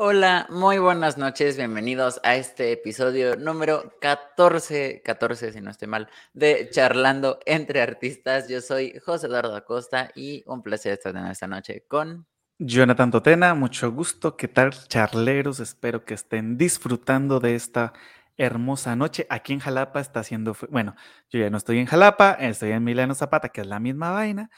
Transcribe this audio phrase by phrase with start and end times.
[0.00, 6.08] Hola, muy buenas noches, bienvenidos a este episodio número 14, 14 si no estoy mal,
[6.32, 8.48] de Charlando entre Artistas.
[8.48, 12.28] Yo soy José Eduardo Acosta y un placer estar en esta noche con...
[12.60, 14.36] Jonathan Totena, mucho gusto.
[14.36, 15.58] ¿Qué tal, charleros?
[15.58, 17.92] Espero que estén disfrutando de esta
[18.36, 19.26] hermosa noche.
[19.28, 20.94] Aquí en Jalapa está haciendo, bueno,
[21.28, 24.48] yo ya no estoy en Jalapa, estoy en Milano Zapata, que es la misma vaina,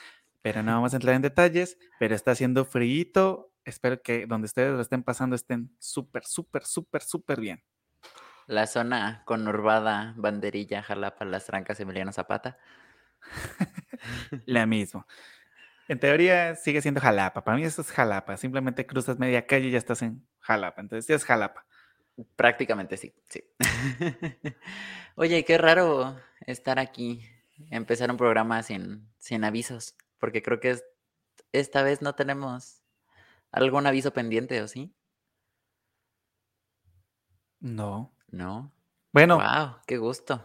[0.43, 4.73] pero no vamos a entrar en detalles, pero está haciendo frío Espero que donde ustedes
[4.73, 7.63] lo estén pasando estén súper, súper, súper, súper bien.
[8.47, 12.59] La zona conurbada, banderilla, Jalapa, Las Trancas, Emiliano Zapata.
[14.47, 15.07] La misma.
[15.89, 17.45] En teoría sigue siendo Jalapa.
[17.45, 18.37] Para mí eso es Jalapa.
[18.37, 20.81] Simplemente cruzas media calle y ya estás en Jalapa.
[20.81, 21.67] Entonces ya es Jalapa.
[22.37, 23.45] Prácticamente sí, sí.
[25.17, 26.17] Oye, qué raro
[26.47, 27.25] estar aquí,
[27.71, 30.79] empezar un programa sin, sin avisos, porque creo que
[31.53, 32.80] esta vez no tenemos
[33.53, 34.95] ¿Algún aviso pendiente o sí?
[37.61, 38.15] No.
[38.31, 38.73] No.
[39.13, 39.37] Bueno.
[39.37, 40.45] Wow, qué gusto.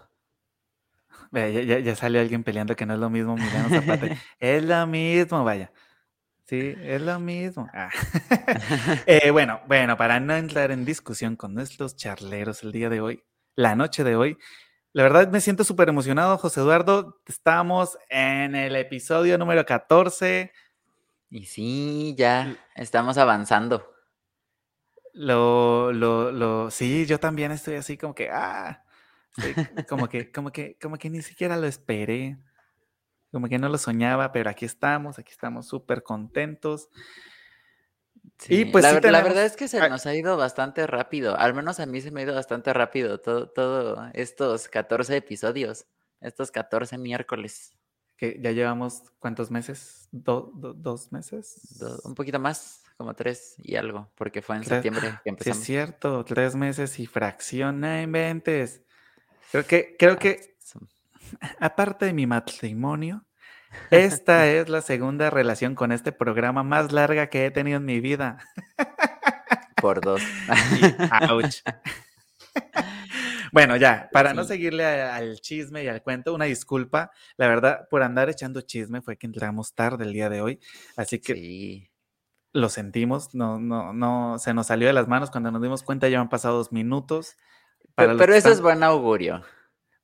[1.32, 4.08] Ya, ya, ya salió alguien peleando que no es lo mismo Milano Zapata.
[4.40, 5.72] es lo mismo, vaya.
[6.46, 7.68] Sí, es lo mismo.
[7.74, 7.90] Ah.
[9.08, 13.24] Eh, bueno, bueno, para no entrar en discusión con nuestros charleros el día de hoy,
[13.56, 14.38] la noche de hoy,
[14.94, 17.22] la verdad me siento súper emocionado, José Eduardo.
[17.26, 20.52] Estamos en el episodio número 14
[21.36, 23.94] y sí, ya estamos avanzando.
[25.12, 28.86] Lo, lo, lo, sí, yo también estoy así como que, ah,
[29.90, 32.38] como que, como que, como que ni siquiera lo esperé,
[33.34, 36.88] como que no lo soñaba, pero aquí estamos, aquí estamos súper contentos.
[38.40, 41.54] Sí, y pues la, la, verdad es que se nos ha ido bastante rápido, al
[41.54, 45.86] menos a mí se me ha ido bastante rápido todo, todo estos 14 episodios,
[46.22, 47.76] estos 14 miércoles
[48.18, 54.42] que ya llevamos cuántos meses, dos meses, un poquito más, como tres y algo, porque
[54.42, 55.58] fue en septiembre que empezamos.
[55.58, 58.82] Sí, es cierto, tres meses y fracciona en ventes.
[59.52, 60.58] Creo que, creo que,
[61.60, 63.26] aparte de mi matrimonio,
[63.92, 68.00] esta es la segunda relación con este programa más larga que he tenido en mi
[68.00, 68.38] vida.
[69.76, 70.22] Por dos.
[71.30, 71.62] ouch.
[73.52, 77.12] Bueno, ya, para no seguirle al chisme y al cuento, una disculpa.
[77.38, 80.60] La verdad, por andar echando chisme fue que entramos tarde el día de hoy.
[80.96, 81.92] Así que
[82.54, 85.32] lo sentimos, no, no, no, se nos salió de las manos.
[85.32, 87.36] Cuando nos dimos cuenta ya han pasado dos minutos.
[87.96, 89.44] pero, eso es buen augurio.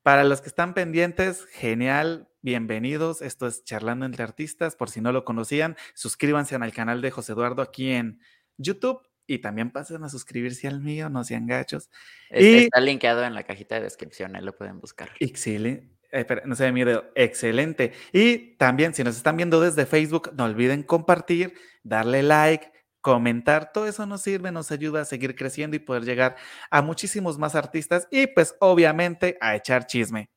[0.03, 3.22] Para los que están pendientes, genial, bienvenidos.
[3.22, 4.75] Esto es Charlando entre Artistas.
[4.75, 8.19] Por si no lo conocían, suscríbanse al canal de José Eduardo aquí en
[8.58, 11.89] YouTube y también pasen a suscribirse al mío, no sean gachos.
[12.29, 15.09] Está linkeado en la cajita de descripción, ahí lo pueden buscar.
[15.19, 15.89] Excelente.
[16.11, 16.83] Eh, no se me
[17.15, 17.93] excelente.
[18.11, 22.69] Y también, si nos están viendo desde Facebook, no olviden compartir, darle like,
[23.01, 26.35] comentar, todo eso nos sirve, nos ayuda a seguir creciendo y poder llegar
[26.69, 30.29] a muchísimos más artistas y pues obviamente a echar chisme.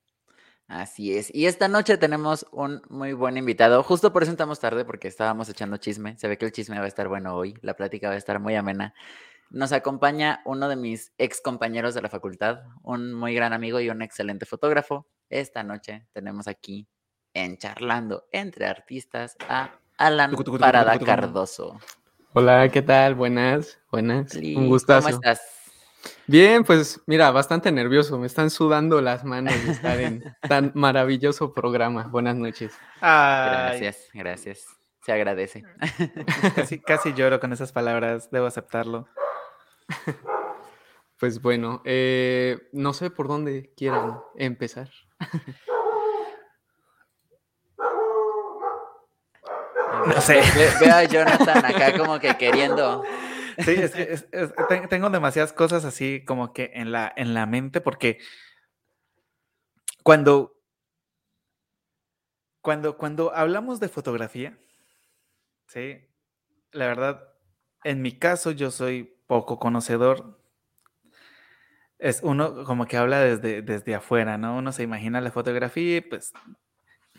[0.67, 1.35] Así es.
[1.35, 3.83] Y esta noche tenemos un muy buen invitado.
[3.83, 6.17] Justo por eso estamos tarde, porque estábamos echando chisme.
[6.19, 7.55] Se ve que el chisme va a estar bueno hoy.
[7.61, 8.95] La plática va a estar muy amena.
[9.51, 13.91] Nos acompaña uno de mis ex compañeros de la facultad, un muy gran amigo y
[13.91, 15.07] un excelente fotógrafo.
[15.29, 16.89] Esta noche tenemos aquí
[17.35, 21.79] en Charlando entre Artistas a Alan Parada Cardoso.
[22.33, 23.15] Hola, ¿qué tal?
[23.15, 24.35] Buenas, buenas.
[24.35, 25.07] Un gustazo.
[25.07, 25.64] ¿Cómo estás?
[26.27, 28.19] Bien, pues mira, bastante nervioso.
[28.19, 32.05] Me están sudando las manos de estar en tan maravilloso programa.
[32.05, 32.73] Buenas noches.
[33.01, 34.67] Gracias, gracias.
[35.05, 35.65] Se agradece.
[36.57, 39.09] Casi, casi lloro con esas palabras, debo aceptarlo.
[41.17, 44.91] Pues bueno, eh, no sé por dónde quieran empezar.
[50.07, 50.43] No sé.
[50.81, 53.05] Veo a Jonathan acá como que queriendo
[53.59, 58.19] Sí, es que tengo demasiadas cosas así como que en la, en la mente porque
[60.03, 60.61] cuando,
[62.61, 64.59] cuando, cuando hablamos de fotografía,
[65.69, 66.07] sí,
[66.73, 67.29] la verdad,
[67.85, 70.41] en mi caso yo soy poco conocedor.
[71.99, 74.59] Es uno como que habla desde, desde afuera, ¿no?
[74.59, 76.33] Uno se imagina la fotografía y pues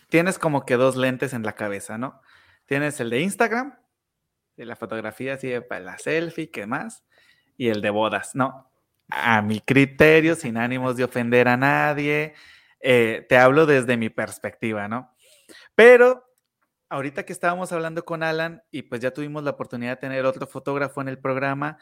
[0.09, 2.21] tienes como que dos lentes en la cabeza, ¿no?
[2.67, 3.77] Tienes el de Instagram
[4.57, 7.03] de la fotografía así de para la selfie, ¿qué más?
[7.57, 8.71] Y el de bodas, no.
[9.09, 12.33] A mi criterio, sin ánimos de ofender a nadie,
[12.79, 15.13] eh, te hablo desde mi perspectiva, ¿no?
[15.75, 16.23] Pero
[16.89, 20.47] ahorita que estábamos hablando con Alan y pues ya tuvimos la oportunidad de tener otro
[20.47, 21.77] fotógrafo en el programa,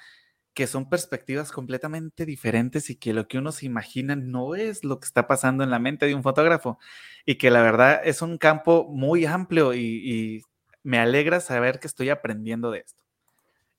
[0.53, 4.99] que son perspectivas completamente diferentes y que lo que uno se imagina no es lo
[4.99, 6.77] que está pasando en la mente de un fotógrafo
[7.25, 10.43] y que la verdad es un campo muy amplio y
[10.83, 13.03] me alegra saber que estoy aprendiendo de esto.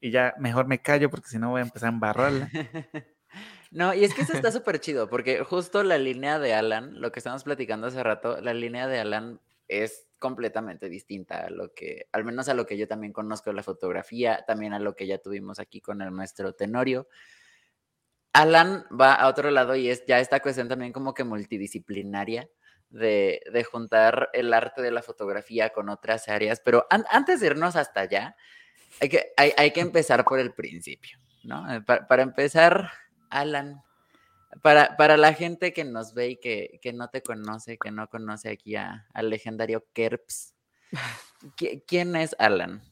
[0.00, 2.50] y ya mejor me callo porque si no voy a empezar a embarrarla.
[3.74, 7.10] No, y es que eso está súper chido, porque justo la línea de Alan, lo
[7.10, 12.06] que estamos platicando hace rato, la línea de Alan es completamente distinta a lo que,
[12.12, 15.18] al menos a lo que yo también conozco la fotografía, también a lo que ya
[15.18, 17.08] tuvimos aquí con el maestro Tenorio.
[18.32, 22.48] Alan va a otro lado y es ya esta cuestión también como que multidisciplinaria
[22.94, 28.00] de, juntar el arte de la fotografía con otras áreas, pero antes de irnos hasta
[28.00, 28.36] allá,
[29.00, 31.64] hay que, hay, hay que empezar por el principio, ¿no?
[31.84, 32.90] para, para empezar
[33.30, 33.82] Alan,
[34.62, 38.50] para, para la gente que nos ve y que, no te conoce, que no conoce
[38.50, 40.54] aquí al legendario Kerps,
[41.86, 42.82] ¿quién es Alan?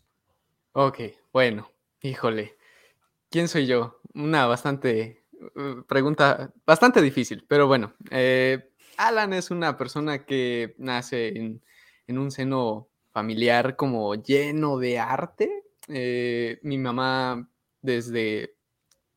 [0.73, 1.01] Ok,
[1.33, 1.71] bueno,
[2.01, 2.57] híjole.
[3.31, 4.01] ¿Quién soy yo?
[4.15, 7.95] Una bastante uh, pregunta, bastante difícil, pero bueno.
[8.11, 11.63] Eh, Alan es una persona que nace en,
[12.09, 15.65] un seno familiar como lleno de arte.
[15.89, 17.49] Eh, mi mamá
[17.81, 18.55] desde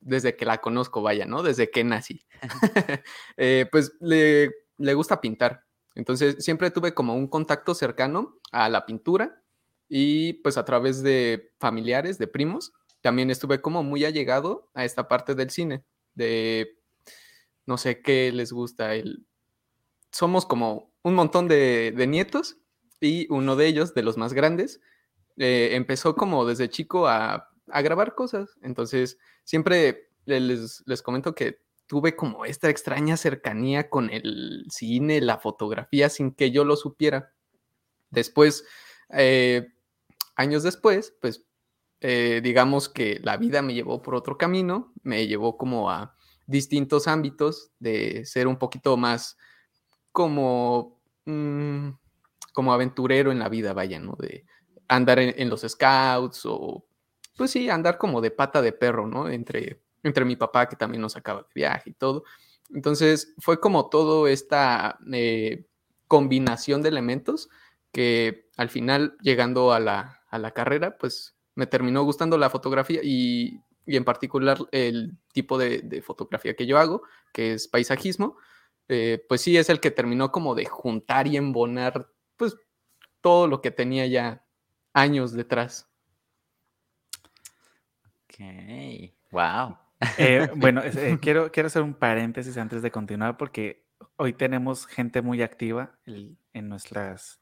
[0.06, 1.44] desde que la conozco, vaya, ¿no?
[1.44, 2.25] Desde que nací.
[3.38, 5.66] Eh, pues le, le gusta pintar.
[5.95, 9.42] Entonces siempre tuve como un contacto cercano a la pintura
[9.89, 15.07] y pues a través de familiares, de primos, también estuve como muy allegado a esta
[15.07, 15.83] parte del cine,
[16.13, 16.77] de
[17.66, 18.95] no sé qué les gusta.
[18.95, 19.25] El...
[20.16, 22.56] Somos como un montón de, nietos
[23.02, 24.80] y uno de ellos, de los más grandes,
[25.36, 28.58] eh, empezó como desde chico a, grabar cosas.
[28.62, 35.38] Entonces siempre les, les comento que tuve como esta extraña cercanía con el cine, la
[35.38, 37.34] fotografía, sin que yo lo supiera.
[38.10, 38.64] Después,
[39.10, 39.68] eh,
[40.38, 41.44] años después, pues
[42.00, 46.16] eh, digamos que la vida me llevó por otro camino, me llevó como a
[46.48, 49.36] distintos ámbitos de ser un poquito más
[50.16, 51.90] como, mm,
[52.54, 54.16] como aventurero en la vida, vaya, ¿no?
[54.18, 54.46] De
[54.88, 56.86] andar en, los scouts o,
[57.38, 59.30] pues sí, andar como de pata de perro, ¿no?
[59.30, 62.24] Entre entre mi papá que también nos acaba de viaje y todo.
[62.74, 65.66] Entonces fue como todo esta eh,
[66.08, 67.50] combinación de elementos
[67.92, 70.22] que al final llegando a la,
[70.54, 76.66] carrera, pues me terminó gustando la fotografía y, en particular el tipo de, fotografía que
[76.66, 77.04] yo hago,
[77.34, 78.38] que es paisajismo,
[78.88, 82.56] eh, pues sí es el que terminó como de juntar y embonar pues
[83.22, 84.46] todo lo que tenía ya
[84.94, 85.90] años detrás.
[88.24, 89.78] Ok, wow.
[90.18, 93.86] Eh, bueno, eh, quiero, quiero hacer un paréntesis antes de continuar porque
[94.18, 96.38] hoy tenemos gente muy activa en,
[96.70, 97.40] nuestras,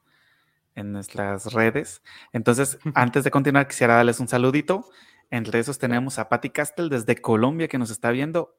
[0.75, 2.01] en nuestras redes.
[2.31, 4.89] Entonces, antes de continuar, quisiera darles un saludito.
[5.29, 8.55] Entre esos tenemos a Patti Castel desde Colombia que nos está viendo.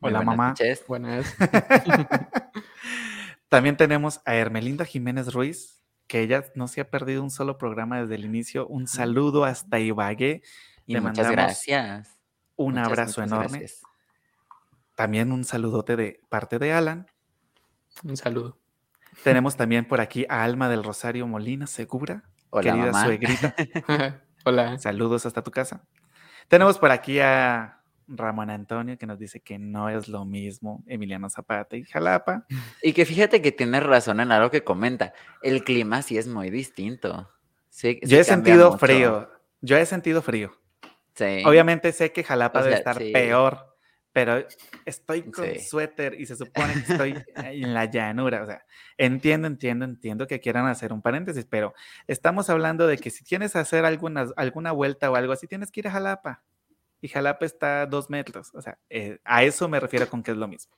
[0.00, 0.54] Hola, mamá.
[0.88, 1.36] Buenas.
[3.48, 8.00] También tenemos a Hermelinda Jiménez Ruiz, que ella no se ha perdido un solo programa
[8.00, 8.66] desde el inicio.
[8.66, 10.42] Un saludo hasta Ibagué.
[10.86, 12.18] Y muchas gracias.
[12.56, 13.66] Un abrazo enorme.
[14.96, 17.06] También un saludote de parte de Alan.
[18.02, 18.58] Un saludo.
[19.22, 23.54] Tenemos también por aquí a Alma del Rosario Molina Segura, Hola, querida suegrita.
[24.44, 24.78] Hola.
[24.78, 25.84] Saludos hasta tu casa.
[26.48, 27.79] Tenemos por aquí a
[28.10, 32.46] Ramón Antonio que nos dice que no es lo mismo Emiliano Zapata y Jalapa.
[32.82, 35.12] Y que fíjate que tiene razón en algo que comenta.
[35.42, 37.30] El clima sí es muy distinto.
[38.02, 39.30] Yo he sentido frío.
[39.60, 40.52] Yo he sentido frío.
[41.44, 43.76] Obviamente sé que Jalapa debe estar peor,
[44.12, 44.46] pero
[44.86, 48.42] estoy con suéter y se supone que estoy en la llanura.
[48.42, 48.64] O sea,
[48.96, 51.74] entiendo, entiendo, entiendo que quieran hacer un paréntesis, pero
[52.06, 55.70] estamos hablando de que si tienes que hacer alguna, alguna vuelta o algo así, tienes
[55.70, 56.42] que ir a Jalapa
[57.00, 58.54] y Jalapa está a dos metros.
[58.54, 60.72] O sea, eh, a eso me refiero con que es lo mismo.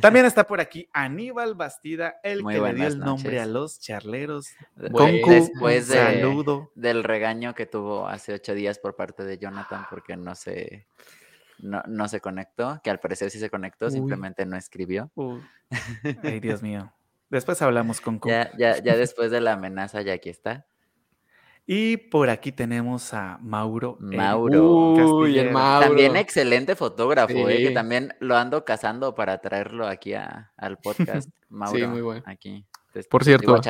[0.00, 4.48] También está por aquí Aníbal Bastida, el que le dio el nombre a los charleros.
[4.76, 5.88] Después
[6.74, 10.86] del regaño que tuvo hace ocho días por parte de Jonathan porque no se,
[11.58, 15.10] no, se conectó, que al parecer sí se conectó, simplemente no escribió.
[16.22, 16.92] Ay, Dios mío.
[17.30, 20.66] Después hablamos con Ya, ya, ya después de la amenaza, ya aquí está.
[21.66, 23.96] Y por aquí tenemos a Mauro.
[24.00, 24.94] Mauro.
[25.80, 31.30] También excelente fotógrafo, eh, que también lo ando cazando para traerlo aquí al podcast.
[31.48, 32.22] Mauro, sí, muy bueno.
[32.26, 32.66] Aquí.
[33.08, 33.60] por cierto,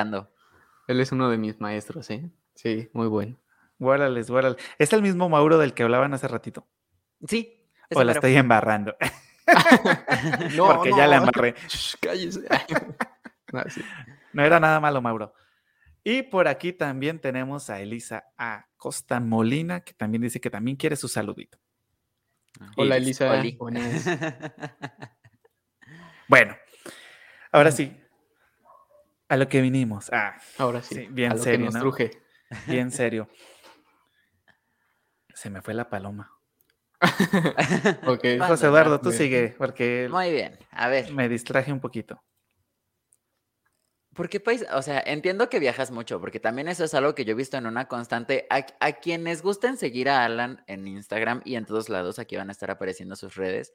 [0.89, 2.31] él es uno de mis maestros, ¿eh?
[2.55, 3.37] Sí, muy bueno.
[3.79, 4.59] Guárales, guárales.
[4.79, 6.67] ¿Es el mismo Mauro del que hablaban hace ratito?
[7.27, 7.69] Sí.
[7.95, 8.97] O la estoy embarrando.
[10.57, 11.55] no, Porque ya la embarré.
[12.01, 12.43] cállese.
[14.33, 15.35] no era nada malo, Mauro.
[16.05, 20.97] Y por aquí también tenemos a Elisa Acosta Molina, que también dice que también quiere
[20.97, 21.59] su saludito.
[22.77, 23.31] Hola, Elisa.
[26.29, 26.57] bueno,
[27.53, 27.97] ahora sí,
[29.29, 30.11] a lo que vinimos.
[30.13, 31.95] Ah, ahora sí, bien serio, ¿no?
[32.67, 33.29] Bien serio.
[35.35, 36.31] Se me fue la paloma.
[38.07, 38.25] ok.
[38.47, 39.19] José Eduardo, tú Bien.
[39.19, 41.13] sigue, porque Muy bien, a ver.
[41.13, 42.23] me distraje un poquito.
[44.15, 44.65] ¿Por qué país?
[44.75, 47.57] O sea, entiendo que viajas mucho, porque también eso es algo que yo he visto
[47.57, 48.47] en una constante.
[48.51, 52.51] A, a quienes gusten seguir a Alan en Instagram y en todos lados, aquí van
[52.51, 53.73] a estar apareciendo sus redes.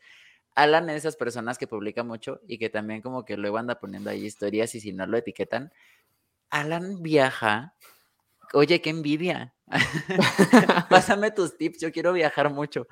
[0.53, 4.09] Alan es esas personas que publica mucho y que también como que luego anda poniendo
[4.09, 5.71] ahí historias y si no lo etiquetan.
[6.49, 7.75] Alan viaja.
[8.53, 9.55] Oye, qué envidia.
[10.89, 12.87] Pásame tus tips, yo quiero viajar mucho.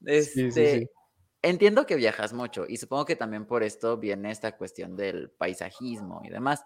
[0.00, 0.90] Sí, Este, sí, sí.
[1.42, 6.20] Entiendo que viajas mucho y supongo que también por esto viene esta cuestión del paisajismo
[6.24, 6.64] y demás.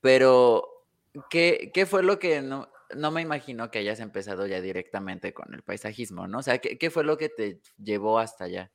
[0.00, 0.86] Pero,
[1.30, 5.54] ¿qué, qué fue lo que no, no me imagino que hayas empezado ya directamente con
[5.54, 6.38] el paisajismo, ¿no?
[6.38, 8.70] O sea, ¿qué, qué fue lo que te llevó hasta allá?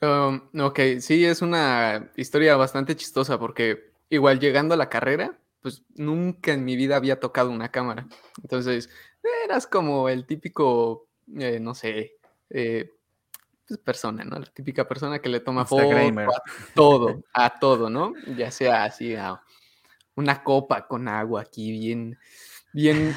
[0.00, 5.82] Um, ok, sí, es una historia bastante chistosa porque igual llegando a la carrera, pues
[5.96, 8.06] nunca en mi vida había tocado una cámara.
[8.42, 8.88] Entonces,
[9.44, 12.16] eras como el típico, eh, no sé,
[12.50, 12.92] eh,
[13.66, 14.38] pues, persona, ¿no?
[14.38, 16.42] La típica persona que le toma foto a
[16.74, 18.14] todo, a todo, ¿no?
[18.36, 19.42] Ya sea así, a
[20.18, 22.18] una copa con agua aquí bien,
[22.72, 23.14] bien,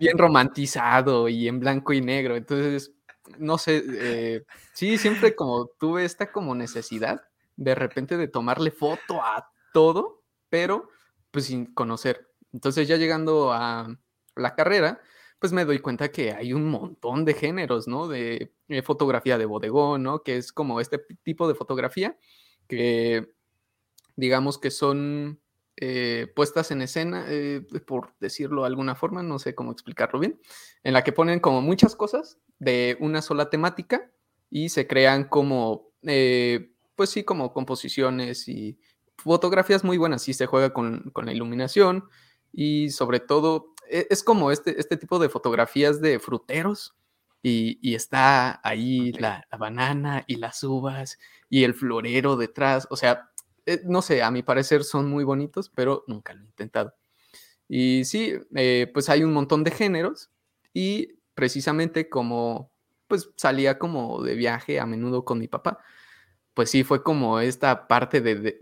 [0.00, 2.36] bien romantizado y en blanco y negro.
[2.36, 2.94] Entonces,
[3.38, 7.20] no sé, eh, sí, siempre como tuve esta como necesidad
[7.56, 10.88] de repente de tomarle foto a todo, pero
[11.30, 12.26] pues sin conocer.
[12.52, 13.94] Entonces ya llegando a
[14.34, 15.02] la carrera,
[15.38, 18.08] pues me doy cuenta que hay un montón de géneros, ¿no?
[18.08, 20.22] De eh, fotografía de bodegón, ¿no?
[20.22, 22.16] Que es como este tipo de fotografía
[22.68, 23.28] que
[24.16, 25.40] digamos que son
[25.80, 30.40] eh, puestas en escena, eh, por decirlo de alguna forma, no sé cómo explicarlo bien,
[30.82, 34.10] en la que ponen como muchas cosas de una sola temática
[34.50, 38.78] y se crean como, eh, pues sí, como composiciones y
[39.16, 40.22] fotografías muy buenas.
[40.22, 42.08] Sí se juega con, con la iluminación
[42.52, 46.96] y sobre todo e- es como este, este tipo de fotografías de fruteros
[47.42, 51.18] y, y está ahí la, la banana y las uvas
[51.48, 52.88] y el florero detrás.
[52.90, 53.30] O sea,
[53.68, 56.94] eh, no sé, a mi parecer son muy bonitos, pero nunca lo he intentado.
[57.68, 60.30] Y sí, eh, pues hay un montón de géneros
[60.72, 62.72] y precisamente como
[63.08, 65.78] pues salía como de viaje a menudo con mi papá,
[66.54, 68.58] pues sí fue como esta parte de,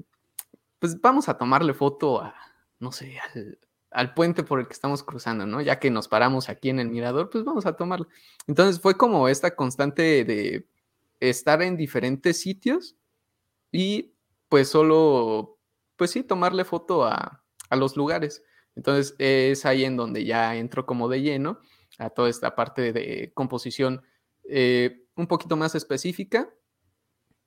[0.81, 2.35] pues vamos a tomarle foto a,
[2.81, 3.59] no sé, al,
[3.93, 5.61] al puente por el que estamos cruzando, ¿no?
[5.63, 8.09] Ya que nos paramos aquí en el mirador, pues vamos a tomarlo.
[8.49, 10.69] Entonces fue como esta constante de
[11.21, 12.97] estar en diferentes sitios
[13.73, 14.16] y
[14.49, 15.59] pues solo,
[15.97, 18.43] pues sí, tomarle foto a, a los lugares.
[18.75, 21.61] Entonces es ahí en donde ya entro como de lleno
[21.99, 24.03] a toda esta parte de composición
[24.45, 26.49] eh, un poquito más específica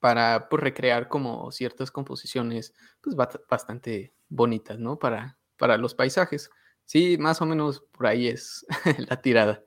[0.00, 3.14] para pues, recrear como ciertas composiciones pues
[3.48, 4.98] bastante bonitas, ¿no?
[4.98, 6.50] Para, para los paisajes.
[6.84, 8.66] Sí, más o menos por ahí es
[9.08, 9.62] la tirada.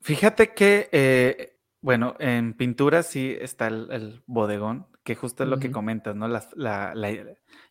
[0.00, 5.70] Fíjate que, eh, bueno, en pintura sí está el bodegón, que justo es lo que
[5.70, 6.28] comentas, ¿no?
[6.28, 6.94] La, la-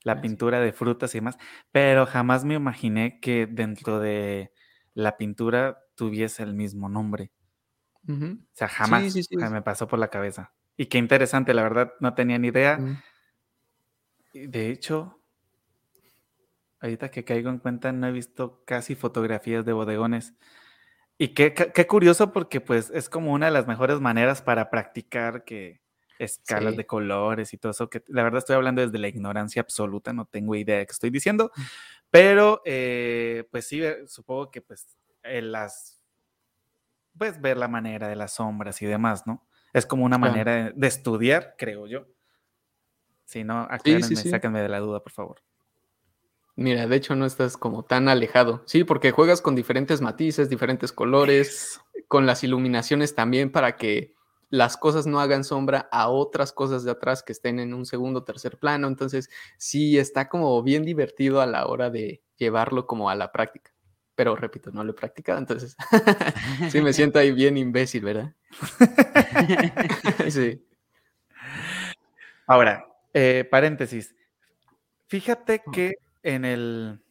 [0.03, 0.21] la Ah, sí.
[0.21, 1.37] pintura de frutas y demás,
[1.71, 4.51] pero jamás me imaginé que dentro de
[4.93, 7.31] la pintura tuviese el mismo nombre.
[8.53, 9.35] O sea, jamás Sí, sí, sí.
[9.37, 10.53] ja- me pasó por la cabeza.
[10.75, 12.79] Y qué interesante, la verdad, no tenía ni idea.
[14.33, 15.21] Y De hecho,
[16.79, 20.35] ahorita que caigo en cuenta, no he visto casi fotografías de bodegones.
[21.17, 24.69] Y qué, qué- qué curioso porque pues es como una de las mejores maneras para
[24.69, 25.81] practicar que
[26.19, 26.77] escalas Sí.
[26.77, 30.25] de colores y todo eso, que la verdad estoy hablando desde la ignorancia absoluta, no
[30.25, 31.51] tengo idea de qué estoy diciendo,
[32.11, 34.87] pero eh, pues sí, eh, supongo que pues
[35.23, 36.03] eh, las,
[37.17, 39.47] pues ver la manera de las sombras y demás, ¿no?
[39.73, 40.31] Es como una Claro.
[40.31, 42.05] manera de, de estudiar, creo yo.
[43.25, 44.29] Si no, aclárenme, sí, sí.
[44.29, 45.41] sáquenme de la duda, por favor.
[46.55, 48.63] Mira, de hecho no estás como tan alejado.
[48.65, 54.13] Sí, porque juegas con diferentes matices, diferentes colores, con las iluminaciones también para que
[54.49, 58.19] las cosas no hagan sombra a otras cosas de atrás que estén en un segundo
[58.19, 58.87] o tercer plano.
[58.87, 63.71] Entonces, sí, está como bien divertido a la hora de llevarlo como a la práctica.
[64.15, 65.77] Pero repito, no lo he practicado, entonces
[66.69, 68.33] sí me siento ahí bien imbécil, ¿verdad?
[70.29, 70.65] sí.
[72.45, 74.15] Ahora, eh, paréntesis.
[75.07, 77.01] Fíjate que en el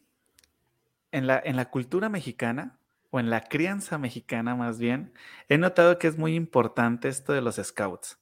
[1.11, 2.78] en la, en la cultura mexicana,
[3.11, 5.13] o en la crianza mexicana más bien,
[5.49, 8.19] he notado que es muy importante esto de los scouts.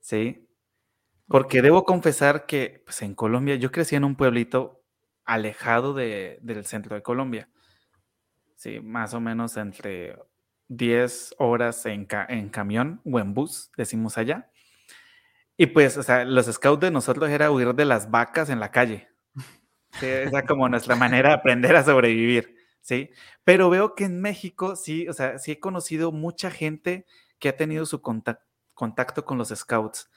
[0.00, 0.48] ¿Sí?
[1.28, 4.84] Porque debo confesar que pues, en Colombia, yo crecí en un pueblito
[5.24, 7.48] alejado de- del centro de Colombia.
[8.56, 10.16] Sí, más o menos entre
[10.68, 14.50] 10 horas en, ca- en camión o en bus, decimos allá.
[15.56, 18.70] Y pues, o sea, los scouts de nosotros era huir de las vacas en la
[18.70, 19.08] calle.
[20.00, 22.55] Sí, esa como nuestra manera de aprender a sobrevivir.
[22.86, 23.10] ¿Sí?
[23.42, 27.04] Pero veo que en México sí, o sea, sí he conocido mucha gente
[27.40, 30.08] que ha tenido su contacto con los scouts.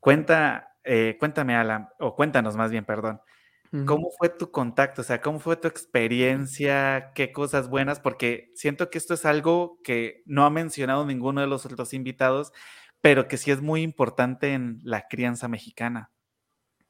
[0.00, 3.20] Cuenta, eh, cuéntame, Alan, o cuéntanos más bien, perdón.
[3.86, 5.00] ¿Cómo fue tu contacto?
[5.00, 7.12] O sea, ¿cómo fue tu experiencia?
[7.14, 8.00] ¿Qué cosas buenas?
[8.00, 12.52] Porque siento que esto es algo que no ha mencionado ninguno de los otros invitados,
[13.00, 16.10] pero que sí es muy importante en la crianza mexicana.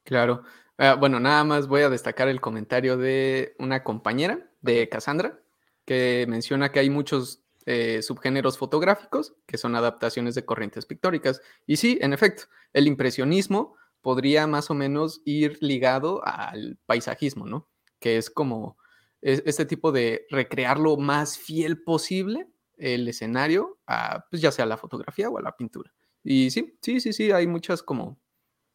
[0.03, 0.43] Claro.
[0.77, 5.39] Ah, bueno, nada más voy a destacar el comentario de una compañera de Cassandra,
[5.85, 11.41] que menciona que hay muchos eh, subgéneros fotográficos que son adaptaciones de corrientes pictóricas.
[11.67, 17.69] Y sí, en efecto, el impresionismo podría más o menos ir ligado al paisajismo, ¿no?
[17.99, 18.77] Que es como
[19.21, 24.75] este tipo de recrear lo más fiel posible el escenario, a, pues ya sea la
[24.75, 25.93] fotografía o a la pintura.
[26.23, 28.19] Y sí, sí, sí, sí, hay muchas como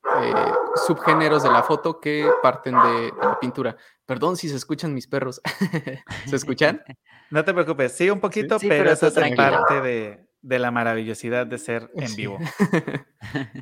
[0.05, 0.53] eh,
[0.87, 3.77] subgéneros de la foto que parten de, la pintura.
[4.07, 5.41] Perdón si se escuchan mis perros.
[6.27, 6.83] ¿Se escuchan?
[7.31, 11.91] No te preocupes, sí, un poquito, pero, eso es parte de, la maravillosidad de ser
[11.95, 12.39] en vivo.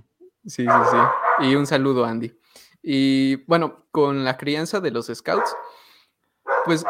[0.49, 1.49] Sí, sí, sí.
[1.49, 2.33] Y un saludo, Andy.
[2.81, 5.57] Y bueno, con la crianza de los scouts,
[6.65, 6.85] pues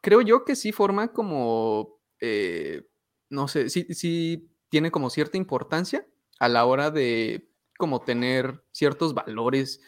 [0.00, 2.88] creo yo que sí forma como, eh,
[3.28, 6.06] no sé, sí, sí tiene como cierta importancia
[6.38, 7.45] a la hora de
[7.76, 9.80] como tener ciertos valores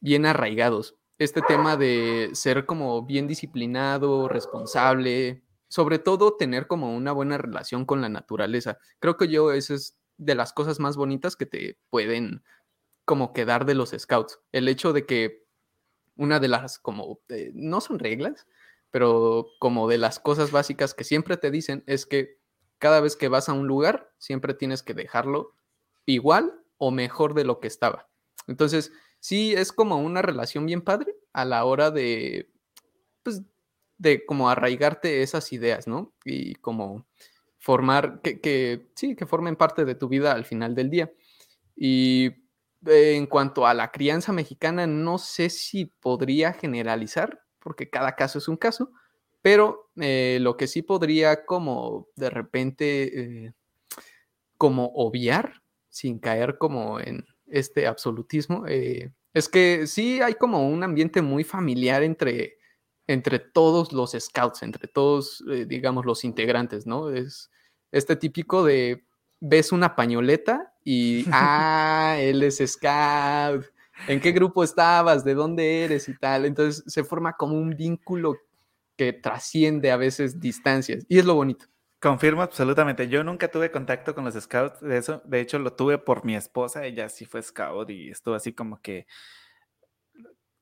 [0.00, 0.96] bien arraigados.
[1.18, 7.84] Este tema de ser como bien disciplinado, responsable, sobre todo tener como una buena relación
[7.84, 8.78] con la naturaleza.
[8.98, 12.42] Creo que yo eso es de las cosas más bonitas que te pueden
[13.04, 14.40] como quedar de los scouts.
[14.52, 15.46] El hecho de que
[16.16, 17.20] una de las como,
[17.54, 18.46] no son reglas,
[18.90, 22.38] pero como de las cosas básicas que siempre te dicen es que
[22.78, 25.54] cada vez que vas a un lugar, siempre tienes que dejarlo
[26.04, 28.08] igual o mejor de lo que estaba.
[28.46, 32.50] Entonces, sí es como una relación bien padre a la hora de,
[33.22, 33.42] pues,
[33.98, 36.14] de como arraigarte esas ideas, ¿no?
[36.24, 37.06] Y como
[37.58, 41.12] formar, que, sí, que formen parte de tu vida al final del día.
[41.74, 42.30] Y
[42.86, 48.48] en cuanto a la crianza mexicana, no sé si podría generalizar, porque cada caso es
[48.48, 48.92] un caso,
[49.42, 53.52] pero eh, lo que sí podría como de repente, eh,
[54.56, 55.62] como obviar
[55.96, 61.42] sin caer como en este absolutismo, eh, es que sí hay como un ambiente muy
[61.42, 62.58] familiar entre,
[63.06, 67.08] entre todos los scouts, entre todos, eh, digamos, los integrantes, ¿no?
[67.08, 67.50] Es
[67.92, 69.06] este típico de,
[69.40, 73.64] ves una pañoleta y, ah, él es scout,
[74.06, 75.24] ¿en qué grupo estabas?
[75.24, 76.10] ¿De dónde eres?
[76.10, 76.44] Y tal.
[76.44, 78.36] Entonces se forma como un vínculo
[78.98, 81.66] que trasciende a veces distancias y es lo bonito.
[82.00, 83.08] Confirmo absolutamente.
[83.08, 84.80] Yo nunca tuve contacto con los scouts.
[84.80, 86.84] De eso, de hecho, lo tuve por mi esposa.
[86.84, 89.06] Ella sí fue scout y estuvo así como que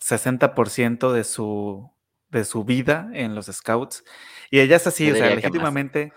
[0.01, 1.91] 60% de su,
[2.29, 4.05] de su vida en los scouts.
[4.51, 6.13] Y ella es así, o sea, legítimamente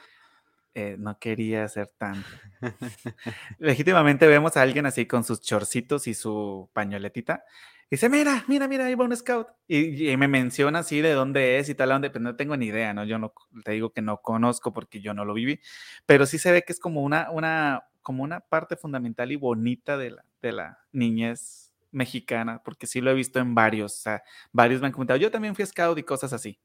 [0.77, 2.23] eh, no quería ser tan.
[3.57, 7.43] legítimamente vemos a alguien así con sus chorcitos y su pañoletita
[7.89, 9.47] dice, mira, mira, mira, ahí va un scout.
[9.67, 12.93] Y, me menciona así de dónde es y tal, dónde, pero no tengo ni idea,
[12.93, 13.05] ¿no?
[13.05, 13.33] Yo no,
[13.65, 15.59] te digo que no conozco porque yo no lo viví,
[16.05, 19.97] pero sí se ve que es como una, una, como una parte fundamental y bonita
[19.97, 24.23] de la, de la niñez mexicana, porque sí lo he visto en varios, o sea,
[24.51, 26.59] varios me han comentado, yo también fui scout y cosas así.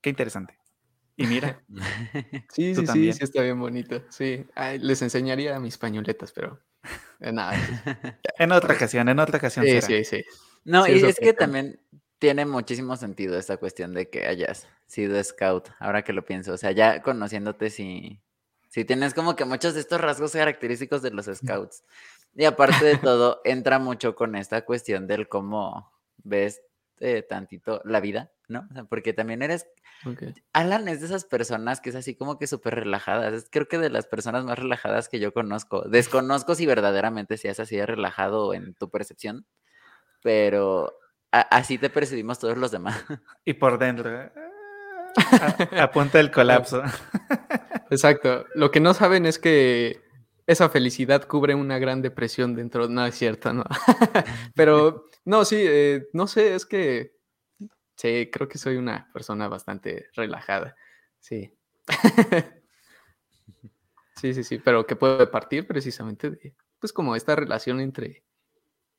[0.00, 0.65] Qué interesante.
[1.16, 1.60] Y mira.
[2.52, 4.02] sí, sí, sí, sí, está bien bonito.
[4.10, 4.46] Sí,
[4.80, 6.60] les enseñaría mis pañoletas, pero
[7.20, 7.54] eh, nada.
[8.38, 9.64] en otra ocasión, en otra ocasión.
[9.64, 10.24] Sí, sí, sí.
[10.64, 11.80] No, y es que también
[12.18, 16.52] tiene muchísimo sentido esta cuestión de que hayas sido scout, ahora que lo pienso.
[16.52, 18.20] O sea, ya conociéndote, si,
[18.68, 21.84] si tienes como que muchos de estos rasgos característicos de los scouts.
[22.34, 26.62] Y aparte de todo, entra mucho con esta cuestión del cómo ves
[27.00, 28.66] eh, tantito la vida, ¿no?
[28.70, 29.66] O sea, porque también eres...
[30.52, 33.28] Alan es de esas personas que es así como que súper relajada.
[33.28, 35.82] Es creo que de las personas más relajadas que yo conozco.
[35.88, 39.46] Desconozco si verdaderamente seas así de relajado en tu percepción,
[40.22, 40.98] pero
[41.30, 43.04] así te percibimos todos los demás.
[43.44, 44.32] Y por dentro, ¿eh?
[45.78, 46.82] a, punto del colapso.
[47.90, 48.46] Exacto.
[48.54, 50.00] Lo que no saben es que
[50.46, 52.88] esa felicidad cubre una gran depresión dentro.
[52.88, 53.64] No es cierto, ¿no?
[54.54, 57.15] Pero no, sí, eh, no sé, es que
[57.96, 60.76] sí, creo que soy una persona bastante relajada.
[61.18, 61.52] Sí.
[64.16, 68.22] sí, sí, sí, pero que puede partir precisamente de, pues como esta relación entre,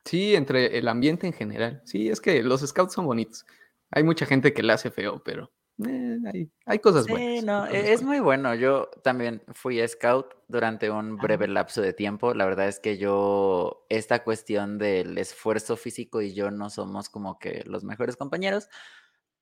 [0.03, 1.81] sí, entre el ambiente en general.
[1.85, 3.45] Sí, es que los scouts son bonitos.
[3.91, 5.51] Hay mucha gente que le hace feo, pero
[5.85, 7.43] eh, hay, cosas buenas.
[7.43, 8.55] no, es muy bueno.
[8.55, 12.33] Yo también fui scout durante un breve lapso de tiempo.
[12.33, 17.37] La verdad es que yo, esta cuestión del esfuerzo físico y yo no somos como
[17.37, 18.69] que los mejores compañeros,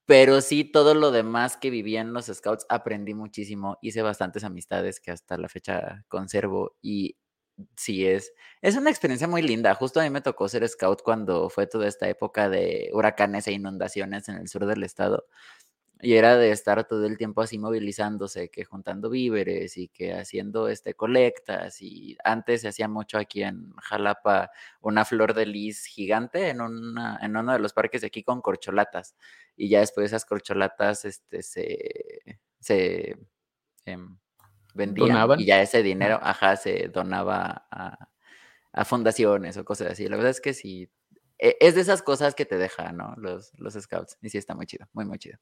[0.05, 4.99] pero sí todo lo demás que viví en los scouts aprendí muchísimo, hice bastantes amistades
[4.99, 7.17] que hasta la fecha conservo y
[7.75, 9.73] sí es, es una experiencia muy linda.
[9.75, 13.53] Justo a mí me tocó ser scout cuando fue toda esta época de huracanes e
[13.53, 15.25] inundaciones en el sur del estado.
[16.01, 20.67] Y era de estar todo el tiempo así movilizándose, que juntando víveres y que haciendo
[20.67, 21.81] este colectas.
[21.81, 27.17] Y antes se hacía mucho aquí en Jalapa una flor de lis gigante en, una,
[27.21, 29.15] en uno de los parques de aquí con corcholatas.
[29.55, 33.17] Y ya después esas corcholatas este, se, se
[33.86, 34.17] em,
[34.73, 38.10] vendían y ya ese dinero, ajá, se donaba a,
[38.73, 40.08] a, fundaciones o cosas así.
[40.08, 40.89] La verdad es que sí,
[41.39, 43.15] e, es de esas cosas que te dejan, ¿no?
[43.17, 44.17] Los, los scouts.
[44.21, 45.39] Y sí está muy chido, muy, muy chido.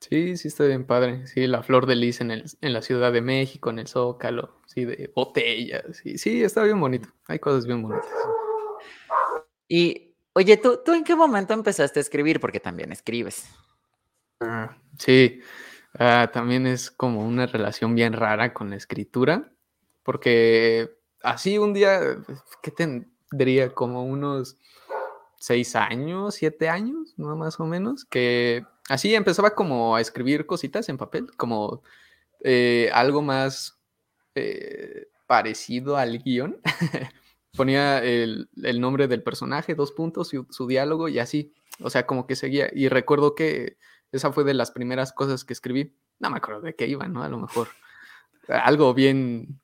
[0.00, 1.26] Sí, sí está bien padre.
[1.26, 4.60] Sí, la flor de lis en, el, en la Ciudad de México, en el Zócalo,
[4.66, 5.84] sí, de botellas.
[6.02, 7.08] Sí, sí, está bien bonito.
[7.26, 8.08] Hay cosas bien bonitas.
[9.68, 12.40] Y, oye, ¿tú, ¿tú en qué momento empezaste a escribir?
[12.40, 13.46] Porque también escribes.
[14.40, 15.40] Ah, sí,
[15.98, 19.52] ah, también es como una relación bien rara con la escritura,
[20.02, 22.00] porque así un día,
[22.62, 23.74] ¿qué tendría?
[23.74, 24.56] Como unos
[25.40, 27.34] seis años, siete años, ¿no?
[27.34, 31.80] Más o menos, que Así empezaba como a escribir cositas en papel, como
[32.42, 33.78] eh, algo más
[34.34, 36.60] eh, parecido al guion.
[37.56, 38.48] Ponía el,
[38.80, 41.52] nombre del personaje, dos puntos, su, su diálogo y así.
[41.80, 42.68] O sea, como que seguía.
[42.74, 43.76] Y recuerdo que
[44.10, 45.94] esa fue de las primeras cosas que escribí.
[46.18, 47.22] No me acuerdo de qué iba, ¿no?
[47.22, 47.68] A lo mejor
[48.48, 49.60] algo bien,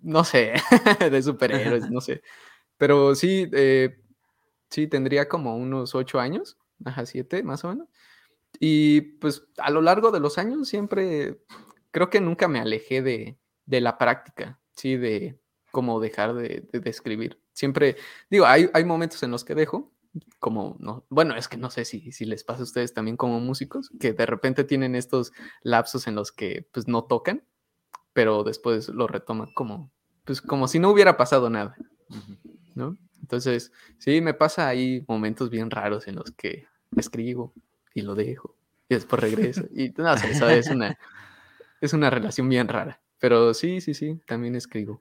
[0.00, 0.54] no sé,
[1.10, 2.22] de superhéroes, no sé.
[2.78, 4.00] Pero sí, eh,
[4.70, 7.88] sí, tendría como unos ocho años, ajá, siete más o menos.
[8.58, 11.42] Y pues a lo largo de los años siempre,
[11.90, 17.40] creo que nunca me alejé de, la práctica, sí, de cómo dejar de, escribir.
[17.52, 17.96] Siempre,
[18.30, 19.92] digo, hay, hay, momentos en los que dejo,
[20.40, 23.38] como, no, bueno, es que no sé si, si les pasa a ustedes también como
[23.38, 27.44] músicos, que de repente tienen estos lapsos en los que pues no tocan,
[28.12, 29.92] pero después lo retoman como,
[30.24, 31.76] pues como si no hubiera pasado nada,
[32.74, 32.96] ¿no?
[33.30, 36.66] Entonces, sí, me pasa ahí momentos bien raros en los que
[36.96, 37.54] escribo,
[37.94, 38.56] y lo dejo
[38.88, 39.62] y después regreso.
[39.72, 40.98] Y no sé, eso es una,
[41.80, 43.00] es una relación bien rara.
[43.20, 45.00] Pero sí, sí, sí, también escribo.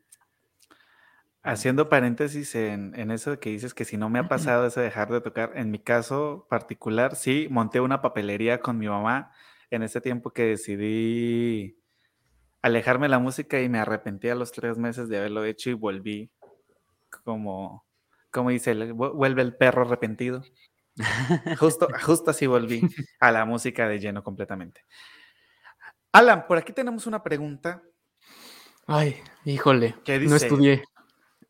[1.42, 4.88] Haciendo paréntesis en, en eso que dices que si no me ha pasado eso de
[4.88, 9.32] dejar de tocar, en mi caso particular, sí, monté una papelería con mi mamá
[9.72, 11.78] en ese tiempo que decidí
[12.62, 15.74] alejarme de la música y me arrepentí a los tres meses de haberlo hecho y
[15.74, 16.30] volví
[17.24, 17.89] como,
[18.32, 20.44] como dice, vuelve el perro arrepentido.
[21.60, 22.82] Justo, justo así volví
[23.22, 24.84] a la música de lleno completamente.
[26.12, 27.82] Alan, por aquí tenemos una pregunta.
[28.86, 29.16] Ay,
[29.46, 29.96] híjole,
[30.28, 30.84] no estudié.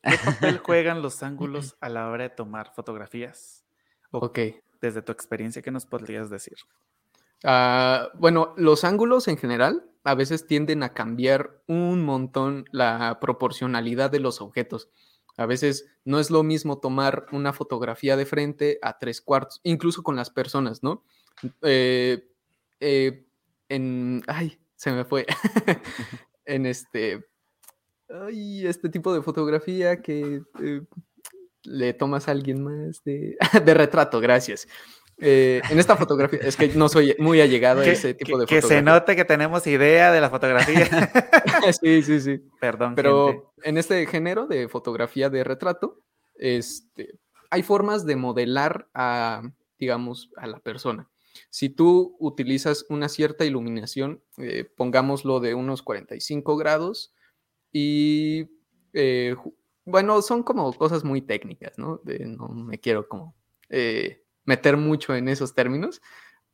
[0.04, 3.66] ¿Qué papel juegan los ángulos a la hora de tomar fotografías?
[4.12, 4.40] ok.
[4.82, 6.56] Desde tu experiencia, ¿qué nos podrías decir?
[7.44, 14.10] Ah, bueno, los ángulos en general a veces tienden a cambiar un montón la proporcionalidad
[14.10, 14.90] de los objetos.
[15.40, 20.04] A veces no es lo mismo tomar una fotografía de frente a tres cuartos, incluso
[20.04, 21.06] con las personas, ¿no?
[21.62, 22.28] Eh,
[22.82, 23.26] eh,
[23.70, 25.26] en, ay, se me fue.
[26.46, 27.26] en este,
[28.10, 30.82] ay, este tipo de fotografía que eh,
[31.64, 34.68] le tomas a alguien más de, de retrato, gracias.
[35.22, 38.62] Eh, en esta fotografía, es que no soy muy allegado a ese tipo de fotografía.
[38.62, 40.88] Que se note que tenemos idea de la fotografía.
[41.82, 42.42] sí, sí, sí.
[42.60, 42.96] Perdón.
[42.96, 46.02] Pero en este género de fotografía de retrato,
[46.36, 49.42] este, hay formas de modelar a,
[49.78, 51.10] digamos, a la persona.
[51.50, 57.14] Si tú utilizas una cierta iluminación, eh, pongámoslo de unos 45 grados,
[57.72, 58.50] y
[58.94, 59.36] eh,
[59.86, 62.02] bueno, son como cosas muy técnicas, ¿no?
[62.06, 63.36] no me quiero como
[64.46, 66.02] meter mucho en esos términos,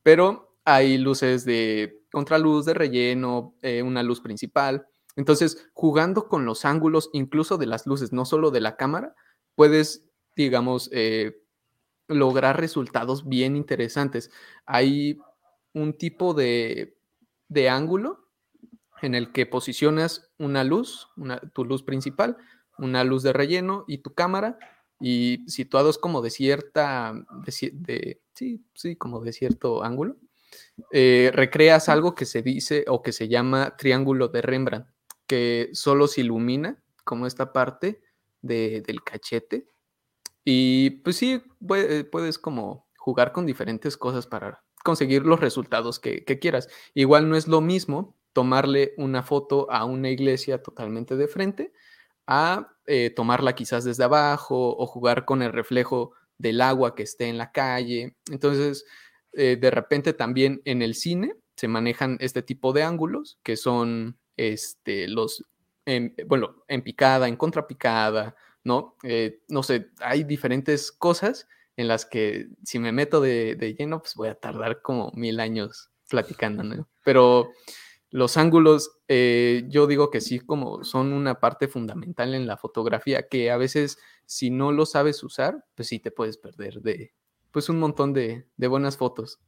[0.04, 4.88] pero hay luces de contraluz, de relleno, eh, una luz principal.
[5.16, 9.16] Entonces, jugando con los ángulos, incluso de las luces, no solo de la cámara,
[9.56, 11.42] puedes, digamos, eh,
[12.08, 14.32] lograr resultados bien interesantes.
[14.66, 15.20] Hay
[15.74, 16.98] un tipo de,
[17.48, 18.26] de ángulo
[19.02, 21.10] en el que posicionas una luz,
[21.54, 22.38] tu luz principal,
[22.78, 24.58] una luz de relleno y tu cámara,
[25.00, 27.14] y situados como de cierta,
[27.74, 30.18] de, sí, sí, como de cierto ángulo,
[30.92, 34.88] eh, recreas algo que se dice o que se llama triángulo de Rembrandt,
[35.28, 38.02] que solo se ilumina como esta parte
[38.42, 39.68] del cachete.
[40.44, 41.42] Y pues sí,
[42.12, 46.70] puedes como jugar con diferentes cosas para conseguir los resultados que, que quieras.
[46.94, 51.74] Igual no es lo mismo tomarle una foto a una iglesia totalmente de frente
[52.28, 57.28] a eh, tomarla quizás desde abajo o jugar con el reflejo del agua que esté
[57.28, 58.16] en la calle.
[58.32, 58.86] Entonces,
[59.34, 64.18] eh, de repente también en el cine se manejan este tipo de ángulos que son
[64.38, 65.46] este, los,
[66.28, 68.98] bueno, en picada, en contrapicada, ¿no?
[69.04, 74.02] Eh, no sé, hay diferentes cosas en las que si me meto de, de, lleno,
[74.02, 76.88] pues voy a tardar como mil años platicando, ¿no?
[77.04, 77.52] Pero
[78.16, 83.28] los ángulos, eh, yo digo que sí, como son una parte fundamental en la fotografía,
[83.28, 87.14] que a veces si no lo sabes usar, pues sí te puedes perder de,
[87.52, 89.42] pues un montón de, de buenas fotos.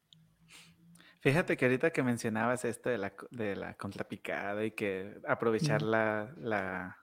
[1.22, 6.34] Fíjate que ahorita que mencionabas esto de la, de la contrapicada y que aprovechar la,
[6.36, 6.98] la,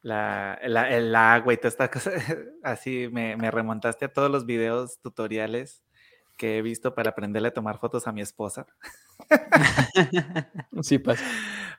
[0.00, 2.12] la, el agua y toda esta cosa,
[2.62, 5.83] así me, me, remontaste a todos los videos tutoriales
[6.36, 8.66] que he visto para aprenderle a tomar fotos a mi esposa.
[10.82, 11.24] sí pasa.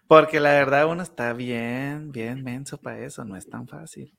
[0.08, 4.14] Porque la verdad uno está bien, bien menso para eso, no es tan fácil.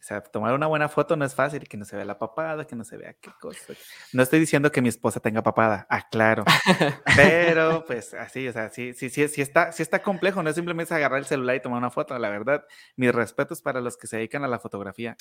[0.00, 2.66] O sea, tomar una buena foto no es fácil, que no se vea la papada,
[2.66, 3.74] que no se vea qué cosa.
[4.12, 6.44] No estoy diciendo que mi esposa tenga papada, aclaro.
[7.16, 10.54] Pero, pues, así, o sea, sí, sí, sí, sí, está, sí está complejo, no es
[10.54, 12.16] simplemente agarrar el celular y tomar una foto.
[12.16, 12.64] La verdad,
[12.96, 15.16] mis respetos para los que se dedican a la fotografía.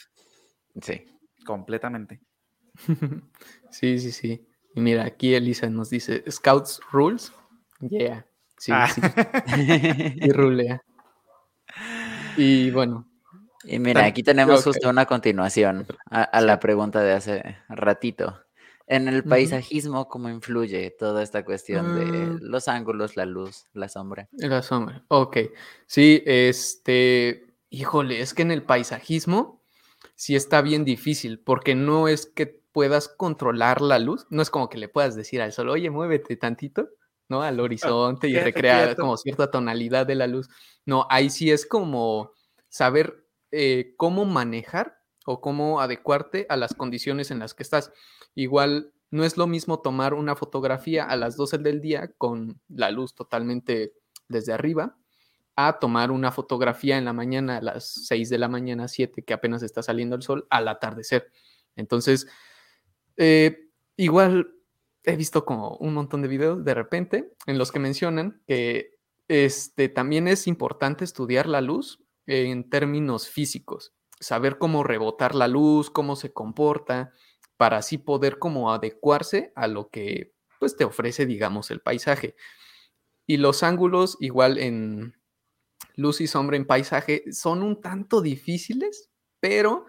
[0.80, 1.04] Sí,
[1.43, 2.22] completamente.
[3.70, 4.48] Sí, sí, sí.
[4.74, 7.34] Y mira, aquí Elisa nos dice, Scouts Rules.
[7.82, 8.26] Yeah,
[8.58, 8.88] sí, ah.
[8.88, 9.02] sí.
[10.16, 10.82] y rulea.
[12.38, 13.08] Y bueno,
[13.63, 18.40] y mira, aquí tenemos justo una continuación a, la pregunta de hace ratito.
[18.86, 22.40] En el paisajismo, ¿cómo influye toda esta cuestión de mm.
[22.44, 24.30] los ángulos, la luz, la sombra?
[24.32, 25.38] La sombra, ok.
[25.86, 29.62] Sí, este, híjole, es que en el paisajismo
[30.16, 34.70] sí está bien difícil, porque no es que puedas controlar la luz, no es como
[34.70, 36.90] que le puedas decir al sol, oye, muévete tantito,
[37.28, 37.42] ¿no?
[37.42, 40.48] Al horizonte y recrear como cierta tonalidad de la luz.
[40.86, 42.34] No, ahí sí es como
[42.70, 47.92] saber eh, cómo manejar o cómo adecuarte a las condiciones en las que estás.
[48.36, 52.92] Igual no es lo mismo tomar una fotografía a las 12 del día con la
[52.92, 53.94] luz totalmente
[54.28, 54.96] desde arriba
[55.56, 59.34] a tomar una fotografía en la mañana a las 6 de la mañana, 7, que
[59.34, 61.32] apenas está saliendo el sol, al atardecer.
[61.76, 62.28] Entonces,
[63.17, 64.53] eh, igual
[65.03, 69.89] he visto como un montón de videos de repente en los que mencionan que este,
[69.89, 76.15] también es importante estudiar la luz en términos físicos, saber cómo rebotar la luz, cómo
[76.15, 77.13] se comporta,
[77.58, 82.36] para así poder como adecuarse a lo que pues te ofrece, digamos, el paisaje.
[83.25, 85.15] Y los ángulos, igual en
[85.95, 89.86] luz y sombra en paisaje, son un tanto difíciles, pero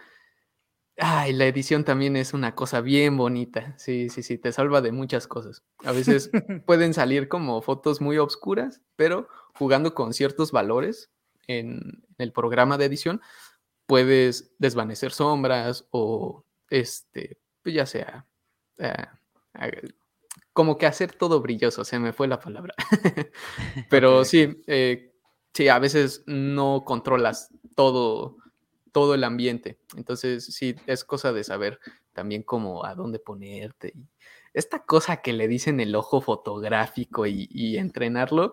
[0.98, 3.74] ay, la edición también es una cosa bien bonita.
[3.78, 5.62] Sí, sí, sí, te salva de muchas cosas.
[5.84, 6.30] A veces
[6.66, 11.10] pueden salir como fotos muy oscuras, pero jugando con ciertos valores,
[11.48, 13.20] en, el programa de edición,
[13.86, 18.26] puedes desvanecer sombras o, este, pues ya sea,
[18.78, 19.06] eh,
[20.52, 22.74] como que hacer todo brilloso, se me fue la palabra.
[23.90, 25.14] Pero sí, eh,
[25.54, 28.36] sí, a veces no controlas todo,
[28.92, 29.78] todo el ambiente.
[29.96, 31.78] Entonces, sí, es cosa de saber
[32.12, 33.94] también cómo a dónde ponerte.
[34.54, 38.52] Esta cosa que le dicen el ojo fotográfico y entrenarlo,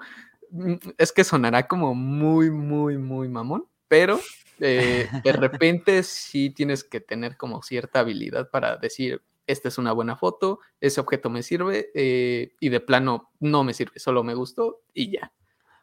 [0.51, 4.19] Mm, es que sonará como muy, muy, muy mamón, pero
[4.59, 9.91] eh, de repente sí tienes que tener como cierta habilidad para decir, esta es una
[9.91, 14.33] buena foto, ese objeto me sirve eh, y de plano no me sirve, solo me
[14.33, 15.33] gustó y ya.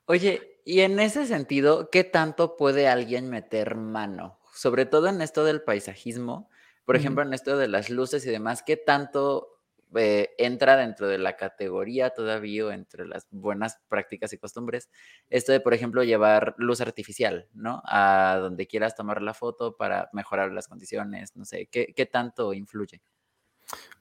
[0.07, 4.39] Oye, y en ese sentido, ¿qué tanto puede alguien meter mano?
[4.53, 6.49] Sobre todo en esto del paisajismo,
[6.85, 9.53] por ejemplo, en esto de las luces y demás, ¿qué tanto
[9.95, 14.89] eh, entra dentro de la categoría todavía entre las buenas prácticas y costumbres.
[15.29, 17.83] Esto de, por ejemplo, llevar luz artificial, ¿no?
[17.85, 22.55] A donde quieras tomar la foto para mejorar las condiciones, no sé, ¿qué, qué tanto
[22.55, 23.03] influye?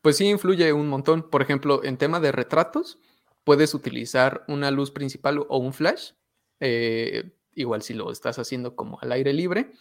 [0.01, 1.29] Pues sí, influye un montón.
[1.29, 2.99] Por ejemplo, en tema de retratos,
[3.43, 6.11] puedes utilizar una luz principal o un flash,
[6.61, 9.73] eh, igual si lo estás haciendo como al aire libre.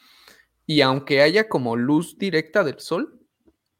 [0.66, 3.20] Y aunque haya como luz directa del sol,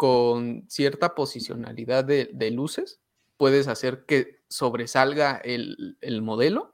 [0.01, 3.03] con cierta posicionalidad de, luces,
[3.37, 6.73] puedes hacer que sobresalga el, modelo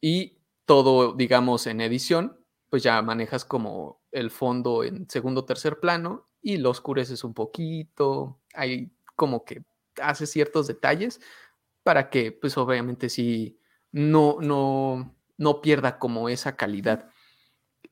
[0.00, 2.38] y todo, digamos, en edición,
[2.70, 8.40] pues ya manejas como el fondo en segundo tercer plano y lo oscureces un poquito,
[8.54, 9.64] hay como que
[10.00, 11.20] hace ciertos detalles
[11.82, 13.58] para que, pues obviamente sí,
[13.90, 17.11] no, no, no pierda como esa calidad.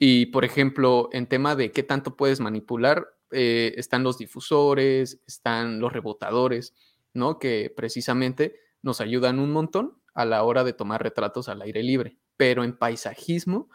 [0.03, 5.79] Y por ejemplo, en tema de qué tanto puedes manipular, eh, están los difusores, están
[5.79, 6.75] los rebotadores,
[7.13, 7.39] ¿no?
[7.39, 12.17] Que precisamente nos ayudan un montón a la hora de tomar retratos al aire libre.
[12.39, 13.69] Pero en paisajismo,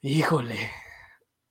[0.00, 0.70] híjole,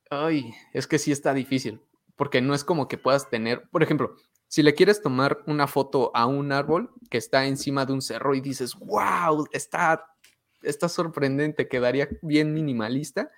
[0.10, 1.80] ay, es que sí está difícil,
[2.16, 4.16] porque no es como que puedas tener, por ejemplo,
[4.48, 8.34] si le quieres tomar una foto a un árbol que está encima de un cerro
[8.34, 10.16] y dices, wow, está,
[10.63, 13.30] está sorprendente, quedaría bien minimalista,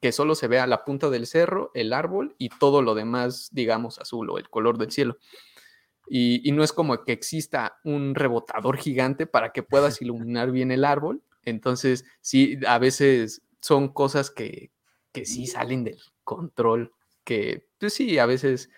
[0.00, 3.98] que solo se vea la punta del cerro, el árbol y todo lo demás, digamos,
[3.98, 5.16] azul o el color del cielo.
[6.08, 10.70] Y, y no es como que exista un rebotador gigante para que puedas iluminar bien
[10.70, 11.22] el árbol.
[11.42, 14.72] Entonces, sí, a veces son cosas que,
[15.12, 16.92] que sí salen del control,
[17.24, 18.70] que pues sí, a veces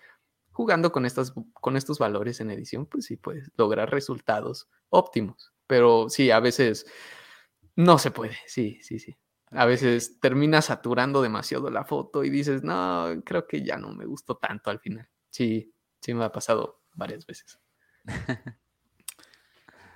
[0.51, 5.51] jugando con, estas, con estos valores en edición, pues sí puedes lograr resultados óptimos.
[5.67, 6.85] Pero sí, a veces
[7.75, 9.17] no se puede, sí, sí, sí.
[9.55, 14.05] A veces termina saturando demasiado la foto y dices, no, creo que ya no me
[14.05, 15.07] gustó tanto al final.
[15.29, 17.59] Sí, sí me ha pasado varias veces.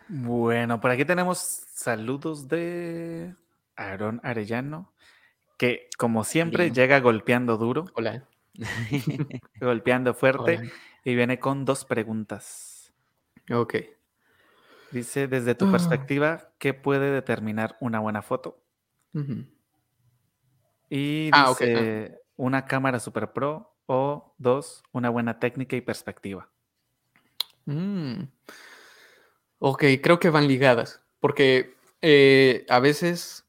[0.08, 3.36] bueno, por aquí tenemos saludos de
[3.76, 4.93] Aaron Arellano,
[5.58, 7.86] que como siempre llega golpeando duro.
[7.96, 8.28] Hola.
[9.62, 10.72] golpeando fuerte
[11.04, 12.93] y viene con dos preguntas.
[13.52, 13.76] Ok.
[14.91, 15.72] Dice, desde tu ah.
[15.72, 18.63] perspectiva, ¿qué puede determinar una buena foto?
[20.89, 26.50] Y ah, dice, una cámara super pro o dos, una buena técnica y perspectiva.
[27.65, 28.24] Mm.
[29.60, 33.46] Ok, creo que van ligadas, porque eh, a veces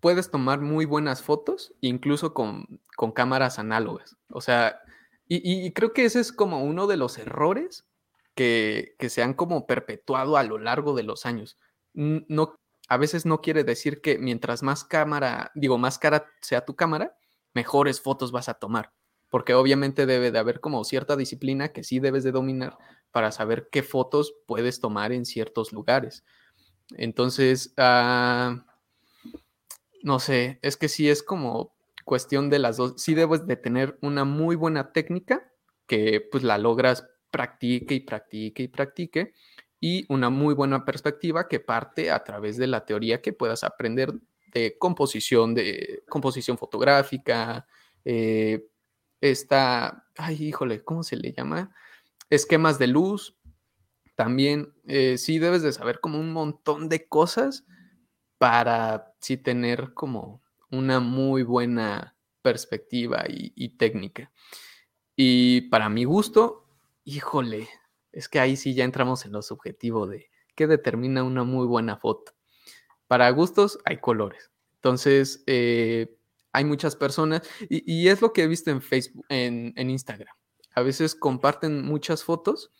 [0.00, 2.80] puedes tomar muy buenas fotos, incluso con,
[3.14, 4.16] cámaras análogas.
[4.30, 4.80] O sea,
[5.26, 7.86] y, creo que ese es como uno de los errores
[8.34, 11.58] que, se han como perpetuado a lo largo de los años.
[11.94, 12.58] No,
[12.88, 17.16] a veces no quiere decir que mientras más cámara, digo, más cara sea tu cámara,
[17.54, 18.92] mejores fotos vas a tomar.
[19.28, 22.78] Porque obviamente debe de haber como cierta disciplina que sí debes de dominar
[23.10, 26.24] para saber qué fotos puedes tomar en ciertos lugares.
[26.96, 28.64] Entonces, ah,
[30.02, 31.74] no sé, es que sí es como
[32.06, 32.94] cuestión de las dos.
[32.96, 35.52] Sí debes de tener una muy buena técnica
[35.86, 39.34] que pues la logras practique y practique y practique
[39.80, 44.12] y una muy buena perspectiva que parte a través de la teoría que puedas aprender
[44.52, 47.66] de composición, de composición fotográfica,
[48.04, 48.66] eh,
[49.20, 51.74] esta, ay, híjole, ¿cómo se le llama?
[52.30, 53.36] Esquemas de luz.
[54.14, 57.64] También eh, sí debes de saber como un montón de cosas
[58.38, 64.30] para sí tener como una muy buena perspectiva y, técnica.
[65.16, 66.66] Y para mi gusto,
[67.04, 67.68] híjole,
[68.12, 71.96] es que ahí sí ya entramos en lo subjetivo de qué determina una muy buena
[71.96, 72.32] foto.
[73.06, 74.50] Para gustos hay colores.
[74.76, 76.18] Entonces, eh,
[76.52, 80.34] hay muchas personas, y, es lo que he visto en Facebook, en, Instagram.
[80.74, 82.72] A veces comparten muchas fotos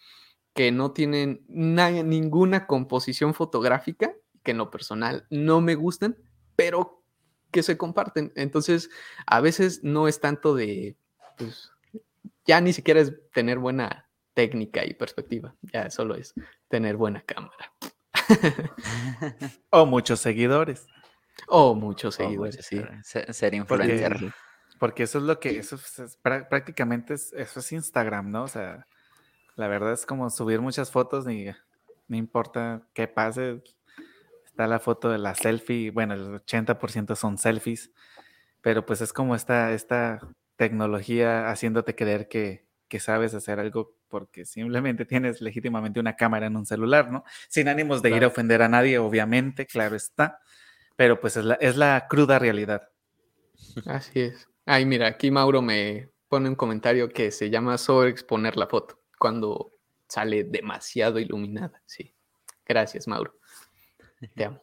[0.54, 6.16] que no tienen ninguna composición fotográfica que en lo personal no me gustan,
[6.56, 7.04] pero
[7.50, 8.32] que se comparten.
[8.34, 8.90] Entonces,
[9.26, 10.96] a veces no es tanto de,
[11.36, 11.70] pues,
[12.46, 14.07] ya ni siquiera es tener buena
[14.38, 16.32] técnica y perspectiva, ya solo es
[16.68, 17.72] tener buena cámara.
[19.70, 20.86] o muchos seguidores.
[21.48, 22.80] O muchos seguidores, sí.
[23.02, 24.32] Ser influencer.
[24.78, 25.76] Porque, eso es lo que, eso
[26.22, 28.44] prácticamente es, eso es Instagram, ¿no?
[28.44, 28.86] O sea,
[29.56, 31.48] la verdad es como subir muchas fotos y
[32.06, 33.60] no importa qué pase,
[34.44, 37.90] Está la foto de la selfie, bueno, el 80% son selfies,
[38.60, 40.20] pero pues es como esta, esta
[40.54, 42.66] tecnología haciéndote creer que,
[43.00, 47.24] sabes hacer algo porque simplemente tienes legítimamente una cámara en un celular, ¿no?
[47.48, 50.40] Sin ánimos de ir a ofender a nadie, obviamente, claro está,
[50.96, 52.88] pero pues es la, es la cruda realidad.
[53.86, 54.48] Así es.
[54.66, 59.72] Ay, mira, aquí Mauro me pone un comentario que se llama sobreexponer la foto cuando
[60.08, 61.82] sale demasiado iluminada.
[61.86, 62.14] Sí.
[62.66, 63.38] Gracias, Mauro.
[64.34, 64.62] Te amo.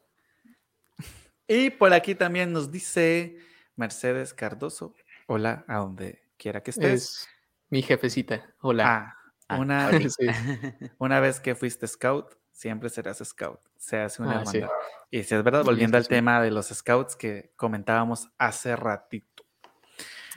[1.48, 3.38] Y por aquí también nos dice
[3.76, 4.96] Mercedes Cardoso.
[5.28, 6.94] Hola, a donde quiera que estés.
[6.94, 7.30] Es
[7.70, 8.54] mi jefecita.
[8.62, 8.84] Hola.
[8.88, 9.90] Ah, ah, una,
[10.98, 13.60] una vez que fuiste scout, siempre serás scout.
[13.78, 14.70] Se hace una ah,
[15.12, 19.46] Y si es verdad, volviendo al tema de los scouts que comentábamos hace ratito.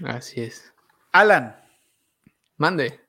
[0.05, 0.73] Así es.
[1.13, 1.57] Alan.
[2.57, 3.01] Mande.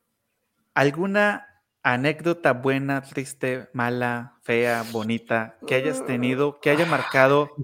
[0.73, 1.49] ¿Alguna
[1.83, 7.55] anécdota buena, triste, mala, fea, bonita, que hayas tenido, que haya marcado.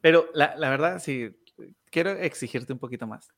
[0.00, 1.36] Pero la, verdad, sí,
[1.90, 3.32] quiero exigirte un poquito más,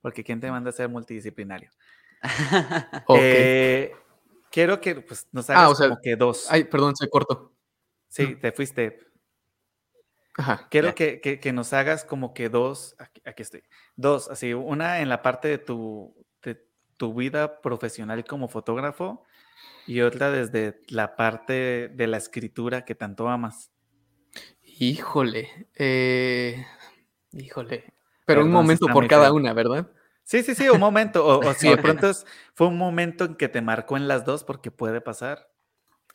[0.00, 1.70] porque ¿quién te manda a ser multidisciplinario?
[3.16, 3.92] Eh,
[4.50, 6.46] quiero que pues, nos ah, hagas como que dos.
[6.50, 7.52] Ay, perdón, se cortó.
[8.08, 8.98] Sí, te fuiste.
[10.36, 13.62] Ajá, quiero que, que, nos hagas como que dos, aquí, aquí, estoy,
[13.94, 16.12] dos, así, una en la parte de tu,
[16.96, 19.24] tu vida profesional como fotógrafo
[19.86, 23.70] y otra desde la parte de la escritura que tanto amas.
[24.62, 26.66] Híjole, eh,
[27.32, 27.92] híjole.
[28.26, 29.90] Pero un momento por cada una, ¿verdad?
[30.24, 31.24] Sí, sí, sí, un momento.
[31.26, 34.24] O, o si de pronto es- fue un momento en que te marcó en las
[34.24, 35.50] dos, porque puede pasar.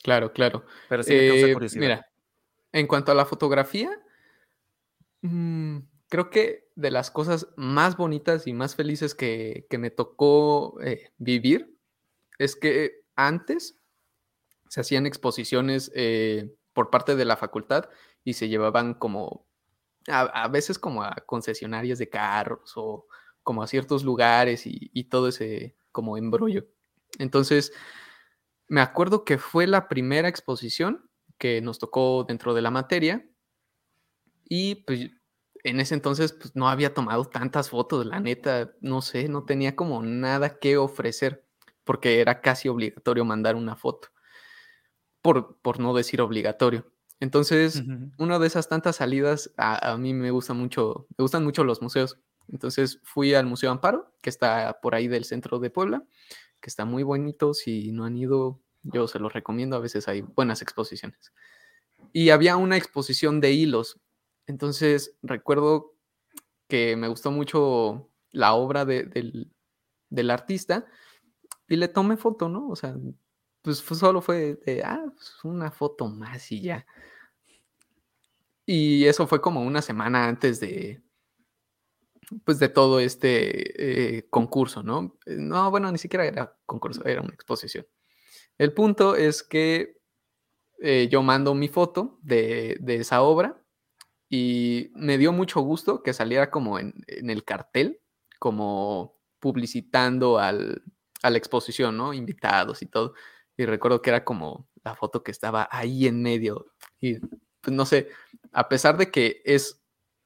[0.04, 0.66] Claro, claro.
[0.88, 1.82] Pero sí me causa Eh, curiosidad.
[1.82, 2.10] mira,
[2.72, 3.92] en cuanto a la fotografía,
[5.22, 5.78] mm,
[6.10, 11.12] creo que de las cosas más bonitas y más felices que, que me tocó eh,
[11.18, 11.76] vivir
[12.38, 13.78] es que antes
[14.70, 17.90] se hacían exposiciones eh, por parte de la facultad
[18.24, 19.46] y se llevaban como,
[20.08, 23.08] a, a veces como a concesionarias de carros o
[23.50, 26.68] como a ciertos lugares y, y todo ese como embrollo.
[27.18, 27.74] Entonces,
[28.68, 33.28] me acuerdo que fue la primera exposición que nos tocó dentro de la materia
[34.44, 35.10] y pues
[35.64, 39.76] en ese entonces pues, no había tomado tantas fotos, la neta, no sé, no tenía
[39.76, 41.48] como nada que ofrecer
[41.84, 44.10] porque era casi obligatorio mandar una foto,
[45.22, 46.92] por, por no decir obligatorio.
[47.20, 47.84] Entonces,
[48.18, 51.82] una de esas tantas salidas, a, a mí me gusta mucho, me gustan mucho los
[51.82, 52.18] museos.
[52.52, 56.04] Entonces fui al Museo Amparo, que está por ahí del centro de Puebla,
[56.62, 57.54] que está muy bonito.
[57.54, 59.76] Si no han ido, yo se los recomiendo.
[59.76, 61.34] A veces hay buenas exposiciones.
[62.14, 64.00] Y había una exposición de hilos.
[64.48, 65.94] Entonces recuerdo
[66.68, 69.52] que me gustó mucho la obra de- del,
[70.10, 70.86] del artista
[71.68, 72.70] y le tomé foto, ¿no?
[72.70, 72.96] O sea,
[73.62, 76.86] pues solo fue de, ah, pues, una foto más y ya.
[78.66, 81.02] Y eso fue como una semana antes de,
[82.46, 85.18] pues de todo este eh, concurso, ¿no?
[85.26, 87.88] Eh, No, bueno, ni siquiera era concurso, era una exposición.
[88.58, 89.98] El punto es que
[90.82, 93.64] eh, yo mando mi foto de, de esa obra
[94.30, 98.02] y me dio mucho gusto que saliera como en, en el cartel,
[98.40, 100.84] como publicitando al,
[101.24, 102.14] a la exposición, ¿no?
[102.14, 103.14] Invitados y todo.
[103.58, 106.74] Y recuerdo que era como la foto que estaba ahí en medio.
[107.00, 107.18] Y
[107.62, 108.10] pues no sé,
[108.52, 109.82] a pesar de que es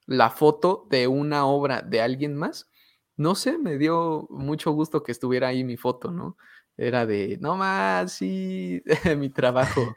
[0.06, 2.70] la foto de una obra de alguien más,
[3.16, 6.38] no sé, me dio mucho gusto que estuviera ahí mi foto, ¿no?
[6.78, 8.82] Era de, no más, sí,
[9.18, 9.94] mi trabajo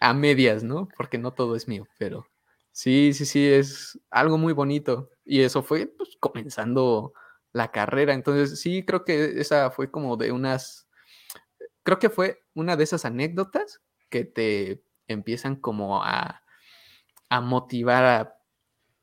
[0.00, 0.88] a medias, ¿no?
[0.96, 2.26] Porque no todo es mío, pero
[2.72, 5.10] sí, sí, sí, es algo muy bonito.
[5.24, 7.12] Y eso fue pues, comenzando
[7.52, 8.14] la carrera.
[8.14, 10.88] Entonces, sí, creo que esa fue como de unas,
[11.82, 16.42] creo que fue una de esas anécdotas que te empiezan como a,
[17.30, 18.37] a motivar a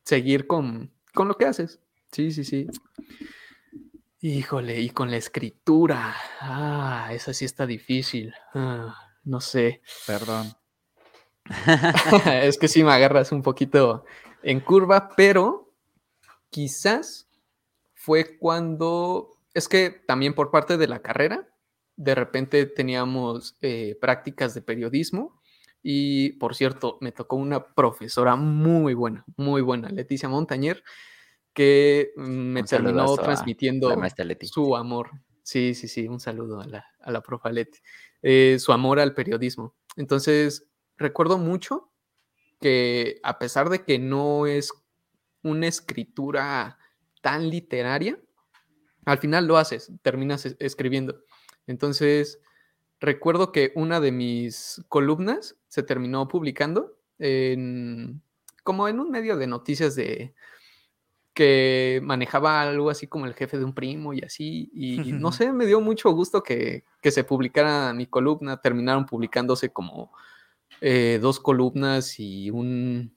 [0.06, 1.80] seguir con, con lo que haces.
[2.12, 2.68] Sí, sí, sí.
[4.22, 6.16] Híjole, y con la escritura.
[6.40, 8.34] Ah, esa sí está difícil.
[8.54, 9.82] Ah, no sé.
[10.08, 10.54] Perdón.
[12.26, 14.06] es que sí me agarras un poquito
[14.42, 15.74] en curva, pero
[16.50, 17.28] quizás
[17.94, 21.50] fue cuando, es que también por parte de la carrera,
[21.98, 25.42] de repente teníamos eh, prácticas de periodismo
[25.88, 30.84] y, por cierto, me tocó una profesora muy buena, muy buena, Leticia Montañer,
[31.54, 33.90] que mm, me Un terminó transmitiendo
[34.42, 35.12] su amor.
[35.44, 37.78] Sí, sí, sí, un saludo a la, a la profa Leti.
[38.24, 39.76] Eh, su amor al periodismo.
[39.96, 40.68] Entonces,
[40.98, 41.92] recuerdo mucho
[42.60, 44.74] que a pesar de que no es
[45.44, 46.80] una escritura
[47.22, 48.20] tan literaria,
[49.06, 51.22] al final lo haces, terminas es- escribiendo.
[51.68, 52.42] Entonces,
[53.00, 58.22] recuerdo que una de mis columnas se terminó publicando en,
[58.64, 60.34] como en un medio de noticias de
[61.34, 65.52] que manejaba algo así como el jefe de un primo y así, y no sé,
[65.52, 70.14] me dio mucho gusto que, que se publicara mi columna, terminaron publicándose como
[70.80, 73.14] eh, dos columnas y un,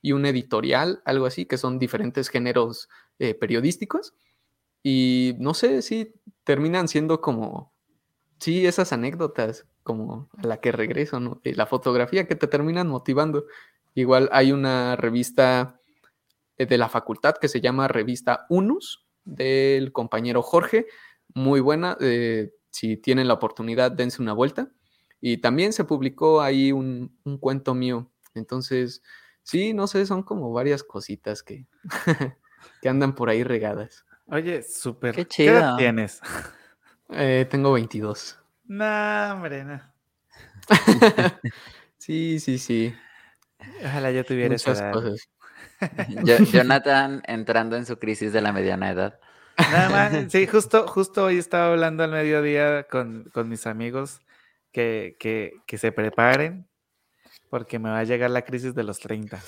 [0.00, 2.88] y un editorial, algo así, que son diferentes géneros
[3.18, 4.14] eh, periodísticos.
[4.82, 7.73] Y no sé si terminan siendo como,
[8.44, 11.40] sí, esas anécdotas, como a la que regreso, ¿no?
[11.42, 13.46] De la fotografía que te terminan motivando.
[13.94, 15.80] Igual hay una revista
[16.58, 20.86] eh, de la facultad que se llama Revista Unus, del compañero Jorge,
[21.32, 21.96] muy buena.
[22.00, 24.68] eh, si tienen la oportunidad, dense una vuelta.
[25.22, 28.10] Y también se publicó ahí un, un cuento mío.
[28.34, 29.02] Entonces,
[29.42, 31.66] sí, no sé, son como varias cositas que,
[32.82, 34.04] que andan por ahí regadas.
[34.26, 35.14] Oye, súper.
[35.14, 36.20] Qué ¿Qué edad tienes?
[37.16, 38.38] Eh, tengo 22.
[38.66, 39.80] No, hombre, no.
[41.98, 42.94] sí, sí, sí.
[43.84, 44.92] Ojalá yo tuviera esa Muchas edad.
[44.92, 45.28] cosas.
[46.24, 49.18] Yo- Jonathan entrando en su crisis de la mediana edad.
[49.58, 54.20] Nada más, sí, justo, justo hoy estaba hablando al mediodía con, con mis amigos
[54.72, 56.66] que, que, que se preparen
[57.50, 59.40] porque me va a llegar la crisis de los 30.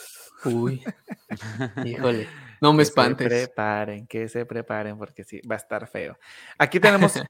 [0.45, 0.85] Uy,
[1.85, 2.29] híjole.
[2.61, 3.27] No me Que se espantes.
[3.29, 6.19] preparen, que se preparen porque sí, va a estar feo.
[6.59, 7.21] Aquí tenemos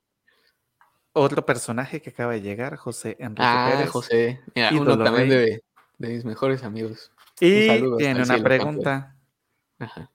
[1.17, 3.91] otro personaje que acaba de llegar, José Enrique Ah, Pérez.
[3.91, 4.41] José.
[4.55, 5.63] Mira, uno también de,
[5.99, 7.11] de mis mejores amigos.
[7.41, 7.67] Y
[7.99, 9.17] tiene una pregunta
[9.79, 10.11] Ajá.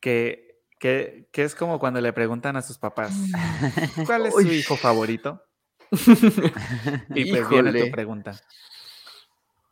[0.00, 3.14] que, Que, que es como cuando le preguntan a sus papás,
[4.06, 5.42] ¿cuál es su hijo favorito?
[7.14, 8.38] Y pues viene tu pregunta.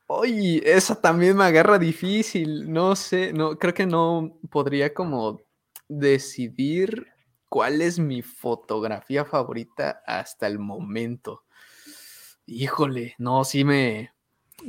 [0.07, 2.71] Oye, esa también me agarra difícil.
[2.73, 5.41] No sé, no, creo que no podría como
[5.89, 7.12] decidir
[7.53, 11.45] cuál es mi fotografía favorita hasta el momento.
[12.47, 14.15] Híjole, no, sí me,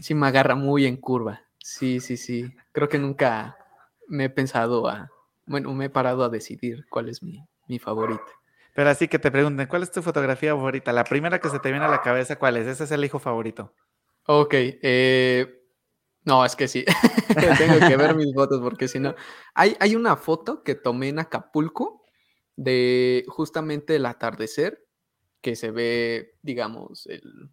[0.02, 1.44] sí me agarra muy en curva.
[1.60, 2.54] Sí, sí, sí.
[2.74, 3.58] Creo que nunca
[4.10, 5.10] me he pensado a,
[5.46, 8.22] bueno, me he parado a decidir cuál es mi, mi favorita.
[8.76, 10.92] Pero así que te pregunten, ¿cuál es tu fotografía favorita?
[10.92, 12.68] La primera que se te viene a la cabeza, ¿cuál es?
[12.68, 13.74] Ese es el hijo favorito.
[14.26, 15.64] Ok, eh,
[16.26, 16.84] no, es que sí,
[17.58, 19.16] tengo que ver mis fotos porque si no,
[19.54, 22.03] hay, hay una foto que tomé en Acapulco
[22.56, 24.86] de justamente el atardecer,
[25.42, 27.50] que se ve, digamos, el,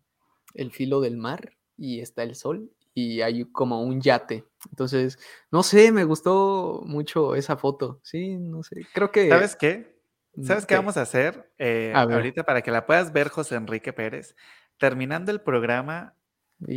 [0.55, 4.45] el filo del mar y está el sol y hay como un yate.
[4.71, 5.19] Entonces,
[5.51, 9.29] no sé, me gustó mucho esa foto, sí, no sé, creo que...
[9.29, 10.01] ¿Sabes qué?
[10.43, 10.77] ¿Sabes qué ¿Qué?
[10.77, 11.53] vamos a hacer?
[11.59, 14.37] Eh, A ahorita para que la puedas ver, José Enrique Pérez.
[14.79, 16.15] Terminando el programa,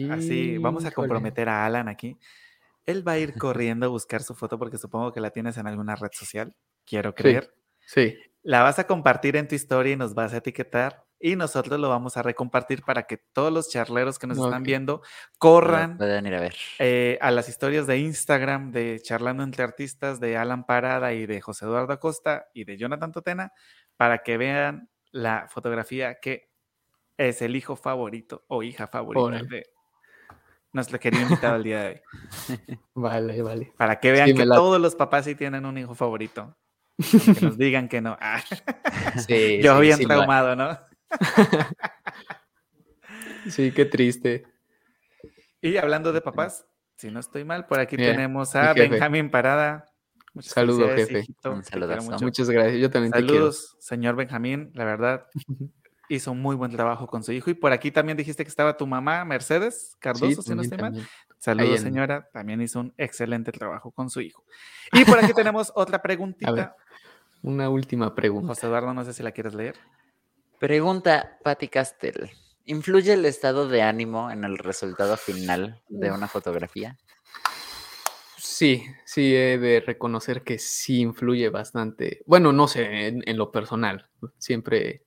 [0.09, 2.17] así, vamos a comprometer a Alan aquí.
[2.85, 5.67] Él va a ir corriendo a buscar su foto porque supongo que la tienes en
[5.67, 6.55] alguna red social.
[6.85, 7.53] Quiero creer.
[7.85, 11.05] Sí, La vas a compartir en tu historia y nos vas a etiquetar.
[11.19, 15.01] Y nosotros lo vamos a recompartir para que todos los charleros que nos están viendo
[15.37, 16.55] corran Pueden ir a ver.
[16.79, 21.39] eh, a las historias de Instagram de Charlando entre Artistas de Alan Parada y de
[21.39, 23.53] José Eduardo Acosta y de Jonathan Totena
[23.95, 26.49] para que vean la fotografía que
[27.15, 29.47] es el hijo favorito o hija favorita Órale.
[29.47, 29.65] de
[30.73, 32.01] nuestro querido invitado al día de hoy.
[32.95, 33.73] vale, vale.
[33.77, 36.57] Para que vean Sí, que todos los papás sí tienen un hijo favorito.
[36.97, 38.17] Aunque nos digan que no.
[38.21, 38.41] Ah,
[39.27, 40.79] Sí, yo sí, bien sí, traumado, ¿no?
[43.49, 44.45] Sí, qué triste.
[45.61, 46.65] Y hablando de papás,
[46.97, 48.73] si no estoy mal, por aquí Mira, tenemos a.
[48.73, 49.85] Benjamín Parada.
[50.33, 51.19] Muchas Saludo, jefe.
[51.19, 51.55] hijito.
[52.21, 52.81] Muchas gracias.
[52.81, 53.33] Yo también te quiero.
[53.33, 54.71] Saludos, señor Benjamín.
[54.73, 55.27] La verdad,
[56.09, 57.49] hizo muy buen trabajo con su hijo.
[57.49, 61.07] Y por aquí también dijiste que estaba tu mamá, Mercedes Cardoso, si no estoy mal.
[61.43, 62.29] Saludos, señora.
[62.31, 64.45] También hizo un excelente trabajo con su hijo.
[64.93, 66.73] Y por aquí tenemos otra preguntita.
[67.41, 68.47] Una última pregunta.
[68.47, 69.75] José Eduardo, no sé si la quieres leer.
[70.57, 72.31] Pregunta Patti Castel.
[72.63, 76.97] ¿Influye el estado de ánimo en el resultado final de una fotografía?
[78.37, 82.23] Sí, sí, he de reconocer que sí influye bastante.
[82.25, 84.07] Bueno, no sé, en, en lo personal.
[84.37, 85.03] Siempre,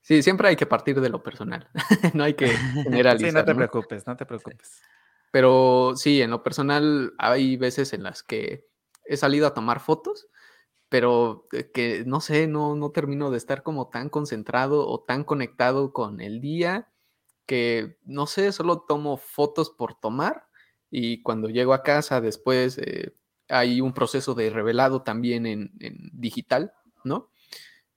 [0.00, 1.68] sí, siempre hay que partir de lo personal.
[2.14, 3.28] no hay que generalizar.
[3.30, 3.56] Sí, no te ¿no?
[3.58, 4.80] preocupes, no te preocupes.
[5.36, 8.66] Pero sí, en lo personal hay veces en las que
[9.04, 10.28] he salido a tomar fotos,
[10.88, 15.92] pero que no sé, no, no termino de estar como tan concentrado o tan conectado
[15.92, 16.90] con el día
[17.44, 20.46] que, no sé, solo tomo fotos por tomar
[20.90, 23.14] y cuando llego a casa después eh,
[23.50, 26.72] hay un proceso de revelado también en, en digital,
[27.04, 27.28] ¿no?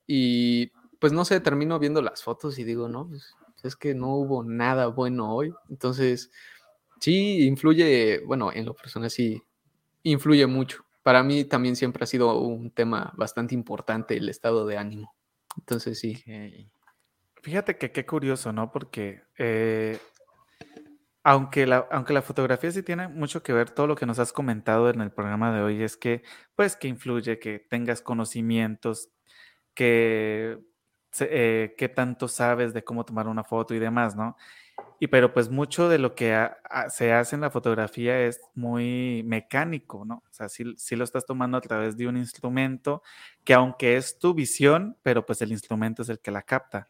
[0.05, 3.33] Y pues no sé, termino viendo las fotos y digo, no, pues,
[3.63, 5.53] es que no hubo nada bueno hoy.
[5.69, 6.31] Entonces,
[6.99, 9.41] sí, influye, bueno, en lo personal sí,
[10.03, 10.85] influye mucho.
[11.03, 15.15] Para mí también siempre ha sido un tema bastante importante el estado de ánimo.
[15.57, 16.23] Entonces, sí.
[16.27, 16.71] Ok.
[17.41, 18.69] Fíjate que qué curioso, ¿no?
[18.71, 19.97] Porque eh,
[21.23, 24.33] aunque, la, aunque la fotografía sí tiene mucho que ver, todo lo que nos has
[24.33, 26.23] comentado en el programa de hoy es que,
[26.55, 29.09] pues, que influye, que tengas conocimientos,
[29.73, 30.59] que,
[31.19, 34.37] eh, qué tanto sabes de cómo tomar una foto y demás, ¿no?
[34.99, 36.57] Y pero pues mucho de lo que ha-
[36.89, 40.15] se hace en la fotografía es muy mecánico, ¿no?
[40.29, 43.01] O sea, sí, sí lo estás tomando a través de un instrumento
[43.45, 46.87] que aunque es tu visión, pero pues el instrumento es el que la capta.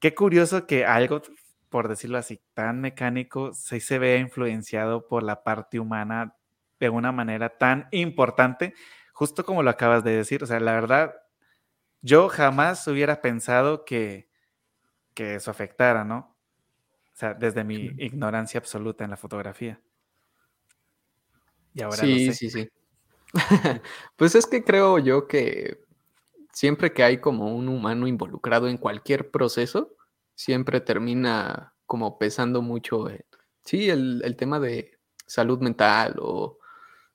[0.00, 1.22] Qué curioso que algo,
[1.70, 6.36] por decirlo así, tan mecánico, sí se vea influenciado por la parte humana
[6.80, 8.74] de una manera tan importante,
[9.12, 10.42] justo como lo acabas de decir.
[10.42, 11.14] O sea, la verdad,
[12.02, 14.30] yo jamás hubiera pensado que,
[15.14, 16.33] que eso afectara, ¿no?
[17.14, 19.80] O sea, desde mi ignorancia absoluta en la fotografía.
[21.72, 22.38] Y ahora sí, lo sé.
[22.38, 22.68] sí, sí.
[24.16, 25.80] pues es que creo yo que
[26.52, 29.96] siempre que hay como un humano involucrado en cualquier proceso,
[30.34, 33.08] siempre termina como pesando mucho,
[33.64, 36.58] sí, el, el tema de salud mental o,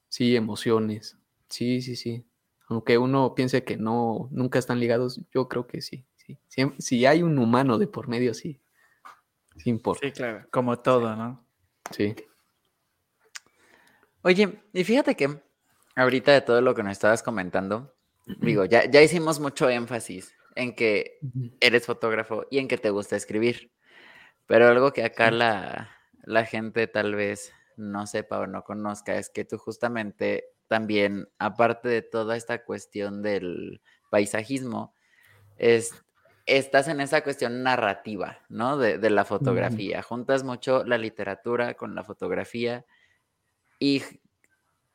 [0.09, 1.17] sí, emociones.
[1.47, 2.25] Sí, sí, sí.
[2.67, 6.05] Aunque uno piense que no, nunca están ligados, yo creo que sí.
[6.15, 6.37] sí.
[6.77, 8.59] Si hay un humano de por medio, sí.
[9.57, 10.05] Sí importa.
[10.05, 10.47] Sí, claro.
[10.51, 11.45] Como todo, ¿no?
[11.91, 12.15] Sí.
[14.21, 15.41] Oye, y fíjate que
[15.95, 17.95] ahorita de todo lo que nos estabas comentando,
[18.25, 21.19] digo, ya, ya hicimos mucho énfasis en que
[21.61, 23.71] eres fotógrafo y en que te gusta escribir.
[24.45, 25.35] Pero algo que acá Sí.
[25.37, 25.89] la,
[26.23, 31.87] la gente tal vez no sepa o no conozca es que tú justamente también, aparte
[31.87, 34.93] de toda esta cuestión del paisajismo,
[35.57, 35.93] es,
[36.57, 38.77] estás en esa cuestión narrativa, ¿no?
[38.77, 40.01] De, la fotografía.
[40.01, 42.85] Juntas mucho la literatura con la fotografía
[43.79, 44.03] y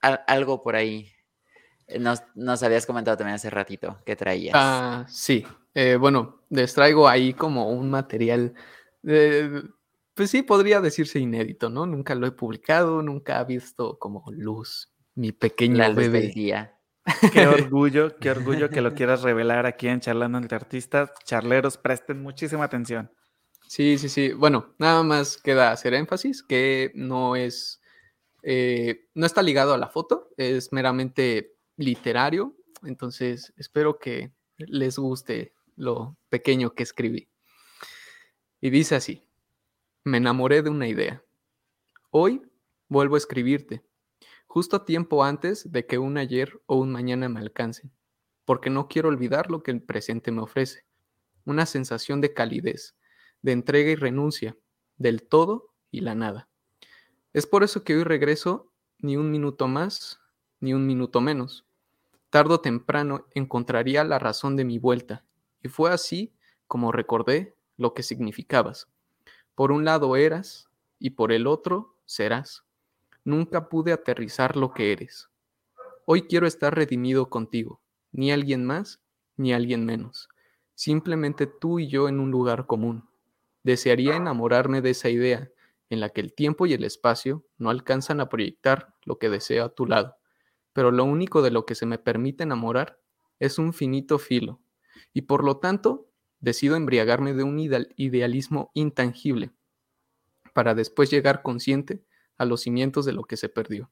[0.00, 1.10] algo por ahí.
[1.98, 4.54] Nos, nos, habías comentado también hace ratito que traías.
[4.56, 5.46] Ah, sí.
[5.74, 8.54] Eh, bueno, les traigo ahí como un material,
[9.02, 11.84] pues sí, podría decirse inédito, ¿no?
[11.84, 16.22] Nunca lo he publicado, nunca ha visto como luz mi pequeño La bebé.
[16.22, 16.73] Del día.
[17.32, 21.10] Qué orgullo, qué orgullo que lo quieras revelar aquí en Charlando entre Artistas.
[21.24, 23.10] Charleros, presten muchísima atención.
[23.66, 24.32] Sí, sí, sí.
[24.32, 27.80] Bueno, nada más queda hacer énfasis que no es,
[28.42, 32.54] eh, no está ligado a la foto, es meramente literario.
[32.84, 37.28] Entonces, espero que les guste lo pequeño que escribí.
[38.60, 39.26] Y dice así,
[40.04, 41.22] me enamoré de una idea.
[42.10, 42.42] Hoy
[42.88, 43.82] vuelvo a escribirte
[44.54, 47.90] justo tiempo antes de que un ayer o un mañana me alcancen,
[48.44, 50.84] porque no quiero olvidar lo que el presente me ofrece,
[51.44, 52.94] una sensación de calidez,
[53.42, 54.56] de entrega y renuncia,
[54.96, 56.48] del todo y la nada.
[57.32, 60.20] Es por eso que hoy regreso ni un minuto más,
[60.60, 61.66] ni un minuto menos.
[62.30, 65.24] Tardo o temprano encontraría la razón de mi vuelta,
[65.64, 66.32] y fue así
[66.68, 68.86] como recordé lo que significabas.
[69.56, 72.63] Por un lado eras, y por el otro serás
[73.24, 75.30] nunca pude aterrizar lo que eres.
[76.06, 79.02] Hoy quiero estar redimido contigo, ni alguien más,
[79.36, 80.28] ni alguien menos.
[80.74, 83.08] Simplemente tú y yo en un lugar común.
[83.62, 85.50] Desearía enamorarme de esa idea
[85.88, 89.64] en la que el tiempo y el espacio no alcanzan a proyectar lo que deseo
[89.64, 90.16] a tu lado,
[90.72, 93.00] pero lo único de lo que se me permite enamorar
[93.38, 94.60] es un finito filo,
[95.12, 96.10] y por lo tanto
[96.40, 99.52] decido embriagarme de un idealismo intangible,
[100.52, 102.04] para después llegar consciente
[102.38, 103.90] a los cimientos de lo que se perdió.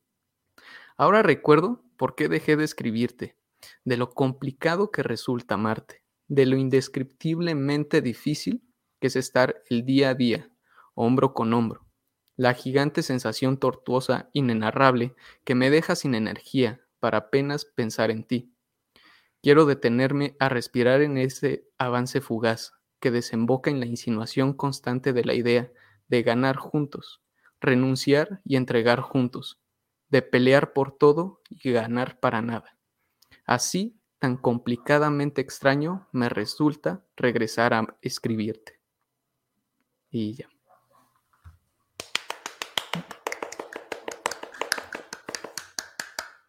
[0.96, 3.36] Ahora recuerdo por qué dejé de escribirte,
[3.84, 8.62] de lo complicado que resulta amarte, de lo indescriptiblemente difícil
[9.00, 10.50] que es estar el día a día,
[10.94, 11.86] hombro con hombro,
[12.36, 15.14] la gigante sensación tortuosa, inenarrable,
[15.44, 18.54] que me deja sin energía para apenas pensar en ti.
[19.42, 25.24] Quiero detenerme a respirar en ese avance fugaz que desemboca en la insinuación constante de
[25.24, 25.72] la idea
[26.06, 27.20] de ganar juntos,
[27.62, 29.60] renunciar y entregar juntos,
[30.08, 32.76] de pelear por todo y ganar para nada.
[33.46, 38.80] Así, tan complicadamente extraño me resulta regresar a escribirte.
[40.10, 40.48] Y ya.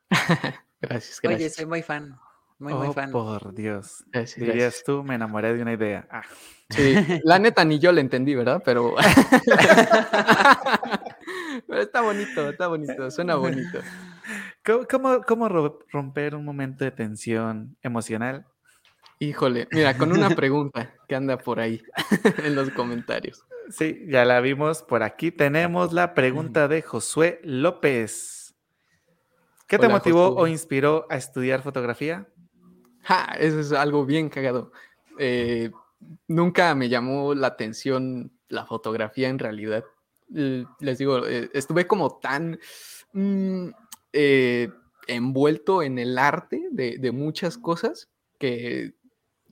[0.10, 1.24] gracias, gracias.
[1.24, 2.20] Oye, soy muy fan.
[2.64, 3.12] Muy, muy Oh, fan.
[3.12, 4.04] por Dios.
[4.12, 4.84] Gracias, Dirías gracias.
[4.86, 6.08] tú, me enamoré de una idea.
[6.10, 6.24] Ah,
[6.70, 6.96] Sí,
[7.26, 8.62] la neta ni yo le entendí, ¿verdad?
[8.66, 8.96] Pero...
[11.68, 13.80] Pero está bonito, está bonito, suena bonito.
[14.66, 18.46] ¿Cómo, cómo, cómo ro- romper un momento de tensión emocional?
[19.20, 21.82] Híjole, mira, con una pregunta que anda por ahí
[22.44, 23.44] en los comentarios.
[23.70, 25.32] Sí, ya la vimos por aquí.
[25.32, 28.56] Tenemos la pregunta de Josué López.
[29.68, 30.42] ¿Qué te Hola, motivó Josué.
[30.44, 32.28] o inspiró a estudiar fotografía?
[33.04, 34.72] Ja, eso es algo bien cagado.
[35.20, 35.72] Eh,
[36.28, 39.84] nunca me llamó la atención la fotografía en realidad.
[40.30, 42.60] Les digo, eh, estuve como tan
[43.14, 43.70] mm,
[44.14, 44.70] eh,
[45.08, 48.94] envuelto en el arte de, de muchas cosas que,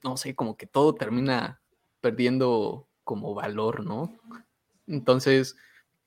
[0.02, 1.60] no sé, como que todo termina
[2.00, 4.18] perdiendo como valor, ¿no?
[4.86, 5.56] Entonces,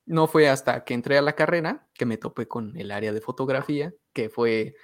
[0.04, 3.20] no fue hasta que entré a la carrera que me topé con el área de
[3.20, 4.74] fotografía, que fue,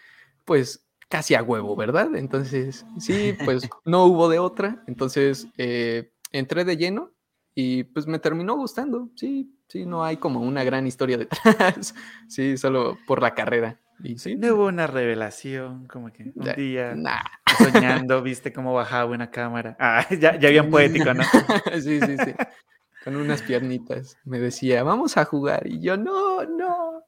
[0.45, 0.82] pues,
[1.13, 2.17] casi a huevo, ¿verdad?
[2.17, 4.83] Entonces, sí, pues no hubo de otra.
[4.87, 7.11] Entonces, eh, entré de lleno
[7.55, 9.11] y pues me terminó gustando.
[9.15, 11.95] Sí, sí, no hay como una gran historia detrás.
[12.29, 13.79] Sí, solo por la carrera.
[14.03, 17.21] Y sí, No hubo una revelación, como que un día nah.
[17.59, 19.77] soñando, viste cómo bajaba una cámara.
[19.79, 21.25] Ah, ya, ya bien poético, ¿no?
[21.75, 22.35] sí, sí, sí.
[23.05, 24.17] Con unas piernitas.
[24.25, 25.67] Me decía, vamos a jugar.
[25.67, 27.05] Y yo, no, no.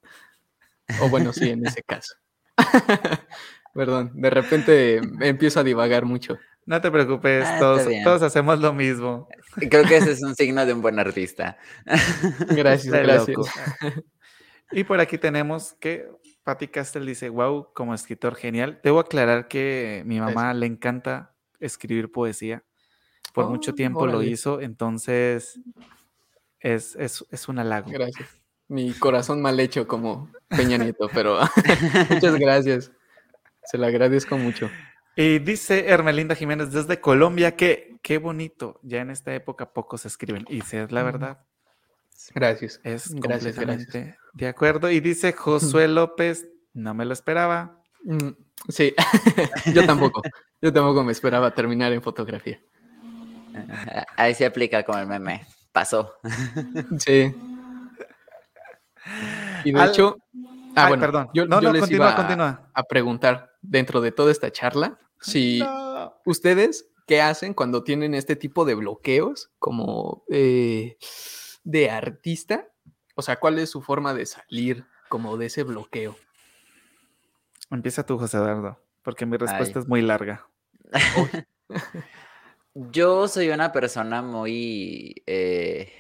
[1.01, 2.15] O bueno, sí, en ese caso.
[3.75, 6.39] Perdón, de repente empiezo a divagar mucho.
[6.67, 9.29] No te preocupes, Ah, todos, todos hacemos lo mismo.
[9.71, 11.59] Creo que ese es un signo de un buen artista.
[12.49, 13.37] Gracias, Está gracias.
[13.37, 13.49] loco.
[14.73, 16.09] Y por aquí tenemos que
[16.43, 18.81] Patti Castel dice, wow, como escritor genial.
[18.83, 22.65] Debo aclarar que mi mamá le encanta escribir poesía.
[23.35, 25.59] Por mucho Oh, tiempo lo hizo, entonces
[26.61, 27.91] es, es, es un halago.
[27.91, 28.29] Gracias.
[28.69, 31.39] Mi corazón mal hecho como Peña Nieto, pero
[32.11, 32.91] muchas gracias.
[33.65, 34.71] Se lo agradezco mucho.
[35.17, 40.45] Y dice Hermelinda Jiménez desde Colombia que qué bonito, ya en esta época pocos escriben.
[40.49, 41.39] Y si es la verdad,
[42.35, 42.81] Gracias.
[42.85, 44.91] es Gracias, completamente de acuerdo.
[44.91, 47.81] Y dice Josué López, No me lo esperaba.
[48.03, 48.31] Mm,
[48.69, 48.95] sí,
[49.75, 50.23] yo tampoco.
[50.61, 52.61] Yo tampoco me esperaba terminar en fotografía.
[54.17, 55.47] Ahí se aplica como el meme.
[55.73, 56.15] Pasó.
[56.99, 57.33] Sí.
[59.65, 60.17] Y de Al- hecho,
[60.77, 61.31] ah, Ay, bueno, perdón.
[61.35, 62.71] yo, No, yo no, les continúa, iba a- continúa.
[62.75, 66.15] a preguntar dentro de toda esta charla si No.
[66.27, 70.97] ustedes qué hacen cuando tienen este tipo de bloqueos como eh,
[71.65, 72.69] de artista,
[73.15, 76.17] o sea, ¿cuál es su forma de salir como de ese bloqueo?
[77.71, 79.83] Empieza tú, José Eduardo, porque mi respuesta Ay.
[79.83, 80.47] es muy larga.
[82.75, 85.23] Yo soy una persona muy...
[85.27, 85.93] eh,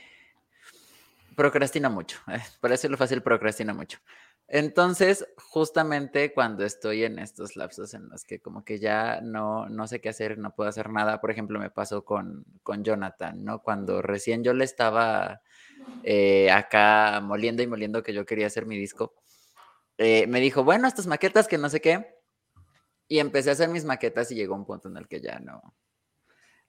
[1.37, 2.18] procrastina mucho.
[2.29, 3.99] eh, Para decirlo fácil, procrastina mucho.
[4.47, 9.86] Entonces, justamente cuando estoy en estos lapsos en los que como que ya no, no
[9.86, 13.62] sé qué hacer, no puedo hacer nada, por ejemplo, me pasó con, con Jonathan, ¿no?
[13.62, 15.40] Cuando recién yo le estaba
[16.03, 19.14] eh, acá moliendo y moliendo que yo quería hacer mi disco,
[19.97, 22.18] eh, me dijo, bueno, estas maquetas que no sé qué,
[23.09, 25.74] y empecé a hacer mis maquetas y llegó un punto en el que ya no,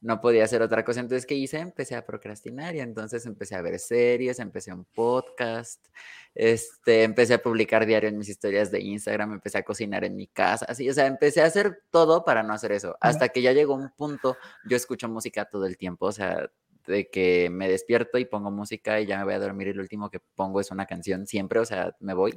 [0.05, 0.99] no podía hacer otra cosa.
[0.99, 1.57] Entonces, ¿qué hice?
[1.57, 5.83] Empecé a procrastinar y entonces empecé a ver series, empecé un podcast,
[6.35, 10.27] este, empecé a publicar diario en mis historias de Instagram, empecé a cocinar en mi
[10.27, 12.95] casa, así, o sea, empecé a hacer todo para no hacer eso.
[13.01, 14.37] Hasta que ya llegó un punto,
[14.69, 16.51] yo escucho música todo el tiempo, o sea,
[16.85, 19.81] de que me despierto y pongo música y ya me voy a dormir y lo
[19.81, 22.31] último que pongo es una canción siempre, o sea, me voy.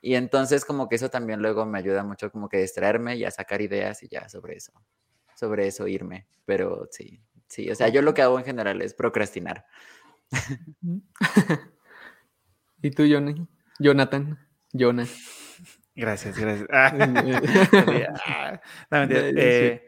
[0.00, 3.32] Y entonces como que eso también luego me ayuda mucho como que distraerme y a
[3.32, 4.72] sacar ideas y ya sobre eso,
[5.42, 6.26] sobre eso irme.
[6.44, 9.66] Pero sí, sí, o sea, yo lo que hago en general es procrastinar.
[12.82, 13.46] ¿Y tú, Johnny?
[13.78, 14.38] Jonathan?
[14.72, 15.06] Jonah.
[15.94, 16.68] Gracias, gracias.
[16.72, 16.92] Ah,
[18.90, 19.14] ah, no.
[19.14, 19.86] Eh,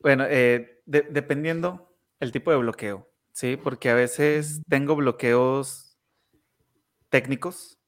[0.00, 3.56] bueno, eh, de- dependiendo el tipo de bloqueo, ¿sí?
[3.56, 5.98] Porque a veces tengo bloqueos
[7.08, 7.78] técnicos.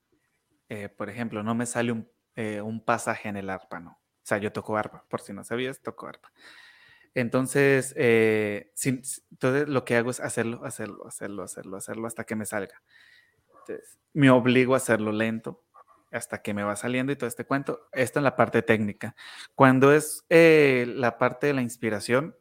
[0.69, 4.01] eh, por ejemplo, no me sale un, eh, un pasaje en el arpa, ¿no?
[4.25, 6.33] O sea, yo toco arpa, por si no sabías, toco arpa.
[7.15, 9.03] Entonces, eh, sin-
[9.33, 12.83] entonces lo que hago es hacerlo, hacerlo, hacerlo, hacerlo, hacerlo hasta que me salga.
[13.61, 15.63] Entonces, me obligo a hacerlo lento
[16.13, 17.89] hasta que me va saliendo y todo este cuento.
[17.93, 19.17] Esto en la parte técnica.
[19.55, 22.37] Cuando es eh, la parte de la inspiración,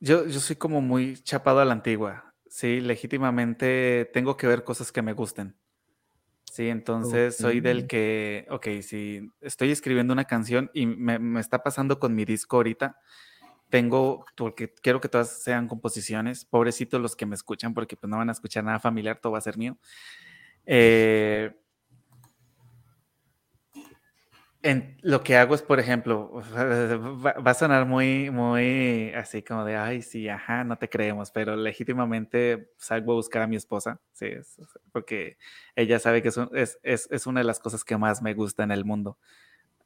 [0.00, 2.34] yo, yo soy como muy chapado a la antigua.
[2.48, 5.56] Sí, legítimamente tengo que ver cosas que me gusten.
[6.58, 11.62] Sí, entonces soy del que, ok, si estoy escribiendo una canción y me, me está
[11.62, 12.98] pasando con mi disco ahorita,
[13.68, 18.16] tengo, porque quiero que todas sean composiciones, pobrecitos los que me escuchan, porque pues no
[18.16, 19.78] van a escuchar nada familiar, todo va a ser mío.
[20.66, 21.54] Eh,
[24.62, 29.76] en, lo que hago es, por ejemplo, va, a sonar muy, muy así como de,
[29.76, 34.26] ay, sí, ajá, no te creemos, pero legítimamente salgo a buscar a mi esposa, sí,
[34.92, 35.38] porque
[35.76, 38.34] ella sabe que es, un- es, es, es una de las cosas que más me
[38.34, 39.18] gusta en el mundo.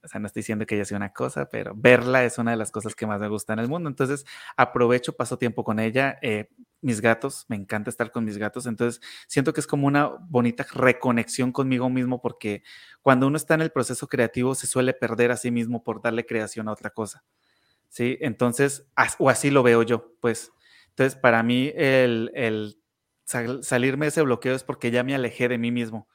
[0.04, 2.56] O sea, no estoy diciendo que ella sea una cosa, pero verla es una de
[2.56, 3.88] las cosas que más me gusta en el mundo.
[3.88, 4.24] Entonces,
[4.56, 6.18] aprovecho, paso tiempo con ella.
[6.22, 6.48] eh,
[6.84, 8.66] mis gatos, me encanta estar con mis gatos.
[8.66, 12.64] Entonces, siento que es como una bonita reconexión conmigo mismo porque
[13.02, 16.26] cuando uno está en el proceso creativo se suele perder a sí mismo por darle
[16.26, 17.22] creación a otra cosa.
[17.88, 18.16] ¿Sí?
[18.20, 18.86] Entonces,
[19.18, 20.52] o así lo veo yo, pues.
[20.90, 22.78] Entonces, para mí, el, el
[23.24, 26.08] sal- salirme de ese bloqueo es porque ya me alejé de mí mismo.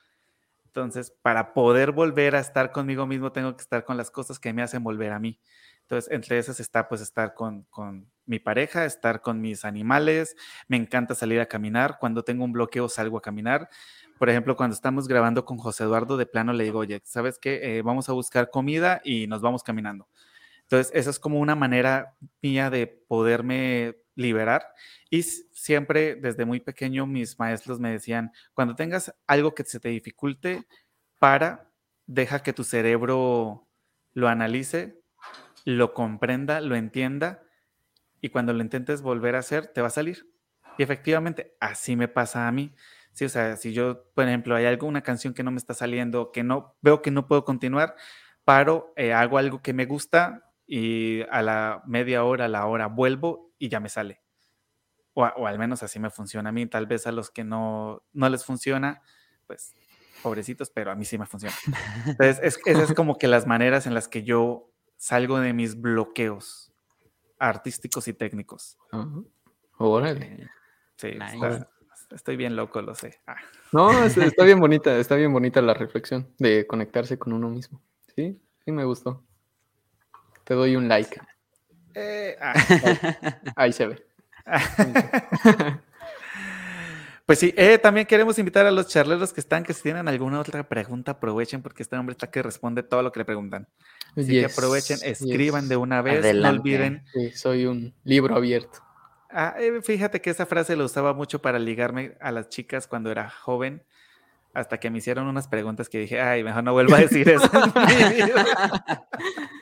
[0.78, 4.54] Entonces, para poder volver a estar conmigo mismo, tengo que estar con las cosas que
[4.54, 5.40] me hacen volver a mí.
[5.82, 10.36] Entonces, entre esas está pues estar con, con mi pareja, estar con mis animales.
[10.68, 11.98] Me encanta salir a caminar.
[12.00, 13.70] Cuando tengo un bloqueo, salgo a caminar.
[14.20, 17.80] Por ejemplo, cuando estamos grabando con José Eduardo, de plano le digo, oye, ¿sabes qué?
[17.80, 20.08] Eh, vamos a buscar comida y nos vamos caminando.
[20.62, 24.66] Entonces, esa es como una manera mía de poderme liberar.
[25.10, 29.90] Y siempre, desde muy pequeño, mis maestros me decían, cuando tengas algo que se te
[29.90, 30.68] dificulte,
[31.20, 31.72] para,
[32.06, 33.68] deja que tu cerebro
[34.14, 35.02] lo analice,
[35.64, 37.44] lo comprenda, lo entienda,
[38.20, 40.30] y cuando lo intentes volver a hacer, te va a salir.
[40.78, 42.74] Y efectivamente, así me pasa a mí.
[43.14, 46.32] Sí, o sea, si yo, por ejemplo, hay alguna canción que no me está saliendo,
[46.32, 47.96] que no veo que no puedo continuar,
[48.44, 52.88] paro, eh, hago algo que me gusta y a la media hora, a la hora
[52.88, 54.22] vuelvo y ya me sale.
[55.14, 56.68] O, o al menos así me funciona a mí.
[56.68, 59.02] Tal vez a los que no, no les funciona,
[59.48, 59.74] pues
[60.22, 61.56] pobrecitos, pero a mí sí me funciona.
[62.06, 65.80] Entonces, es, esas es como que las maneras en las que yo salgo de mis
[65.80, 66.74] bloqueos
[67.40, 68.78] artísticos y técnicos.
[68.92, 69.08] Ajá.
[69.78, 70.26] Órale.
[70.26, 70.48] Eh,
[70.98, 71.36] Sí, Nice.
[71.38, 71.70] está-
[72.16, 73.22] estoy bien loco, lo sé.
[73.28, 73.36] Ah.
[73.72, 77.84] No, es- está bien bonita, está bien bonita la reflexión de conectarse con uno mismo.
[78.16, 79.24] Sí, sí me gustó.
[80.48, 81.20] Te doy un like.
[81.94, 82.54] Eh, ah.
[83.56, 84.06] Ahí se ve.
[87.26, 90.40] Pues sí, eh, también queremos invitar a los charleros que están, que si tienen alguna
[90.40, 93.68] otra pregunta, aprovechen, porque este hombre está que responde todo lo que le preguntan.
[94.16, 97.04] Así que aprovechen, escriban de una vez, no olviden.
[97.12, 98.80] Sí, soy un libro abierto.
[99.30, 103.12] Ah, eh, fíjate que esa frase lo usaba mucho para ligarme a las chicas cuando
[103.12, 103.84] era joven,
[104.54, 107.52] hasta que me hicieron unas preguntas que dije, ay, mejor no vuelvo a decir eso.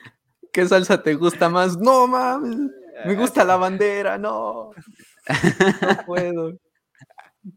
[0.56, 1.76] ¿Qué salsa te gusta más?
[1.76, 2.56] No mames,
[3.04, 4.70] me gusta la bandera, no.
[4.70, 5.26] No
[6.06, 6.58] puedo.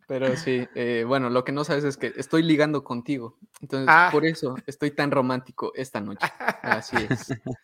[0.05, 3.37] Pero sí, eh, bueno, lo que no sabes es que estoy ligando contigo.
[3.61, 4.09] Entonces, Ah.
[4.11, 6.27] por eso estoy tan romántico esta noche.
[6.61, 7.29] Así es.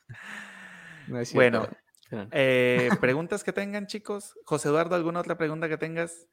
[1.07, 1.67] No es Bueno.
[2.31, 4.33] Eh, preguntas que tengan, chicos.
[4.45, 6.25] José Eduardo, ¿alguna otra pregunta que tengas?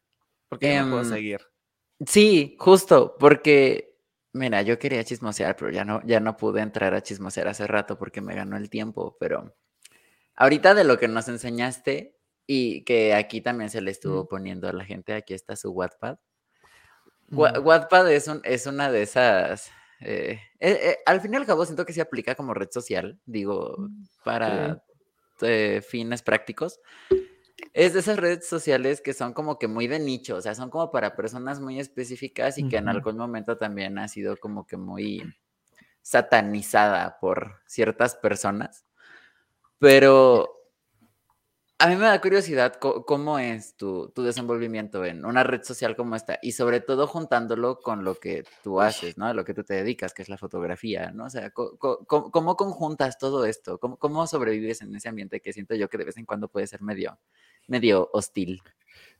[0.48, 1.40] Porque yo no puedo Em, seguir.
[2.06, 3.91] Sí, justo, porque,
[4.32, 7.98] mira, yo quería chismosear, pero ya no, ya no pude entrar a chismosear hace rato
[7.98, 9.54] porque me ganó el tiempo, pero
[10.36, 14.72] ahorita de lo que nos enseñaste y que aquí también se le estuvo poniendo a
[14.72, 16.18] la gente, aquí está su Wattpad.
[17.30, 19.70] Wattpad es, un, es una de esas...
[20.00, 23.18] eh, eh, eh, al fin y al cabo siento que se aplica como red social,
[23.24, 23.88] digo,
[24.24, 24.82] para
[25.40, 26.80] eh, fines prácticos.
[27.74, 30.68] Es de esas redes sociales que son como que muy de nicho, o sea, son
[30.68, 34.76] como para personas muy específicas y que en algún momento también ha sido como que
[34.76, 35.22] muy
[36.02, 38.84] satanizada por ciertas personas.
[39.78, 40.61] Pero
[41.82, 46.14] a mí me da curiosidad cómo es tu, tu desenvolvimiento en una red social como
[46.14, 49.26] esta y sobre todo juntándolo con lo que tú haces, ¿no?
[49.26, 51.24] A lo que tú te dedicas, que es la fotografía, ¿no?
[51.24, 53.78] O sea, ¿cómo, conjuntas todo esto?
[53.78, 56.68] ¿Cómo, ¿Cómo sobrevives en ese ambiente que siento yo que de vez en cuando puede
[56.68, 57.18] ser medio,
[57.66, 58.62] medio hostil?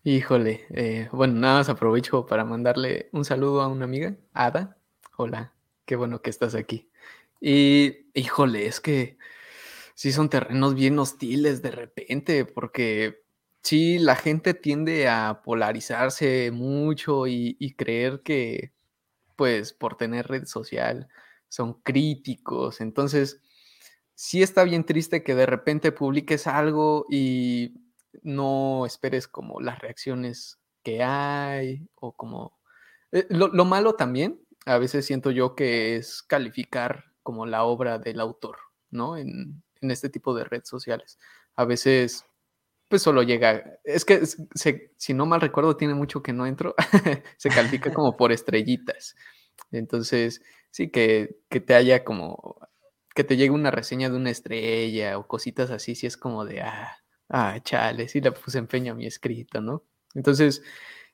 [0.04, 4.76] Híjole, eh, bueno, nada más aprovecho para mandarle un saludo a una amiga, Ada.
[5.16, 5.52] Hola,
[5.84, 6.88] qué bueno que estás aquí.
[7.40, 9.18] Y híjole, es que
[10.03, 13.22] sí son terrenos bien hostiles de repente, porque
[13.62, 18.72] sí, la gente tiende a polarizarse mucho y, creer que,
[19.36, 21.07] pues, por tener red social
[21.48, 22.80] son críticos.
[22.80, 23.40] Entonces,
[24.16, 27.74] sí está bien triste que de repente publiques algo y
[28.22, 32.59] no esperes como las reacciones que hay o como...
[33.12, 38.00] eh, Lo, lo malo también, a veces siento yo que es calificar como la obra
[38.00, 38.57] del autor,
[38.90, 39.16] ¿no?
[39.16, 41.18] En, en este tipo de redes sociales.
[41.56, 42.24] A veces,
[42.88, 46.74] pues solo llega, es que se- si no mal recuerdo, tiene mucho que no entro,
[47.38, 49.16] se califica como por estrellitas.
[49.70, 52.58] Entonces, sí, que, que te haya como,
[53.14, 56.62] que te llegue una reseña de una estrella o cositas así, sí es como de,
[56.62, 56.92] ah,
[57.28, 59.84] ah, chale, sí le puse empeño a mi escrito, ¿no?
[60.14, 60.62] Entonces,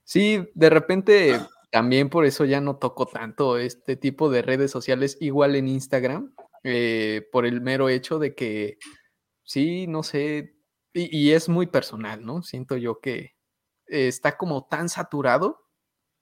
[0.04, 1.38] sí, de repente
[1.70, 6.34] también por eso ya no toco tanto este tipo de redes sociales, igual en Instagram,
[6.64, 8.78] eh, por el mero hecho de que,
[9.44, 10.56] sí, no sé,
[10.94, 12.42] y, y es muy personal, ¿no?
[12.42, 13.36] Siento yo que
[13.88, 15.66] eh, está como tan saturado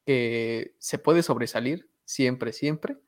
[0.07, 2.99] que se puede sobresalir siempre, siempre,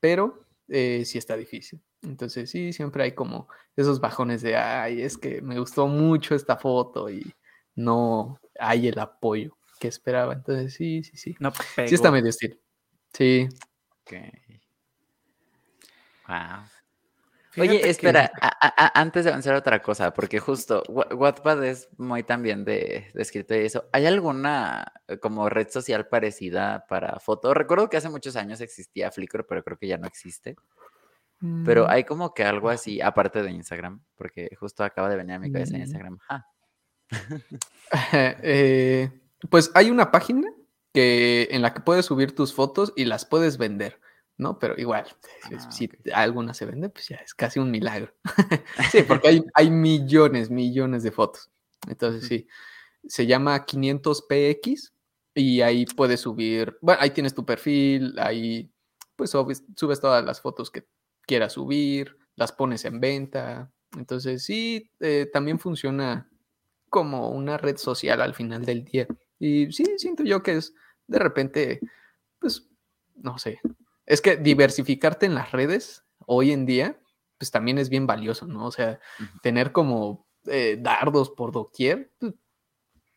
[0.00, 1.82] pero eh, sí está difícil.
[2.02, 6.56] Entonces sí, siempre hay como esos bajones de, ay, es que me gustó mucho esta
[6.58, 7.34] foto y
[7.76, 10.34] no hay el apoyo que esperaba.
[10.34, 11.36] Entonces sí, sí, sí.
[11.40, 12.56] No Sí está medio estilo.
[13.14, 13.48] Sí.
[14.02, 14.14] Ok.
[16.32, 16.64] Wow.
[17.50, 21.08] Fíjate Oye, espera, a- a- a- antes de avanzar a otra cosa, porque justo Wa-
[21.14, 23.90] Wattpad es muy también de, de escrito y eso.
[23.92, 27.52] ¿Hay alguna eh, como red social parecida para foto?
[27.52, 30.56] Recuerdo que hace muchos años existía Flickr, pero creo que ya no existe.
[31.64, 35.34] Pero Mm, hay como que algo así, aparte de Instagram, porque justo acaba de venir
[35.34, 35.80] a mi cabeza Mm.
[35.80, 36.18] Instagram.
[36.30, 36.46] Ah,
[38.42, 39.10] eh,
[39.50, 40.48] pues hay una página
[40.94, 44.00] que, en la que puedes subir tus fotos y las puedes vender,
[44.38, 44.58] ¿no?
[44.58, 45.06] Pero igual,
[45.48, 48.14] si- Ah, si alguna se vende, pues ya es casi un milagro.
[48.92, 51.50] sí, porque hay, hay millones, millones de fotos.
[51.88, 52.46] Entonces, sí,
[53.06, 54.92] se llama 500px
[55.34, 58.70] y ahí puedes subir, bueno, ahí tienes tu perfil, ahí
[59.16, 60.86] pues subes, subes todas las fotos que
[61.26, 63.72] quieras subir, las pones en venta.
[63.96, 66.28] Entonces, sí, eh, también funciona
[66.90, 69.06] como una red social al final del día.
[69.38, 70.74] Y sí, siento yo que es
[71.06, 71.80] de repente,
[72.38, 72.68] pues,
[73.16, 73.60] no sé.
[74.06, 76.98] Es que diversificarte en las redes hoy en día,
[77.38, 78.66] pues también es bien valioso, ¿no?
[78.66, 78.98] O sea,
[79.42, 82.34] tener como eh, dardos por doquier, pues,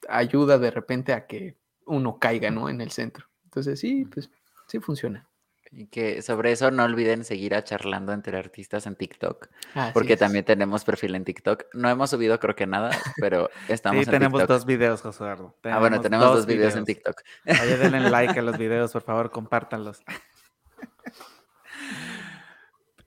[0.10, 2.70] ayuda de repente a que uno caiga, ¿no?
[2.70, 3.28] En el centro.
[3.46, 4.30] Entonces, sí, pues,
[4.68, 5.28] sí funciona.
[5.72, 10.14] y que sobre eso no olviden seguir a charlando entre artistas en TikTok, Así porque
[10.14, 10.20] es.
[10.20, 11.66] también tenemos perfil en TikTok.
[11.74, 14.48] No hemos subido creo que nada, pero estamos Sí, en tenemos TikTok.
[14.58, 15.56] dos videos, José Eduardo.
[15.64, 17.22] Ah, bueno, tenemos dos videos en TikTok.
[17.48, 20.02] Oye, denle like a los videos, por favor, compártanlos.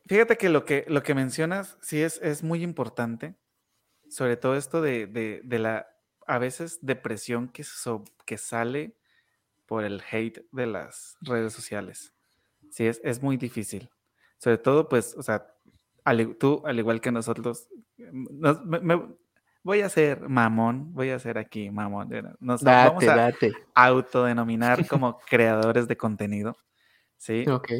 [0.06, 3.36] Fíjate que lo que, lo que mencionas sí es, es muy importante,
[4.08, 5.88] sobre todo esto de, de- de la,
[6.26, 8.96] a veces, depresión que, so- que sale
[9.66, 12.14] por el hate de las redes sociales.
[12.70, 13.90] Sí, es, es muy difícil.
[14.38, 15.46] Sobre todo, pues, o sea,
[16.40, 17.68] tú, al igual que nosotros,
[17.98, 19.16] me,
[19.62, 22.10] voy a ser mamón, voy a ser aquí mamón.
[22.40, 23.24] Nos vamos a
[23.74, 26.56] autodenominar como creadores de contenido.
[27.18, 27.44] Sí.
[27.48, 27.72] Ok.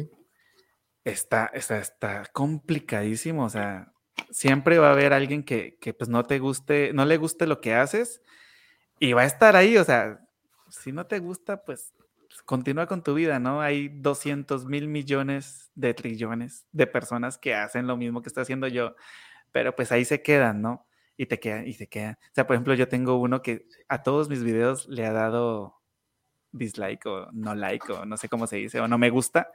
[1.03, 3.45] Está, está, está complicadísimo.
[3.45, 3.91] O sea,
[4.29, 7.61] siempre va a haber alguien que, que pues no te guste, no le guste lo
[7.61, 8.21] que haces
[8.99, 9.77] y va a estar ahí.
[9.77, 10.19] O sea,
[10.69, 11.93] si no te gusta, pues
[12.45, 13.61] continúa con tu vida, ¿no?
[13.61, 18.67] Hay 200 mil millones de trillones de personas que hacen lo mismo que está haciendo
[18.67, 18.95] yo,
[19.51, 20.87] pero pues ahí se quedan, ¿no?
[21.17, 22.13] Y te quedan, y se quedan.
[22.13, 25.78] O sea, por ejemplo, yo tengo uno que a todos mis videos le ha dado
[26.51, 29.51] dislike o no like o no sé cómo se dice, o no me gusta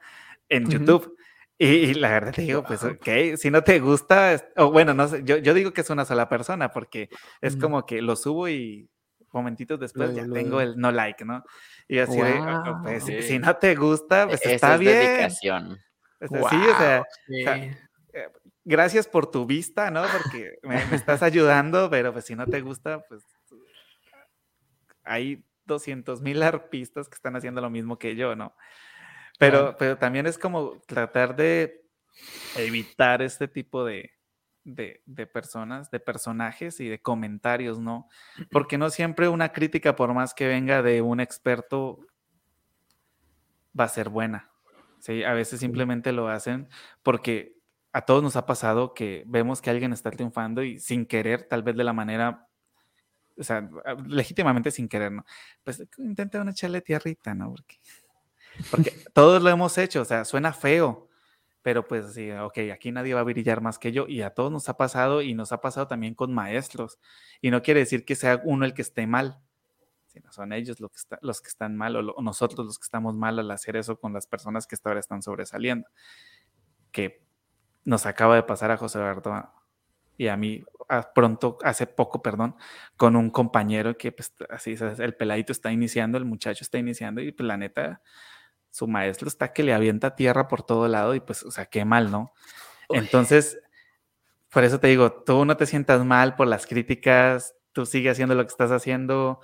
[0.48, 1.16] en YouTube.
[1.56, 5.22] Y, la verdad te digo, pues, ok, si no te gusta, o bueno, no sé,
[5.24, 7.08] yo, yo digo que es una sola persona porque
[7.40, 8.90] es como que lo subo y
[9.32, 11.44] momentitos después ya tengo el no like, ¿no?
[11.88, 14.96] Y así de, oh, pues, si no te gusta, pues está bien.
[14.96, 15.78] Dedicación.
[16.20, 17.76] sí, o sea, eh,
[18.64, 20.04] gracias por tu vista, ¿no?
[20.10, 23.22] Porque me, estás ayudando, pero pues si no te gusta, pues
[25.02, 28.54] hay 200 mil arpistas que están haciendo lo mismo que yo, ¿no?
[29.38, 31.84] Pero, pero también es como tratar de
[32.56, 34.12] evitar este tipo de,
[34.64, 38.08] de, personas, de personajes y de comentarios, ¿no?
[38.50, 42.00] Porque no siempre una crítica, por más que venga de un experto,
[43.78, 44.50] va a ser buena.
[45.00, 46.66] Sí, a veces simplemente lo hacen
[47.02, 47.58] porque
[47.92, 51.62] a todos nos ha pasado que vemos que alguien está triunfando y sin querer, tal
[51.62, 52.48] vez de la manera,
[53.36, 53.68] o sea,
[54.06, 55.24] legítimamente sin querer, ¿no?
[55.62, 57.50] Pues intenta una echarle tierrita, ¿no?
[57.50, 57.76] Porque,
[58.70, 61.08] porque todos lo hemos hecho, o sea, suena feo,
[61.64, 64.52] pero pues sí, ok, aquí nadie va a brillar más que yo y a todos
[64.52, 66.98] nos ha pasado y nos ha pasado también con maestros.
[67.40, 69.40] Y no quiere decir que sea uno el que esté mal,
[70.06, 73.38] sino son ellos los que, los que están mal o, nosotros los que estamos mal
[73.38, 75.88] al hacer eso con las personas que hasta ahora están sobresaliendo.
[76.92, 77.24] Que
[77.84, 79.50] nos acaba de pasar a José Eduardo
[80.16, 80.64] y a mí
[81.14, 82.56] pronto, hace poco, perdón,
[82.96, 87.32] con un compañero que pues así, el peladito está iniciando, el muchacho está iniciando y
[87.32, 88.02] pues la neta
[88.70, 91.84] su maestro está que le avienta tierra por todo lado y pues, o sea, qué
[91.84, 92.32] mal, ¿no?
[92.88, 93.58] Entonces,
[94.50, 98.34] por eso te digo, tú no te sientas mal por las críticas, tú sigue haciendo
[98.34, 99.38] lo que estás haciendo,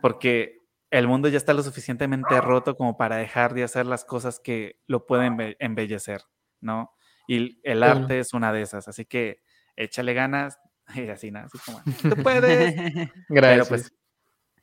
[0.00, 0.60] porque
[0.90, 4.80] el mundo ya está lo suficientemente roto como para dejar de hacer las cosas que
[4.86, 6.22] lo pueden embellecer,
[6.60, 6.94] ¿no?
[7.28, 9.42] Y el arte es una de esas, así que
[9.76, 10.58] échale ganas
[10.94, 11.82] y así nada, así como,
[12.14, 12.74] tú puedes.
[12.74, 13.10] Gracias.
[13.28, 13.92] Pero pues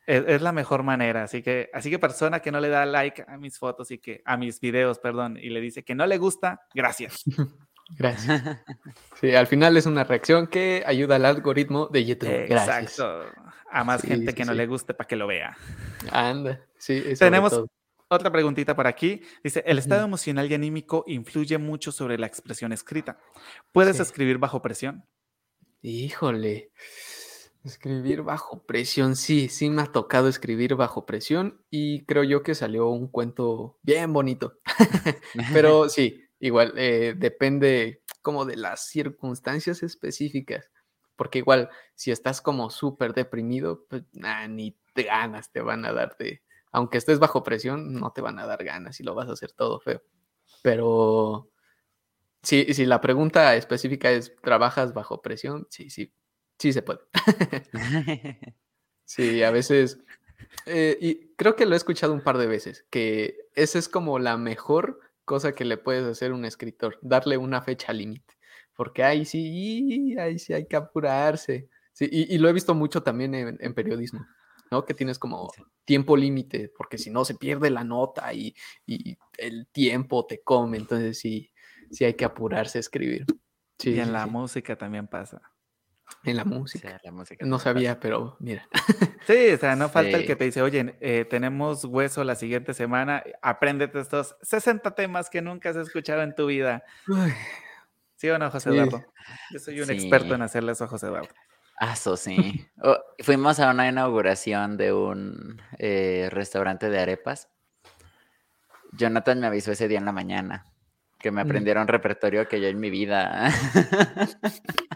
[0.06, 1.24] es, la mejor manera.
[1.24, 4.22] Así que, así que persona que no le da like a mis fotos y que,
[4.26, 7.24] a mis videos, perdón, y le dice que no le gusta, gracias.
[7.98, 8.44] Gracias.
[9.20, 12.48] Sí, al final es una reacción que ayuda al algoritmo de YouTube.
[12.48, 13.00] Gracias.
[13.00, 13.26] Exacto.
[13.72, 15.58] A más gente que no le guste para que lo vea.
[16.12, 17.04] Anda, sí.
[17.18, 17.66] Tenemos
[18.10, 19.22] otra preguntita por aquí.
[19.44, 23.20] Dice, el estado emocional y anímico influye mucho sobre la expresión escrita.
[23.72, 25.06] ¿Puedes escribir bajo presión?
[25.82, 26.72] Híjole.
[27.64, 32.56] Escribir bajo presión, sí, sí me ha tocado escribir bajo presión y creo yo que
[32.56, 34.60] salió un cuento bien bonito.
[35.54, 40.72] Pero sí, igual eh, depende como de las circunstancias específicas,
[41.18, 44.04] porque igual si estás como súper deprimido, pues
[44.48, 46.42] ni ganas te van a dar de,
[46.78, 49.52] aunque estés bajo presión, no te van a dar ganas y lo vas a hacer
[49.52, 50.04] todo feo.
[50.62, 51.50] Pero
[52.44, 55.68] sí, si la pregunta específica es, ¿trabajas bajo presión?
[55.70, 56.14] Sí, sí,
[56.60, 57.00] Sí se puede.
[59.06, 60.00] sí, a veces.
[60.66, 64.20] Eh, y creo que lo he escuchado un par de veces, que esa es como
[64.20, 68.36] la mejor cosa que le puedes hacer a un escritor, darle una fecha límite.
[68.74, 71.70] Porque ahí sí, ahí sí hay que apurarse.
[71.94, 74.26] Sí, y, lo he visto mucho también en, periodismo,
[74.72, 74.86] ¿no?
[74.86, 75.52] Que tienes como
[75.86, 78.56] tiempo límite, porque si no se pierde la nota y,
[78.86, 80.78] y, el tiempo te come.
[80.78, 81.52] Entonces sí,
[81.92, 83.26] sí hay que apurarse a escribir.
[83.78, 85.42] Sí, y en la música también pasa.
[86.24, 87.00] En la música.
[87.46, 88.68] No sabía, pero mira.
[89.28, 92.74] Sí, o sea, no falta el que te dice, oye, eh, tenemos hueso la siguiente
[92.74, 96.86] semana, apréndete estos 60 temas que nunca has escuchado en tu vida.
[98.16, 99.04] ¿Sí o no, José Eduardo?
[99.52, 101.28] Yo soy un experto en hacerle eso a José Eduardo.
[101.78, 102.66] Ah, eso sí.
[102.82, 107.50] Oh, fuimos a una inauguración de un eh, restaurante de arepas.
[108.94, 110.66] Jonathan me avisó ese día en la mañana
[111.20, 111.48] que me mm.
[111.48, 113.52] aprendieron repertorio que yo en mi vida.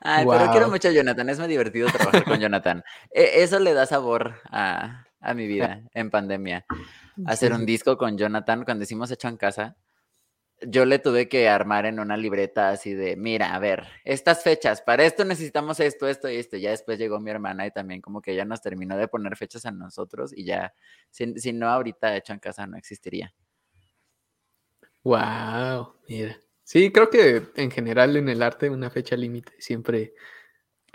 [0.00, 2.82] Ay, pero quiero mucho a Jonathan, es muy divertido trabajar con Jonathan.
[3.10, 5.04] E, eso le da sabor a,
[5.34, 6.64] mi vida en pandemia.
[7.26, 9.76] Hacer un disco con Jonathan, cuando hicimos Hecho en Casa,
[10.62, 14.80] yo le tuve que armar en una libreta así de, mira, a ver, estas fechas,
[14.80, 16.56] para esto necesitamos esto, esto y esto.
[16.56, 19.66] Ya después llegó mi hermana y también como que ella nos terminó de poner fechas
[19.66, 20.74] a nosotros y ya,
[21.10, 23.34] si, si no ahorita hecho en casa no existiría.
[25.04, 26.40] Wow, mira.
[26.64, 30.14] Sí, creo que en general en el arte una fecha límite siempre,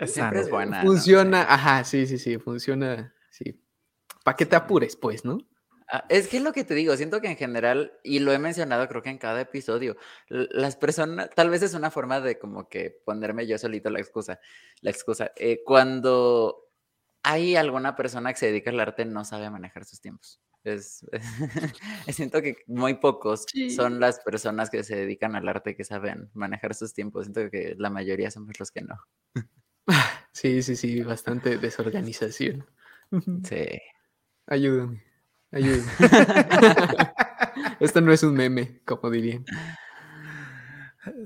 [0.04, 0.82] siempre es buena.
[0.82, 0.90] ¿no?
[0.90, 1.46] funciona.
[1.48, 3.14] Ajá, sí, sí, sí, funciona.
[3.30, 3.58] Sí.
[4.22, 5.38] Para que te apures, pues, ¿no?
[5.94, 8.38] Ah, Es que es lo que te digo, siento que en general, y lo he
[8.38, 9.96] mencionado creo que en cada episodio,
[10.28, 14.40] las personas, tal vez es una forma de como que ponerme yo solito la excusa,
[14.80, 15.32] la excusa.
[15.36, 16.70] eh, cuando
[17.22, 20.40] hay alguna persona que se dedica al arte no sabe manejar sus tiempos.
[20.64, 21.04] Es,
[22.08, 23.70] siento que muy pocos Sí.
[23.70, 27.26] son las personas que se dedican al arte que saben manejar sus tiempos.
[27.26, 28.96] Siento que la mayoría somos los que no.
[30.32, 32.66] Sí, sí, sí, bastante desorganización.
[33.44, 33.66] Sí.
[34.46, 35.04] Ayúdame,
[35.52, 35.92] ayúdame.
[37.80, 39.44] Esto no es un meme, como dirían.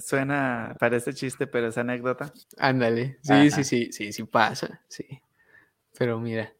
[0.00, 2.32] Suena, parece chiste, pero es anécdota.
[2.58, 3.50] Ándale, sí, Ajá.
[3.50, 5.04] sí, sí, sí, sí pasa, sí.
[5.98, 6.52] Pero mira,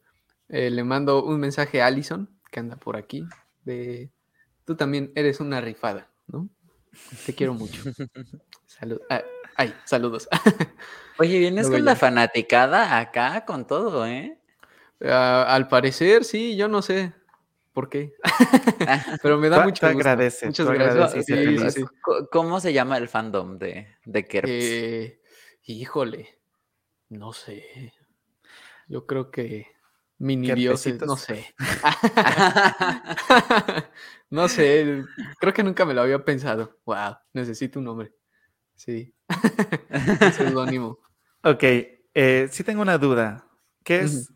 [0.49, 3.25] eh, le mando un mensaje a Allison, que anda por aquí,
[3.65, 4.11] de,
[4.65, 6.47] tú también eres una rifada, ¿no?
[7.25, 7.81] Te quiero mucho.
[8.65, 9.23] Salud, ah,
[9.55, 10.27] ay, saludos.
[11.19, 14.37] Oye, vienes Luego con la fanaticada acá con todo, ¿eh?
[15.03, 17.13] Ah, al parecer, sí, yo no sé
[17.77, 18.15] por qué,
[19.21, 20.09] pero me da mucho tú gusto.
[20.09, 21.25] agradece, Muchas gracias.
[21.27, 21.85] Sí, sí, sí.
[22.31, 24.49] ¿Cómo se llama el fandom de, de Kerps?
[24.51, 25.21] Eh,
[25.61, 26.39] híjole,
[27.09, 27.93] no sé.
[28.87, 29.67] Yo creo que
[30.17, 31.53] mini dioses, no sé.
[34.31, 35.03] no sé,
[35.39, 36.79] creo que nunca me lo había pensado.
[36.83, 38.11] Wow, necesito un nombre.
[38.73, 39.13] Sí.
[40.25, 40.97] Un seudónimo.
[41.43, 43.47] Ok, eh, sí tengo una duda.
[43.83, 44.33] ¿Qué es?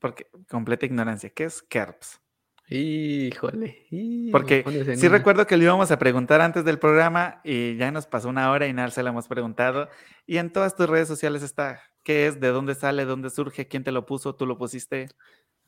[0.00, 1.28] Porque completa ignorancia.
[1.28, 2.21] ¿Qué es KERPS?
[2.68, 3.86] Híjole.
[3.90, 4.64] me Porque
[4.96, 5.18] sí una.
[5.18, 8.66] recuerdo que le íbamos a preguntar antes del programa y ya nos pasó una hora
[8.66, 9.88] y nada se lo hemos preguntado.
[10.26, 11.82] Y en todas tus redes sociales está.
[12.02, 12.40] ¿Qué es?
[12.40, 13.04] ¿De dónde sale?
[13.04, 13.68] ¿Dónde surge?
[13.68, 14.34] ¿Quién te lo puso?
[14.34, 15.08] ¿Tú lo pusiste?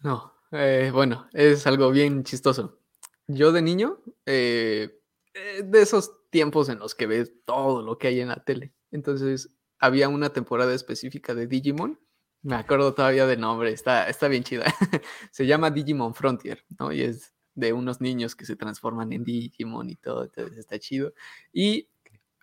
[0.01, 2.79] No, eh, bueno, es algo bien chistoso.
[3.27, 5.01] Yo de niño, eh,
[5.35, 8.75] eh, de esos tiempos en los que ves todo lo que hay en la tele.
[8.91, 11.99] Entonces, había una temporada específica de Digimon.
[12.45, 14.67] Me acuerdo todavía del nombre, está, está bien chida.
[15.31, 16.93] Se llama Digimon Frontier, ¿no?
[16.93, 21.15] Y es de unos niños que se transforman en Digimon y todo, entonces está chido.
[21.55, 21.89] Y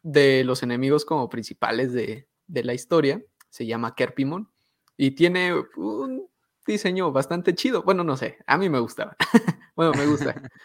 [0.02, 4.50] de los enemigos como principales de, de la historia, se llama Kerpimon.
[4.98, 6.28] Y tiene un
[6.66, 7.84] diseño bastante chido.
[7.84, 9.16] Bueno, no sé, a mí me gustaba.
[9.76, 10.34] bueno, me gusta.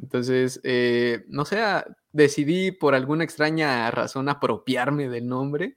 [0.00, 5.76] Entonces, eh, no sé, ah, decidí por alguna extraña razón apropiarme del nombre.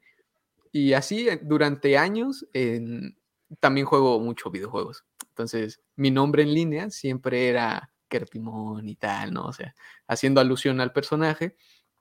[0.72, 3.18] Y así eh, durante años en-
[3.60, 5.06] también juego mucho videojuegos.
[5.30, 9.46] Entonces, mi nombre en línea siempre era Kerpimon y tal, ¿no?
[9.46, 9.76] O sea,
[10.08, 11.56] haciendo alusión al personaje.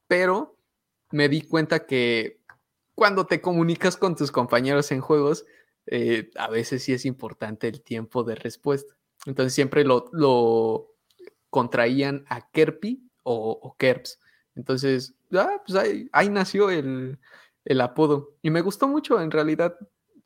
[0.07, 0.59] Pero
[1.11, 2.41] me di cuenta que
[2.95, 5.47] cuando te comunicas con tus compañeros en juegos,
[5.87, 8.95] eh, a veces sí es importante el tiempo de respuesta.
[9.27, 10.95] Entonces siempre lo,
[11.51, 14.21] contraían a Kerpi o, o Kerps.
[14.55, 17.19] Entonces, ah, pues ahí nació el,
[17.65, 18.37] el apodo.
[18.43, 19.77] Y me gustó mucho, en realidad.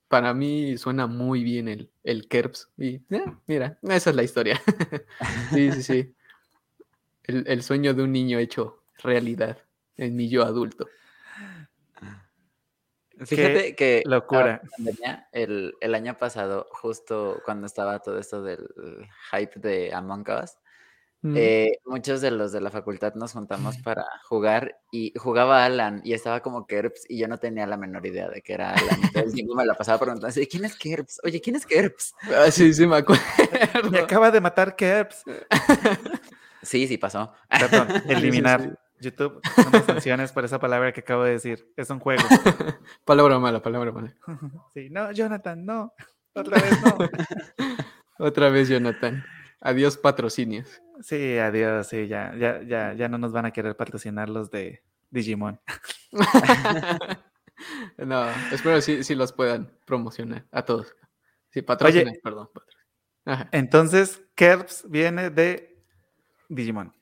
[0.08, 2.70] Para mí suena muy bien el, el Kerps.
[2.76, 4.60] Y eh, mira, esa es la historia.
[5.52, 6.14] sí, sí, sí.
[7.24, 9.58] El, el sueño de un niño hecho realidad
[9.96, 10.86] en mi yo adulto.
[13.18, 14.60] Fíjate que locura.
[14.76, 18.66] pandemia, el, el año pasado, justo cuando estaba todo esto del
[19.30, 20.56] hype de Among Us,
[21.26, 21.34] Mm.
[21.38, 26.12] eh, muchos de los de la facultad nos juntamos para jugar y jugaba Alan y
[26.12, 29.00] estaba como Kerps y yo no tenía la menor idea de que era Alan.
[29.10, 31.20] Todo el tiempo me la pasaba preguntando, ¿quién es Kerps?
[31.24, 32.14] Oye, ¿quién es Kerps?
[32.24, 33.22] Ah, sí, sí, me acuerdo.
[33.90, 35.24] Me acaba de matar KERPS.
[36.62, 37.30] Sí, sí pasó.
[37.50, 38.62] Perdón, sí, eliminar.
[38.62, 38.70] sí.
[39.00, 41.70] YouTube, no me sanciones por esa palabra que acabo de decir.
[41.76, 42.22] Es un juego.
[43.04, 44.14] palabra mala, palabra mala.
[44.72, 45.92] Sí, no, Jonathan, no.
[46.34, 46.96] Otra vez no.
[48.18, 49.22] Otra vez, Jonathan.
[49.60, 50.80] Adiós, patrocinios.
[51.00, 54.82] Sí, adiós, sí, ya, ya, ya, ya no nos van a querer patrocinar los de
[55.10, 55.60] Digimon.
[57.98, 60.94] no, espero si sí, los puedan promocionar a todos.
[61.50, 62.48] Sí, patrocinar, perdón.
[62.52, 63.48] patrocinar.
[63.52, 65.82] Entonces, KERPS viene de
[66.48, 66.92] Digimon.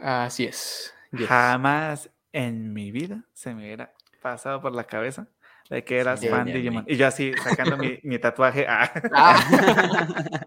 [0.00, 0.94] Así es.
[1.12, 1.26] yes.
[1.28, 3.92] Jamás en mi vida se me hubiera
[4.22, 5.28] pasado por la cabeza
[5.70, 6.52] de que eras Sí, fan de.
[6.54, 6.84] Digimon.
[6.86, 8.66] Y yo así, sacando mi, mi tatuaje.
[8.68, 8.90] ah.
[9.12, 10.06] Ah.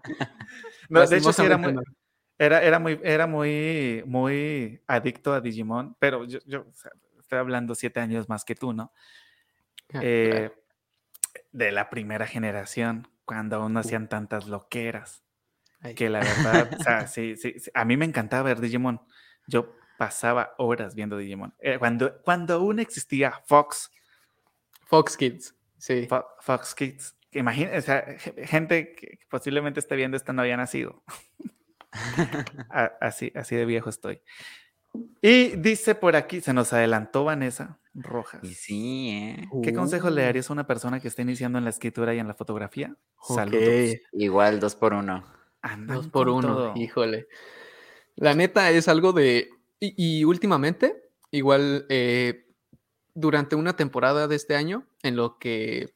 [0.88, 1.72] No, de hecho, sí era muy,
[2.40, 7.38] era, era muy, era muy, muy adicto a Digimon, pero yo, yo o sea, estoy
[7.38, 8.92] hablando siete años más que tú, ¿no?
[9.92, 10.54] Ah, Eh, claro.
[11.52, 15.22] de la primera generación, cuando aún no hacían tantas loqueras.
[15.80, 15.94] Ay.
[15.94, 16.20] Que la
[16.64, 19.00] verdad, o sea, sí, sí, sí, a mí me encantaba ver Digimon.
[19.46, 21.54] Yo pasaba horas viendo Digimon.
[21.58, 23.90] Eh, cuando, cuando aún existía Fox.
[24.86, 26.08] Fox Kids, sí.
[26.40, 27.16] Fox Kids.
[27.32, 31.04] Imagínense, o sea, gente que posiblemente esté viendo esto no había nacido.
[33.00, 34.20] así, así de viejo estoy.
[35.22, 38.42] Y dice por aquí, se nos adelantó Vanessa Rojas.
[38.42, 39.48] Y sí, ¿eh?
[39.62, 40.24] ¿Qué consejo le uh.
[40.24, 42.96] darías a una persona que está iniciando en la escritura y en la fotografía?
[43.22, 43.96] Saludos.
[44.12, 45.24] Igual, dos por uno.
[45.86, 47.28] dos por uno, híjole.
[48.16, 49.50] La neta es algo de...
[49.80, 52.46] Y, últimamente, igual, eh,
[53.14, 55.94] durante una temporada de este año, en lo que...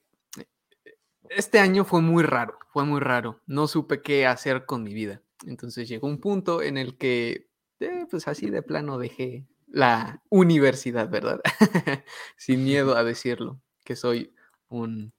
[1.29, 3.41] Este año fue muy raro, fue muy raro.
[3.47, 5.21] No supe qué hacer con mi vida.
[5.47, 7.49] Entonces llegó un punto en el que
[7.81, 11.41] eh, pues así de plano dejé la universidad, ¿verdad?
[12.37, 14.33] Sin miedo a decirlo, que soy
[14.69, 15.13] un...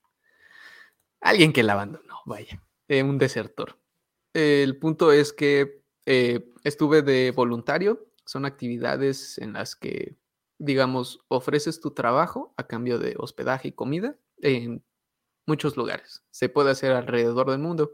[1.19, 3.77] alguien que la abandonó, vaya, eh, un desertor.
[4.33, 10.15] El punto es que eh, estuve de voluntario, son actividades en las que,
[10.57, 14.83] digamos, ofreces tu trabajo a cambio de hospedaje y comida en
[15.45, 16.23] muchos lugares.
[16.31, 17.91] Se puede hacer alrededor del mundo.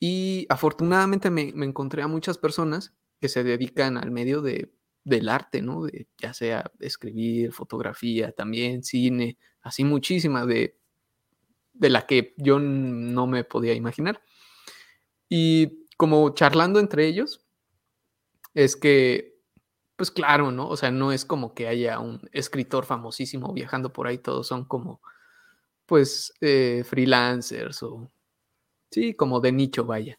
[0.00, 4.72] Y afortunadamente me, encontré a muchas personas que se dedican al medio de,
[5.04, 5.84] del arte, ¿no?
[5.84, 10.78] De, ya sea escribir, fotografía, también cine, así muchísima de,
[11.72, 14.22] de la que yo no me podía imaginar.
[15.28, 17.44] Y como charlando entre ellos,
[18.54, 19.36] es que,
[19.96, 20.68] pues claro, ¿no?
[20.68, 24.64] O sea, no es como que haya un escritor famosísimo viajando por ahí, todos son
[24.64, 25.00] como,
[25.86, 28.12] pues, eh, freelancers o,
[28.90, 30.18] sí, como de nicho, vaya.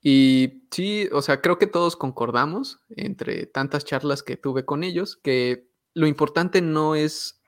[0.00, 5.16] Y sí, o sea, creo que todos concordamos entre tantas charlas que tuve con ellos
[5.16, 7.42] que lo importante no es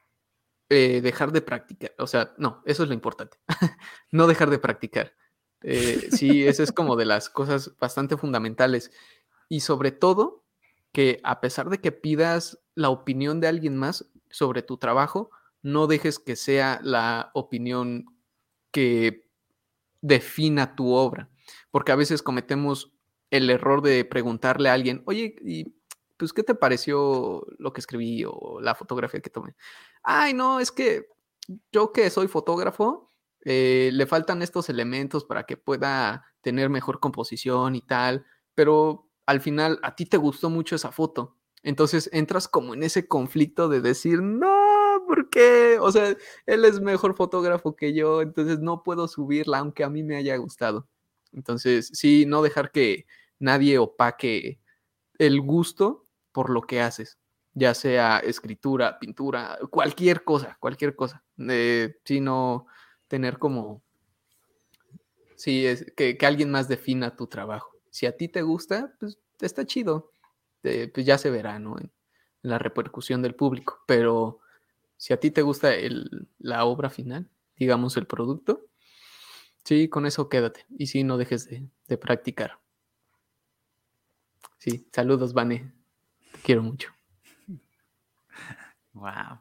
[0.68, 3.38] eh, dejar de practicar, o sea, no, eso es lo importante,
[4.12, 5.14] no dejar de practicar.
[5.62, 8.90] Eh, sí, eso es como de las cosas bastante fundamentales.
[9.48, 10.44] Y sobre todo,
[10.92, 15.30] que a pesar de que pidas la opinión de alguien más sobre tu trabajo,
[15.62, 18.06] no dejes que sea la opinión
[18.70, 19.29] que
[20.00, 21.30] defina tu obra
[21.70, 22.92] porque a veces cometemos
[23.30, 25.72] el error de preguntarle a alguien, oye, y
[26.16, 29.54] pues, ¿qué te pareció lo que escribí o la fotografía que tomé?
[30.02, 31.06] Ay, no, es que
[31.72, 33.08] yo que soy fotógrafo,
[33.44, 39.40] eh, le faltan estos elementos para que pueda tener mejor composición y tal, pero al
[39.40, 41.36] final a ti te gustó mucho esa foto.
[41.62, 44.59] Entonces entras como en ese conflicto de decir, no,
[45.10, 45.76] ¿por qué?
[45.80, 46.16] O sea,
[46.46, 50.36] él es mejor fotógrafo que yo, entonces no puedo subirla aunque a mí me haya
[50.36, 50.88] gustado.
[51.32, 53.06] Entonces, sí, no dejar que
[53.40, 54.60] nadie opaque
[55.18, 57.18] el gusto por lo que haces,
[57.54, 61.24] ya sea escritura, pintura, cualquier cosa, cualquier cosa.
[61.48, 62.66] Eh, sino
[63.08, 63.82] tener como,
[65.34, 67.76] sí, es, que, alguien más defina tu trabajo.
[67.90, 70.12] Si a ti te gusta, pues está chido,
[70.62, 71.80] eh, pues ya se verá, ¿no?
[71.80, 71.90] En,
[72.42, 74.40] la repercusión del público, pero
[75.00, 78.70] si a ti te gusta el, la obra final, digamos el producto,
[79.64, 80.66] Sí, con eso quédate.
[80.70, 82.58] Y sí, no dejes de, practicar.
[84.58, 85.72] Sí, saludos, Vane.
[86.32, 86.90] Te quiero mucho.
[88.92, 89.38] Wow.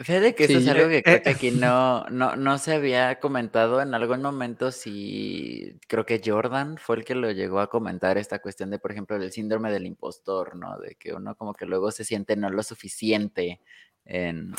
[0.00, 3.80] Fíjate que eso es algo que creo que aquí no, no, no se había comentado
[3.80, 4.72] en algún momento.
[4.72, 8.90] Si creo que Jordan fue el que lo llegó a comentar esta cuestión de, por
[8.90, 10.78] ejemplo, del síndrome del impostor, ¿no?
[10.78, 13.60] De que uno como que luego se siente no lo suficiente
[14.04, 14.52] en,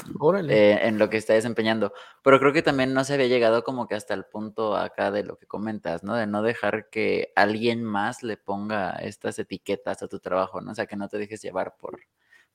[0.50, 1.92] eh, en lo que está desempeñando.
[2.24, 5.24] Pero creo que también no se había llegado como que hasta el punto acá de
[5.26, 6.16] lo que comentas, ¿no?
[6.16, 10.72] De no dejar que alguien más le ponga estas etiquetas a tu trabajo, ¿no?
[10.72, 12.00] O sea, que no te dejes llevar por,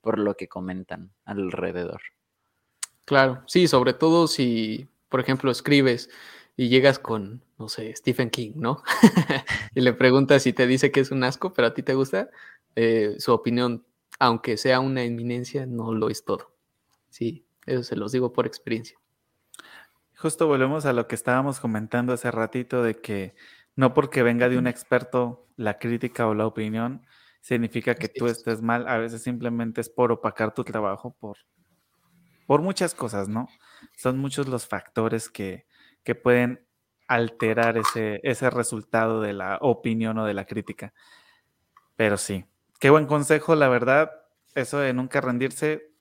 [0.00, 2.00] por lo que comentan alrededor.
[3.10, 6.10] Claro, sí, sobre todo si, por ejemplo, escribes
[6.56, 8.84] y llegas con, no sé, Stephen King, ¿no?
[9.74, 12.30] y le preguntas si te dice que es un asco, pero a ti te gusta,
[12.76, 13.84] eh, su opinión,
[14.20, 16.54] aunque sea una eminencia, no lo es todo.
[17.08, 18.96] Sí, eso se los digo por experiencia.
[20.16, 23.34] Justo volvemos a lo que estábamos comentando hace ratito de que
[23.74, 27.04] no porque venga de un experto la crítica o la opinión
[27.40, 31.38] significa que tú estés mal, a veces simplemente es por opacar tu trabajo, por,
[32.50, 33.48] por muchas cosas, ¿no?
[33.96, 35.68] Son muchos los factores que,
[36.02, 36.66] que pueden
[37.06, 40.92] alterar ese, ese resultado de la opinión o de la crítica.
[41.94, 42.44] Pero sí,
[42.80, 44.10] qué buen consejo, la verdad,
[44.56, 45.92] eso de nunca rendirse,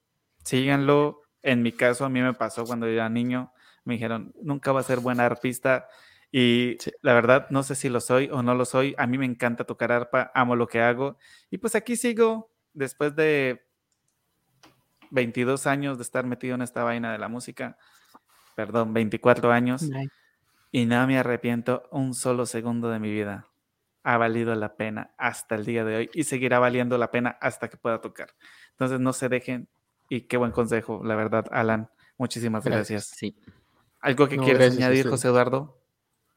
[0.44, 1.22] síganlo.
[1.44, 3.54] En mi caso, a mí me pasó cuando yo era niño,
[3.84, 5.88] me dijeron, nunca va a ser buena arpista.
[6.32, 8.96] Y la verdad, no sé si lo soy o no lo soy.
[8.98, 11.20] A mí me encanta tocar arpa, amo lo que hago.
[11.52, 13.69] Y pues aquí sigo, después de
[15.12, 17.78] 22 años de estar metido en esta vaina de la música,
[18.56, 19.90] perdón, 24 años,
[20.72, 23.46] y no me arrepiento un solo segundo de mi vida.
[24.04, 27.70] ha valido la pena hasta el día de hoy y seguirá valiendo la pena hasta
[27.70, 28.34] que pueda tocar.
[28.72, 29.68] Entonces no se dejen
[30.10, 31.90] y qué buen consejo, la verdad, Alan.
[32.18, 33.06] Muchísimas gracias.
[33.06, 33.38] Sí.
[34.02, 35.80] ¿Algo que quieras añadir, José Eduardo?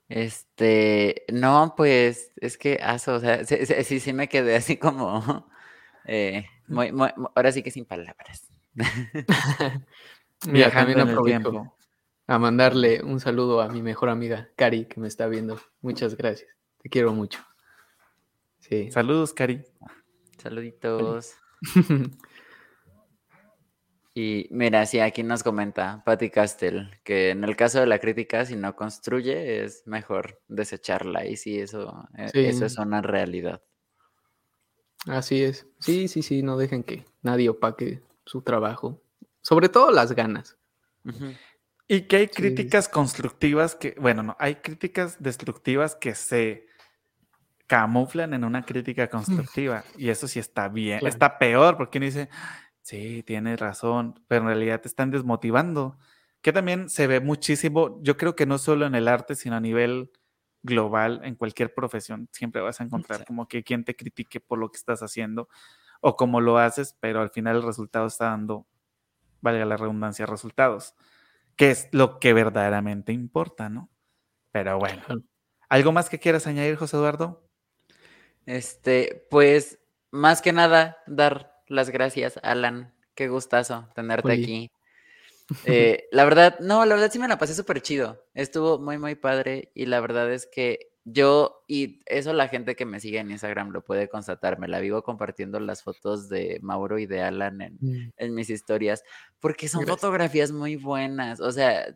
[0.09, 5.47] Este, no, pues es que, aso, o sea, sí, sí, me quedé así como,
[6.05, 8.51] eh, muy, muy, ahora sí que sin palabras.
[10.47, 11.75] Mira, también aprovecho
[12.27, 15.61] a mandarle un saludo a mi mejor amiga, Cari, que me está viendo.
[15.81, 16.51] Muchas gracias.
[16.79, 17.41] Te quiero mucho.
[18.61, 18.91] Sí.
[18.91, 19.63] Saludos, Cari.
[20.39, 21.35] Saluditos.
[24.15, 28.45] y mira, sí, aquí nos comenta Patti Castell que en el caso de la crítica,
[28.45, 31.27] si no construye, es mejor desecharla.
[31.27, 33.63] Y sí, eso, eh, eso es una realidad.
[35.07, 35.67] Así es.
[35.81, 39.03] Sí, sí, sí, no dejen que nadie opaque su trabajo.
[39.41, 40.57] Sobre todo las ganas.
[41.89, 46.67] Y que hay críticas constructivas que, bueno, no, hay críticas destructivas que se
[47.67, 49.85] camuflan en una crítica constructiva.
[49.99, 52.29] Y eso sí está bien, está peor porque uno dice,
[52.83, 55.99] sí, tienes razón, pero en realidad te están desmotivando.
[56.41, 59.61] Que también se ve muchísimo, yo creo que no solo en el arte, sino a
[59.61, 60.11] nivel
[60.63, 64.71] global, en cualquier profesión, siempre vas a encontrar como que quien te critique por lo
[64.71, 65.49] que estás haciendo
[66.03, 68.67] o cómo lo haces, pero al final el resultado está dando,
[69.41, 70.95] valga la redundancia, resultados,
[71.57, 73.89] que es lo que verdaderamente importa, ¿no?
[74.51, 75.03] Pero bueno,
[75.69, 77.49] ¿algo más que quieras añadir, José Eduardo?
[78.47, 79.79] Este, pues
[80.11, 82.93] más que nada, dar las gracias, Alan.
[83.15, 84.71] Qué gustazo tenerte aquí.
[85.67, 88.25] Eh, la verdad, no, la verdad sí me la pasé súper chido.
[88.35, 89.71] Estuvo muy, muy padre.
[89.75, 93.71] Y la verdad es que yo, y eso la gente que me sigue en Instagram
[93.71, 97.79] lo puede constatar, me la vivo compartiendo las fotos de Mauro y de Alan en,
[97.81, 98.35] mm.
[98.35, 99.03] mis historias,
[99.41, 101.41] porque son fotografías muy buenas.
[101.41, 101.87] O sea,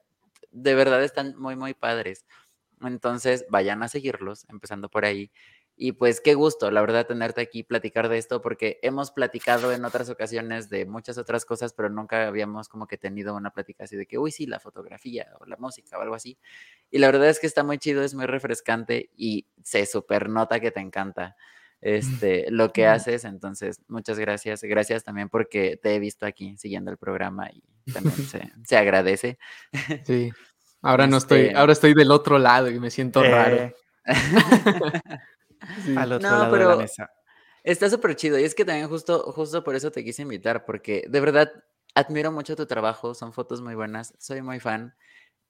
[0.51, 2.25] de verdad están muy, muy padres.
[2.81, 5.31] Entonces, vayan a seguirlos, empezando por ahí.
[5.79, 9.85] Y pues qué gusto, la verdad, tenerte aquí, platicar de esto, porque hemos platicado en
[9.85, 13.95] otras ocasiones de muchas otras cosas, pero nunca habíamos como que tenido una plática así
[13.95, 16.39] de que, uy, sí, la fotografía o la música o algo así.
[16.91, 20.61] Y la verdad es que está muy chido, es muy refrescante y se super nota
[20.61, 21.37] que te encanta
[21.83, 23.25] este, lo que haces.
[23.25, 24.63] Entonces, muchas gracias.
[24.63, 27.63] Gracias también porque te he visto aquí siguiendo el programa y
[27.93, 29.39] también se, se agradece.
[30.05, 30.31] Sí.
[30.83, 33.75] Ahora no estoy, este ahora estoy del otro lado y me siento raro.
[35.97, 37.11] Al otro lado de la mesa.
[37.63, 38.39] Está súper chido.
[38.39, 41.53] Y es que también justo, justo por eso te quise invitar, porque de verdad
[41.95, 44.95] admiro mucho tu trabajo, son fotos muy buenas, soy muy fan.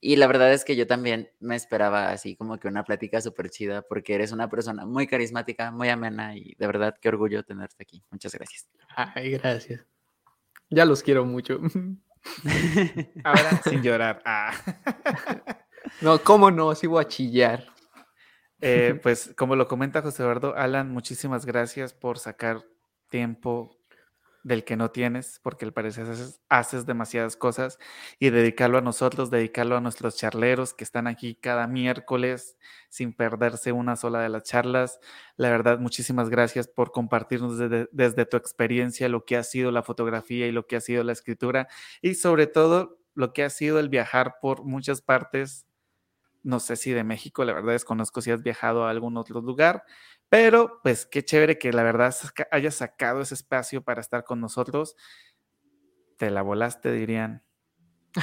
[0.00, 3.50] Y la verdad es que yo también me esperaba así como que una plática súper
[3.50, 7.82] chida, porque eres una persona muy carismática, muy amena y de verdad qué orgullo tenerte
[7.82, 8.02] aquí.
[8.10, 8.68] Muchas gracias.
[8.94, 9.84] Ay, gracias.
[10.70, 11.60] Ya los quiero mucho.
[13.24, 14.22] Ahora sin llorar.
[14.24, 14.52] Ah.
[16.00, 16.74] No, ¿cómo no?
[16.74, 17.64] Sigo a chillar.
[18.60, 22.64] Eh, pues como lo comenta José Eduardo, Alan, muchísimas gracias por sacar
[23.08, 23.76] tiempo
[24.46, 26.06] del que no tienes, porque al parecer
[26.48, 27.80] haces, demasiadas cosas
[28.20, 32.56] y dedicarlo a nosotros, dedicarlo a nuestros charleros que están aquí cada miércoles
[32.88, 35.00] sin perderse una sola de las charlas.
[35.36, 39.82] La verdad, muchísimas gracias por compartirnos desde, desde tu experiencia lo que ha sido la
[39.82, 41.66] fotografía y lo que ha sido la escritura
[42.00, 45.66] y sobre todo lo que ha sido el viajar por muchas partes
[46.46, 49.82] no sé si de México, la verdad desconozco si has viajado a algún otro lugar,
[50.28, 52.14] pero pues qué chévere que la verdad
[52.52, 54.94] hayas sacado ese espacio para estar con nosotros.
[56.16, 57.42] Te la volaste, dirían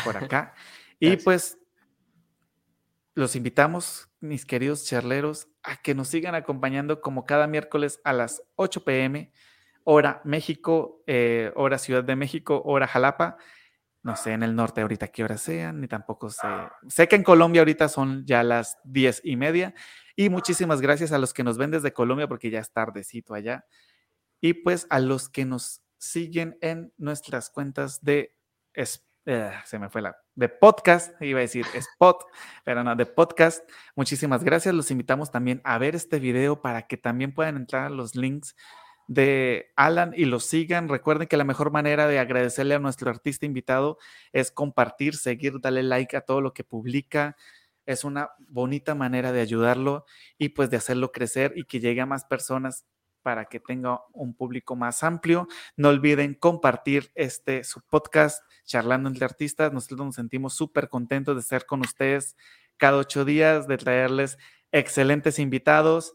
[0.06, 0.54] por acá.
[1.00, 1.58] y pues
[3.14, 8.42] los invitamos, mis queridos charleros, a que nos sigan acompañando como cada miércoles a las
[8.56, 9.34] 8 pm,
[9.84, 13.38] hora México, eh, hora Ciudad de México, hora Jalapa
[14.04, 16.48] no sé en el norte ahorita qué horas sean, ni tampoco sé.
[16.90, 19.74] Sé que en Colombia ahorita son ya las diez y media.
[20.18, 23.66] Y muchísimas gracias a los que nos ven desde Colombia porque ya es tardecito allá.
[24.42, 28.36] Y pues a los que nos siguen en nuestras cuentas de...
[28.74, 30.18] Eh, se me fue la...
[30.36, 32.26] De podcast, iba a decir spot,
[32.66, 33.64] pero no, de podcast.
[33.96, 34.76] Muchísimas gracias.
[34.76, 38.54] Los invitamos también a ver este video para que también puedan entrar a los links
[39.08, 40.90] de Alan y lo sigan.
[40.90, 43.98] Recuerden que la mejor manera de agradecerle a nuestro artista invitado
[44.32, 47.36] es compartir, seguir, darle like a todo lo que publica.
[47.86, 50.06] Es una bonita manera de ayudarlo
[50.38, 52.86] y pues de hacerlo crecer y que llegue a más personas
[53.22, 55.48] para que tenga un público más amplio.
[55.76, 59.74] No olviden compartir este su podcast charlando entre artistas.
[59.74, 62.36] Nosotros nos sentimos súper contentos de estar con ustedes
[62.78, 64.38] cada ocho días, de traerles
[64.72, 66.14] excelentes invitados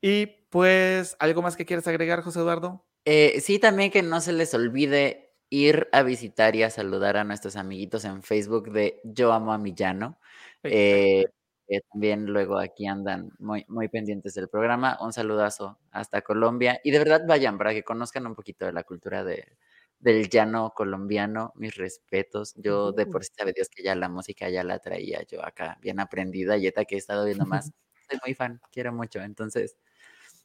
[0.00, 2.86] y pues, ¿algo más que quieras agregar, José Eduardo?
[3.04, 7.24] Eh, sí, también que no se les olvide ir a visitar y a saludar a
[7.24, 10.20] nuestros amiguitos en Facebook de Yo Amo a Millano.
[10.62, 11.24] Eh,
[11.66, 14.96] que también luego aquí andan muy, muy pendientes del programa.
[15.00, 16.80] Un saludazo hasta Colombia.
[16.84, 19.56] Y de verdad vayan para que conozcan un poquito de la cultura de,
[19.98, 21.52] del llano colombiano.
[21.56, 22.54] Mis respetos.
[22.58, 25.78] Yo de por sí sabe Dios que ya la música ya la traía yo acá
[25.82, 26.56] bien aprendida.
[26.56, 27.72] Y que he estado viendo más,
[28.08, 29.18] soy muy fan, quiero mucho.
[29.20, 29.76] Entonces,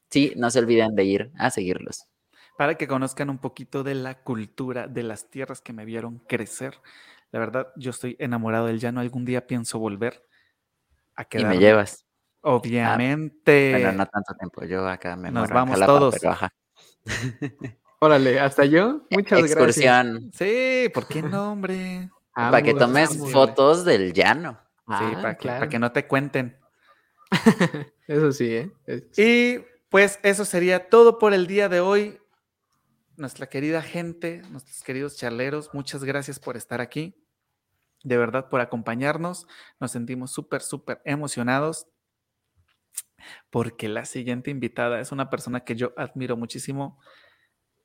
[0.10, 2.06] sí, no se olviden de ir a seguirlos.
[2.58, 6.74] para que conozcan un poquito de la cultura de las tierras que me vieron crecer.
[7.32, 9.00] La verdad, yo estoy enamorado del llano.
[9.00, 10.26] Algún día pienso volver
[11.16, 11.56] a Y quedarme.
[11.56, 12.06] me llevas.
[12.42, 13.72] Obviamente.
[13.72, 14.66] Bueno, no tanto tiempo.
[14.66, 16.16] Yo acá me Nos muero vamos Jalapa, todos.
[16.20, 16.54] pero ajá.
[18.02, 19.02] Órale, hasta yo.
[19.10, 19.52] Muchas gracias.
[19.58, 20.32] Excursión.
[20.34, 22.10] Sí, ¿por qué no, hombre?
[22.34, 24.60] Para que tomes fotos del llano.
[24.88, 25.60] Sí, Ah, para que, claro.
[25.60, 26.58] para que no te cuenten.
[28.08, 28.72] Eso sí, ¿eh?
[28.86, 32.20] Es- Y pues eso sería todo por el día de hoy.
[33.18, 37.16] Nuestra querida gente, nuestros queridos charleros, muchas gracias por estar aquí.
[38.04, 39.46] De verdad, por acompañarnos.
[39.80, 41.88] Nos sentimos súper, súper emocionados
[43.50, 47.00] porque la siguiente invitada es una persona que yo admiro muchísimo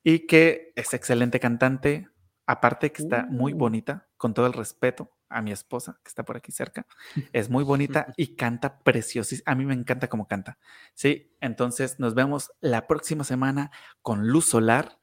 [0.05, 2.09] y que es excelente cantante.
[2.47, 3.57] Aparte que está muy Uh.
[3.57, 6.87] bonita, con todo el respeto a mi esposa que está por aquí cerca.
[7.33, 9.45] Es muy bonita y canta preciosísimo.
[9.47, 10.59] A mí me encanta cómo canta.
[10.95, 13.71] Sí, entonces nos vemos la próxima semana
[14.03, 14.99] con Luz Solar,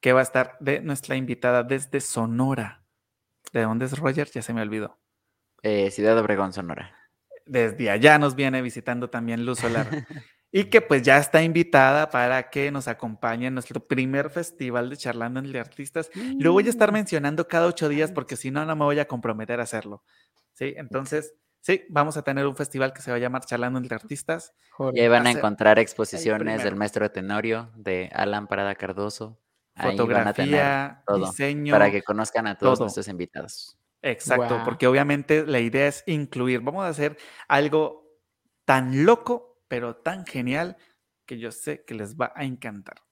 [0.00, 2.84] que va a estar de nuestra invitada desde Sonora.
[3.52, 4.30] ¿De dónde es Roger?
[4.30, 4.98] Ya se me olvidó.
[5.62, 6.94] Eh, Ciudad Obregón, Sonora.
[7.46, 9.86] Desde allá nos viene visitando también Luz Solar.
[10.52, 14.96] y que pues ya está invitada para que nos acompañe en nuestro primer festival de
[14.96, 16.10] Charlando entre Artistas.
[16.38, 19.06] Lo voy a estar mencionando cada ocho días porque si no, no me voy a
[19.06, 20.02] comprometer a hacerlo.
[20.54, 23.94] Sí, entonces, sí, vamos a tener un festival que se va a llamar Charlando entre
[23.94, 24.54] Artistas.
[24.94, 29.38] Y ahí van a encontrar exposiciones del maestro Tenorio, de Alan Parada Cardoso.
[29.74, 31.72] Ahí van a tener Fotografía, todo diseño.
[31.72, 32.84] para que conozcan a todos todo.
[32.86, 33.78] nuestros invitados.
[34.00, 36.60] Exacto, porque obviamente la idea es incluir.
[36.60, 37.18] Vamos a hacer
[37.48, 38.06] algo
[38.64, 40.76] tan loco, pero tan genial
[41.24, 43.02] que yo sé que les va a encantar.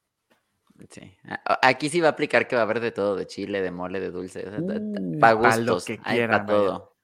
[0.90, 1.16] Sí.
[1.24, 3.62] A- a- Aquí sí va a aplicar que va a haber de todo, de chile,
[3.62, 6.96] de mole, de dulce, Uh, para pa' lo gustos, que hay quieran, para todo.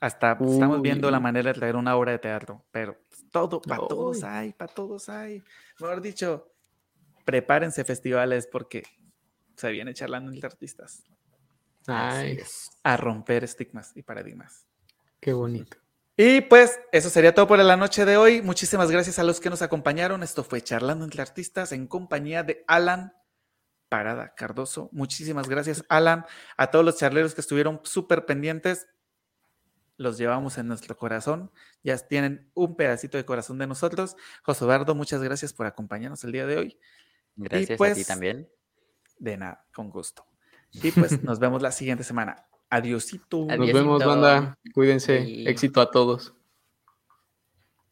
[0.00, 2.98] Hasta estamos viendo la manera de traer una obra de teatro, pero
[3.32, 5.42] todo, para todos hay, para todos hay.
[5.80, 6.52] Mejor dicho,
[7.24, 8.82] prepárense festivales porque
[9.56, 11.02] se viene charlando entre artistas
[11.86, 12.42] Así Nice.
[12.42, 12.70] es.
[12.82, 14.66] a romper estigmas y paradigmas.
[15.20, 15.78] Qué bonito.
[16.16, 18.40] Y pues eso sería todo por la noche de hoy.
[18.40, 20.22] Muchísimas gracias a los que nos acompañaron.
[20.22, 23.12] Esto fue Charlando entre Artistas en compañía de Alan
[23.90, 24.88] Parada Cardoso.
[24.92, 26.24] Muchísimas gracias, Alan.
[26.56, 28.86] A todos los charleros que estuvieron súper pendientes,
[29.98, 31.52] los llevamos en nuestro corazón.
[31.82, 34.16] Ya tienen un pedacito de corazón de nosotros.
[34.42, 36.78] José Eduardo, muchas gracias por acompañarnos el día de hoy.
[37.36, 38.48] Gracias a ti pues, también.
[39.18, 40.26] De nada, con gusto.
[40.72, 42.46] Y pues nos vemos la siguiente semana.
[42.70, 43.46] Adiosito.
[43.46, 44.56] Nos vemos, banda.
[44.74, 45.48] Cuídense.
[45.48, 46.35] Éxito a todos.